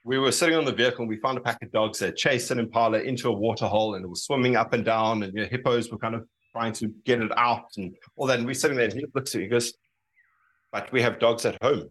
we 0.05 0.19
were 0.19 0.33
sitting 0.33 0.55
on 0.57 0.65
the 0.67 0.73
vehicle 0.73 1.01
and 1.01 1.09
we 1.09 1.17
found 1.17 1.39
a 1.39 1.41
pack 1.41 1.63
of 1.63 1.73
dogs 1.73 1.99
that 2.01 2.17
chased 2.17 2.51
an 2.51 2.59
impala 2.59 2.99
into 3.01 3.29
a 3.29 3.33
water 3.33 3.67
hole 3.67 3.95
and 3.95 4.05
it 4.05 4.09
was 4.09 4.25
swimming 4.25 4.55
up 4.57 4.73
and 4.75 4.85
down, 4.85 5.23
and 5.23 5.33
you 5.35 5.43
know, 5.43 5.49
hippos 5.49 5.91
were 5.91 5.99
kind 5.99 6.15
of 6.15 6.27
trying 6.53 6.73
to 6.75 6.89
get 7.05 7.23
it 7.23 7.33
out 7.39 7.71
and 7.79 7.95
all 8.17 8.27
that. 8.27 8.39
And 8.39 8.47
we're 8.47 8.55
sitting 8.55 8.77
there, 8.77 8.85
and 8.87 8.93
he 8.95 9.07
looks 9.15 9.35
at 9.35 9.39
me, 9.39 9.45
he 9.45 9.49
goes, 9.51 9.73
"But 10.73 10.91
we 10.93 11.03
have 11.03 11.19
dogs 11.19 11.45
at 11.47 11.57
home." 11.63 11.89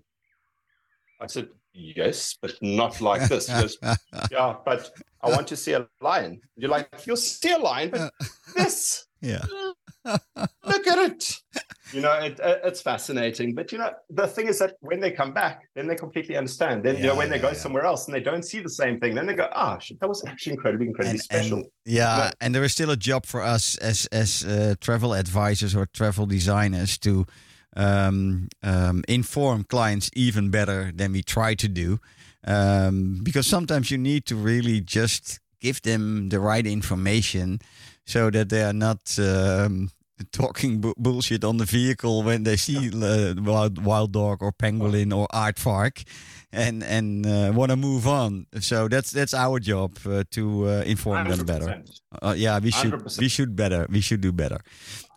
I 1.22 1.28
said, 1.28 1.48
"Yes, 1.74 2.38
but 2.42 2.54
not 2.62 3.02
like 3.02 3.28
this." 3.30 3.48
Goes, 3.50 3.78
"Yeah, 4.32 4.56
but 4.66 4.92
I 5.22 5.30
want 5.30 5.48
to 5.48 5.56
see 5.56 5.74
a 5.74 5.88
lion." 6.02 6.42
You're 6.56 6.70
like, 6.70 6.90
"You'll 7.06 7.18
see 7.18 7.52
a 7.52 7.58
lion, 7.60 7.90
but 7.92 8.12
this." 8.56 9.06
yeah. 9.22 9.44
look 10.06 10.88
at 10.88 10.98
it. 11.12 11.34
You 11.94 12.02
know, 12.02 12.14
it, 12.14 12.40
it- 12.40 12.62
it's 12.64 12.82
fascinating. 12.82 13.56
But 13.56 13.72
you 13.72 13.78
know, 13.78 13.92
the 14.10 14.28
thing 14.28 14.48
is 14.48 14.60
that 14.60 14.76
when 14.82 15.00
they 15.00 15.12
come 15.12 15.34
back, 15.34 15.64
then 15.76 15.88
they 15.88 15.96
completely 15.96 16.38
understand. 16.38 16.84
Then 16.84 16.96
you 16.98 17.04
know, 17.04 17.14
Yeah, 17.14 17.18
when 17.18 17.30
they 17.30 17.38
yeah, 17.38 17.42
go 17.42 17.48
yeah. 17.50 17.54
somewhere 17.56 17.84
else 17.86 18.06
and 18.08 18.14
they 18.16 18.20
don't 18.22 18.44
see 18.44 18.60
the 18.60 18.70
same 18.70 19.00
thing, 19.00 19.16
then 19.16 19.26
they 19.26 19.34
go, 19.34 19.50
"Ah, 19.54 19.80
shit, 19.80 20.00
that 20.00 20.08
was 20.08 20.24
actually 20.26 20.54
incredibly, 20.54 20.88
incredibly 20.88 21.12
and, 21.16 21.22
special." 21.22 21.58
and- 21.60 21.68
yeah, 21.86 22.18
Yeah. 22.18 22.32
and 22.42 22.54
there 22.54 22.64
is 22.64 22.74
still 22.74 22.92
a 22.92 22.98
job 22.98 23.26
for 23.26 23.42
us 23.42 23.76
as 23.78 24.06
as 24.12 24.46
uh, 24.46 24.76
travel 24.80 25.14
advisors 25.14 25.76
or 25.76 25.86
travel 25.88 26.26
designers 26.26 26.98
to 27.00 27.26
um, 27.78 28.50
um, 28.64 29.04
inform 29.08 29.64
clients 29.64 30.10
even 30.14 30.50
better 30.50 30.92
than 30.94 31.14
we 31.14 31.22
try 31.22 31.54
to 31.56 31.68
do, 31.68 32.00
um, 32.46 33.22
because 33.24 33.48
sometimes 33.48 33.92
you 33.92 33.98
need 33.98 34.26
to 34.26 34.36
really 34.36 34.82
just 34.82 35.40
give 35.62 35.82
them 35.84 36.30
the 36.30 36.40
right 36.40 36.66
information 36.66 37.60
so 38.06 38.30
that 38.30 38.50
they 38.50 38.64
are 38.64 38.74
not 38.74 39.18
um, 39.20 39.92
talking 40.32 40.82
bu- 40.82 40.94
bullshit 40.98 41.44
on 41.44 41.58
the 41.58 41.66
vehicle 41.66 42.24
when 42.24 42.44
they 42.44 42.58
see 42.58 42.90
uh, 42.90 43.36
wild, 43.38 43.84
wild 43.84 44.12
dog 44.12 44.42
or 44.42 44.52
pangolin 44.52 45.16
or 45.16 45.28
aardvark 45.34 46.04
and 46.58 46.84
and 46.84 47.26
uh, 47.26 47.52
want 47.54 47.70
to 47.72 47.78
move 47.78 48.08
on. 48.08 48.48
So 48.60 48.88
that's 48.88 49.12
that's 49.12 49.34
our 49.34 49.60
job 49.60 49.98
uh, 50.06 50.24
to 50.32 50.68
uh, 50.68 50.84
inform 50.86 51.30
them 51.30 51.46
better. 51.46 51.66
100%. 51.66 52.02
Uh, 52.22 52.34
yeah, 52.36 52.60
we 52.60 52.72
should 52.72 52.94
100%. 52.94 53.20
we 53.20 53.28
should 53.28 53.56
better. 53.56 53.86
We 53.90 54.02
should 54.02 54.22
do 54.22 54.32
better. 54.32 54.60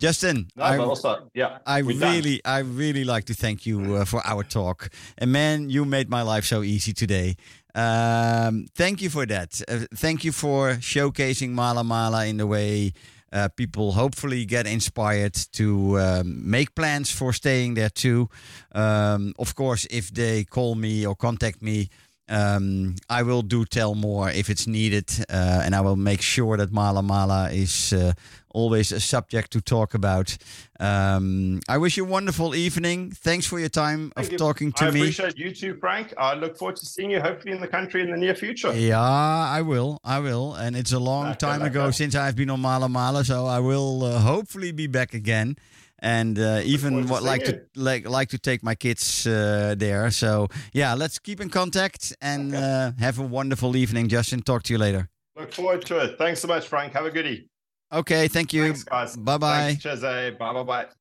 Justin, 0.01 0.49
No, 0.57 0.64
I, 0.64 0.78
also, 0.78 1.28
yeah. 1.34 1.59
I 1.66 1.82
we're 1.82 1.99
done. 1.99 2.14
really, 2.14 2.41
I 2.45 2.59
really 2.61 3.05
like 3.05 3.24
to 3.26 3.34
thank 3.34 3.66
you 3.66 3.97
uh, 3.97 4.05
for 4.05 4.20
our 4.26 4.45
talk. 4.45 4.88
And 5.18 5.32
man, 5.32 5.70
you 5.70 5.84
made 5.84 6.09
my 6.09 6.22
life 6.22 6.45
so 6.45 6.62
easy 6.62 6.93
today. 6.93 7.36
Um, 7.74 8.66
thank 8.74 9.01
you 9.03 9.11
for 9.11 9.26
that. 9.26 9.61
Uh, 9.68 9.86
thank 9.95 10.24
you 10.24 10.32
for 10.32 10.76
showcasing 10.80 11.51
Mala 11.51 11.84
Mala 11.84 12.26
in 12.26 12.36
the 12.38 12.47
way 12.47 12.93
uh, 13.33 13.49
people 13.57 13.93
hopefully 13.93 14.45
get 14.45 14.66
inspired 14.66 15.35
to 15.53 15.99
um, 15.99 16.51
make 16.51 16.74
plans 16.74 17.11
for 17.11 17.33
staying 17.33 17.74
there 17.74 17.91
too. 17.91 18.28
Um, 18.72 19.35
of 19.39 19.55
course, 19.55 19.87
if 19.91 20.11
they 20.12 20.45
call 20.45 20.74
me 20.74 21.07
or 21.07 21.14
contact 21.14 21.62
me, 21.62 21.89
um, 22.28 22.95
I 23.09 23.22
will 23.22 23.43
do 23.43 23.64
tell 23.64 23.95
more 23.95 24.31
if 24.31 24.49
it's 24.49 24.66
needed, 24.66 25.11
uh, 25.28 25.62
and 25.64 25.74
I 25.74 25.81
will 25.81 25.97
make 25.97 26.22
sure 26.22 26.57
that 26.57 26.72
Mala 26.72 27.03
Mala 27.03 27.51
is 27.51 27.93
uh, 27.93 28.12
always 28.53 28.93
a 28.93 29.01
subject 29.01 29.51
to 29.53 29.61
talk 29.61 29.95
about. 29.95 30.37
Um, 30.79 31.61
I 31.69 31.79
wish 31.79 31.97
you 31.97 32.05
a 32.05 32.09
wonderful 32.09 32.55
evening. 32.55 33.11
Thanks 33.13 33.47
for 33.47 33.59
your 33.59 33.69
time 33.69 34.13
Thank 34.15 34.27
of 34.29 34.33
you. 34.33 34.39
talking 34.39 34.73
to 34.73 34.85
I 34.85 34.91
me. 34.91 35.01
appreciate 35.01 35.37
you 35.39 35.55
too, 35.55 35.75
Frank. 35.81 36.15
I 36.19 36.35
look 36.35 36.57
forward 36.57 36.77
to 36.77 36.87
seeing 36.87 37.11
you 37.11 37.21
hopefully 37.21 37.53
in 37.55 37.61
the 37.61 37.69
country 37.69 38.03
in 38.03 38.11
the 38.11 38.17
near 38.17 38.35
future. 38.35 38.73
Yeah, 38.75 39.01
I 39.01 39.63
will. 39.63 40.01
I 40.05 40.19
will. 40.21 40.55
And 40.55 40.77
it's 40.77 40.93
a 40.93 40.99
long 40.99 41.27
Okay, 41.29 41.39
time 41.39 41.61
like 41.61 41.71
ago 41.73 41.87
that. 41.87 41.93
since 41.95 42.15
I've 42.15 42.37
been 42.37 42.51
on 42.51 42.61
Mala 42.61 42.89
Mala, 42.89 43.25
so 43.25 43.47
I 43.47 43.61
will 43.61 44.05
uh, 44.05 44.19
hopefully 44.21 44.73
be 44.73 44.87
back 44.87 45.15
again. 45.15 45.57
And 46.03 46.39
uh, 46.39 46.63
even 46.65 47.09
what, 47.09 47.23
like 47.23 47.45
to 47.45 47.61
like 47.77 48.09
like 48.09 48.31
to 48.31 48.39
take 48.39 48.63
my 48.63 48.75
kids 48.75 49.27
uh, 49.27 49.75
there. 49.77 50.11
So 50.11 50.49
yeah, 50.73 50.95
let's 50.95 51.19
keep 51.19 51.43
in 51.43 51.51
contact 51.51 52.17
and 52.23 52.55
Okay. 52.55 52.63
uh, 52.65 52.93
have 53.01 53.19
a 53.19 53.23
wonderful 53.23 53.77
evening. 53.77 54.09
Justin, 54.09 54.41
talk 54.41 54.63
to 54.63 54.73
you 54.73 54.79
later. 54.79 55.11
Look 55.37 55.53
forward 55.53 55.85
to 55.87 55.99
it. 55.99 56.17
Thanks 56.17 56.41
so 56.41 56.49
much, 56.49 56.67
Frank. 56.69 56.95
Have 56.95 57.05
a 57.05 57.11
goodie. 57.11 57.49
Okay, 57.93 58.28
thank 58.28 58.53
you. 58.53 58.74
Bye 59.16 59.38
bye. 59.38 59.78
Bye 60.53 60.64
bye 60.64 61.00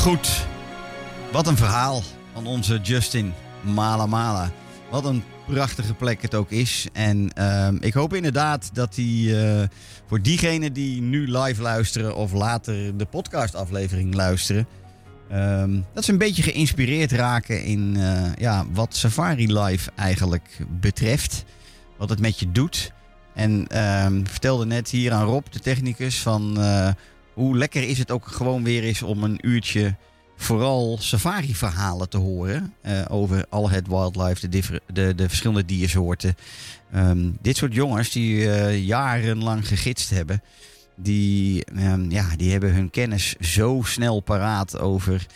Goed. 0.00 0.46
Wat 1.32 1.46
een 1.46 1.56
verhaal 1.56 2.02
van 2.32 2.46
onze 2.46 2.80
Justin 2.82 3.32
Mala 3.60 4.06
Mala. 4.06 4.50
Wat 4.90 5.04
een 5.04 5.22
prachtige 5.46 5.94
plek 5.94 6.22
het 6.22 6.34
ook 6.34 6.50
is. 6.50 6.86
En 6.92 7.32
ehm, 7.32 7.76
ik 7.80 7.92
hoop 7.92 8.14
inderdaad 8.14 8.70
dat 8.72 8.96
hij 8.96 9.04
eh, 9.04 9.68
voor 10.06 10.22
diegenen 10.22 10.72
die 10.72 11.00
nu 11.00 11.38
live 11.38 11.62
luisteren 11.62 12.16
of 12.16 12.32
later 12.32 12.96
de 12.96 13.04
podcastaflevering 13.04 14.14
luisteren, 14.14 14.66
ehm, 15.28 15.80
dat 15.94 16.04
ze 16.04 16.12
een 16.12 16.18
beetje 16.18 16.42
geïnspireerd 16.42 17.12
raken 17.12 17.64
in 17.64 17.96
eh, 17.96 18.34
ja, 18.38 18.66
wat 18.72 18.96
Safari 18.96 19.58
Live 19.58 19.90
eigenlijk 19.96 20.58
betreft. 20.80 21.44
Wat 21.96 22.08
het 22.10 22.20
met 22.20 22.38
je 22.38 22.52
doet. 22.52 22.92
En 23.34 23.66
ehm, 23.68 24.24
vertelde 24.24 24.66
net 24.66 24.90
hier 24.90 25.12
aan 25.12 25.26
Rob, 25.26 25.44
de 25.50 25.60
technicus, 25.60 26.18
van 26.18 26.60
eh, 26.60 26.88
hoe 27.34 27.56
lekker 27.56 27.88
is 27.88 27.98
het 27.98 28.10
ook 28.10 28.26
gewoon 28.26 28.64
weer 28.64 28.82
eens 28.82 29.02
om 29.02 29.24
een 29.24 29.38
uurtje 29.40 29.96
vooral 30.36 30.96
safari-verhalen 31.00 32.08
te 32.08 32.16
horen 32.16 32.74
eh, 32.80 33.00
over 33.08 33.46
al 33.48 33.70
het 33.70 33.86
wildlife, 33.86 34.48
de, 34.48 34.80
de, 34.92 35.14
de 35.14 35.28
verschillende 35.28 35.64
diersoorten. 35.64 36.34
Ehm, 36.92 37.30
dit 37.40 37.56
soort 37.56 37.74
jongens 37.74 38.10
die 38.10 38.50
eh, 38.50 38.86
jarenlang 38.86 39.68
gegidst 39.68 40.10
hebben, 40.10 40.42
die, 40.96 41.64
ehm, 41.64 42.10
ja, 42.10 42.36
die 42.36 42.50
hebben 42.50 42.74
hun 42.74 42.90
kennis 42.90 43.36
zo 43.40 43.80
snel 43.84 44.20
paraat 44.20 44.78
over 44.78 45.26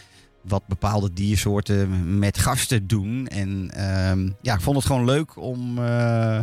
wat 0.43 0.67
bepaalde 0.67 1.13
diersoorten 1.13 2.19
met 2.19 2.39
gasten 2.39 2.87
doen. 2.87 3.27
En 3.27 3.71
ehm, 3.71 4.31
ja, 4.41 4.55
ik 4.55 4.61
vond 4.61 4.77
het 4.77 4.87
gewoon 4.87 5.05
leuk 5.05 5.37
om 5.37 5.79
eh, 5.79 6.41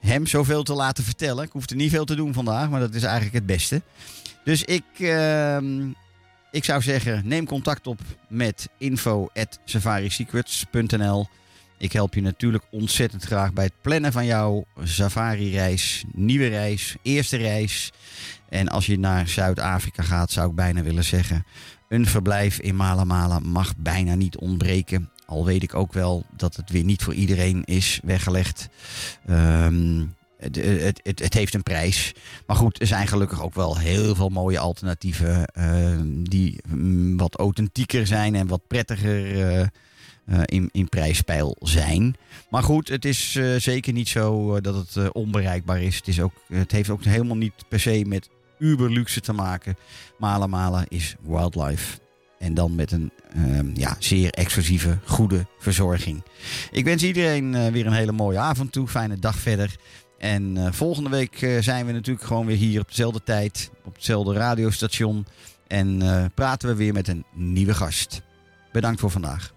hem 0.00 0.26
zoveel 0.26 0.62
te 0.62 0.74
laten 0.74 1.04
vertellen. 1.04 1.44
Ik 1.44 1.52
hoefde 1.52 1.74
niet 1.74 1.90
veel 1.90 2.04
te 2.04 2.14
doen 2.14 2.32
vandaag, 2.32 2.70
maar 2.70 2.80
dat 2.80 2.94
is 2.94 3.02
eigenlijk 3.02 3.34
het 3.34 3.46
beste. 3.46 3.82
Dus 4.44 4.64
ik, 4.64 4.84
ehm, 4.98 5.88
ik 6.50 6.64
zou 6.64 6.82
zeggen, 6.82 7.22
neem 7.24 7.46
contact 7.46 7.86
op 7.86 8.00
met 8.28 8.68
info.safarisecrets.nl. 8.78 11.28
Ik 11.78 11.92
help 11.92 12.14
je 12.14 12.20
natuurlijk 12.20 12.64
ontzettend 12.70 13.24
graag 13.24 13.52
bij 13.52 13.64
het 13.64 13.80
plannen 13.80 14.12
van 14.12 14.26
jouw 14.26 14.64
safari-reis, 14.82 16.04
nieuwe 16.12 16.46
reis, 16.46 16.96
eerste 17.02 17.36
reis. 17.36 17.92
En 18.48 18.68
als 18.68 18.86
je 18.86 18.98
naar 18.98 19.28
Zuid-Afrika 19.28 20.02
gaat, 20.02 20.30
zou 20.30 20.48
ik 20.48 20.54
bijna 20.54 20.82
willen 20.82 21.04
zeggen, 21.04 21.44
een 21.88 22.06
verblijf 22.06 22.58
in 22.58 22.76
Malamala 22.76 23.38
mag 23.38 23.76
bijna 23.76 24.14
niet 24.14 24.36
ontbreken. 24.36 25.10
Al 25.26 25.44
weet 25.44 25.62
ik 25.62 25.74
ook 25.74 25.92
wel 25.92 26.24
dat 26.36 26.56
het 26.56 26.70
weer 26.70 26.84
niet 26.84 27.02
voor 27.02 27.14
iedereen 27.14 27.64
is 27.64 28.00
weggelegd. 28.02 28.68
Ehm, 29.26 30.02
het, 30.40 30.56
het, 30.56 31.00
het, 31.02 31.18
het 31.18 31.34
heeft 31.34 31.54
een 31.54 31.62
prijs. 31.62 32.12
Maar 32.46 32.56
goed, 32.56 32.80
er 32.80 32.86
zijn 32.86 33.06
gelukkig 33.06 33.42
ook 33.42 33.54
wel 33.54 33.78
heel 33.78 34.14
veel 34.14 34.28
mooie 34.28 34.58
alternatieven. 34.58 35.44
eh, 35.46 35.98
die 36.30 36.60
mm, 36.68 37.16
wat 37.16 37.36
authentieker 37.36 38.06
zijn 38.06 38.34
en 38.34 38.46
wat 38.46 38.66
prettiger 38.66 39.40
eh, 39.40 39.60
eh, 39.60 39.66
in, 40.44 40.68
in 40.72 40.88
prijspeil 40.88 41.56
zijn. 41.60 42.16
Maar 42.50 42.62
goed, 42.62 42.88
het 42.88 43.04
is 43.04 43.36
eh, 43.36 43.54
zeker 43.56 43.92
niet 43.92 44.08
zo 44.08 44.54
eh, 44.54 44.62
dat 44.62 44.74
het 44.74 44.96
eh, 44.96 45.06
onbereikbaar 45.12 45.82
is. 45.82 45.96
Het, 45.96 46.08
is 46.08 46.20
ook, 46.20 46.32
het 46.52 46.72
heeft 46.72 46.90
ook 46.90 47.04
helemaal 47.04 47.36
niet 47.36 47.54
per 47.68 47.80
se 47.80 48.04
met 48.06 48.28
uberluxe 48.58 49.20
te 49.20 49.32
maken. 49.32 49.76
Malen 50.18 50.50
Malen 50.50 50.84
is 50.88 51.14
wildlife. 51.20 51.98
En 52.38 52.54
dan 52.54 52.74
met 52.74 52.92
een 52.92 53.10
ehm, 53.34 53.70
ja, 53.74 53.96
zeer 53.98 54.30
exclusieve, 54.30 54.98
goede 55.04 55.46
verzorging. 55.58 56.22
Ik 56.70 56.84
wens 56.84 57.02
iedereen 57.02 57.54
eh, 57.54 57.66
weer 57.72 57.86
een 57.86 57.92
hele 57.92 58.12
mooie 58.12 58.38
avond 58.38 58.72
toe. 58.72 58.88
Fijne 58.88 59.18
dag 59.18 59.36
verder. 59.38 59.76
En 60.20 60.56
eh, 60.56 60.72
volgende 60.72 61.10
week 61.10 61.42
eh, 61.42 61.58
zijn 61.60 61.86
we 61.86 61.92
natuurlijk 61.92 62.26
gewoon 62.26 62.46
weer 62.46 62.56
hier 62.56 62.80
op 62.80 62.88
dezelfde 62.88 63.22
tijd. 63.22 63.70
Op 63.84 63.94
hetzelfde 63.94 64.32
radiostation. 64.32 65.26
En 65.66 66.02
eh, 66.02 66.24
praten 66.34 66.68
we 66.68 66.74
weer 66.74 66.92
met 66.92 67.08
een 67.08 67.24
nieuwe 67.34 67.74
gast. 67.74 68.22
Bedankt 68.72 69.00
voor 69.00 69.10
vandaag. 69.10 69.52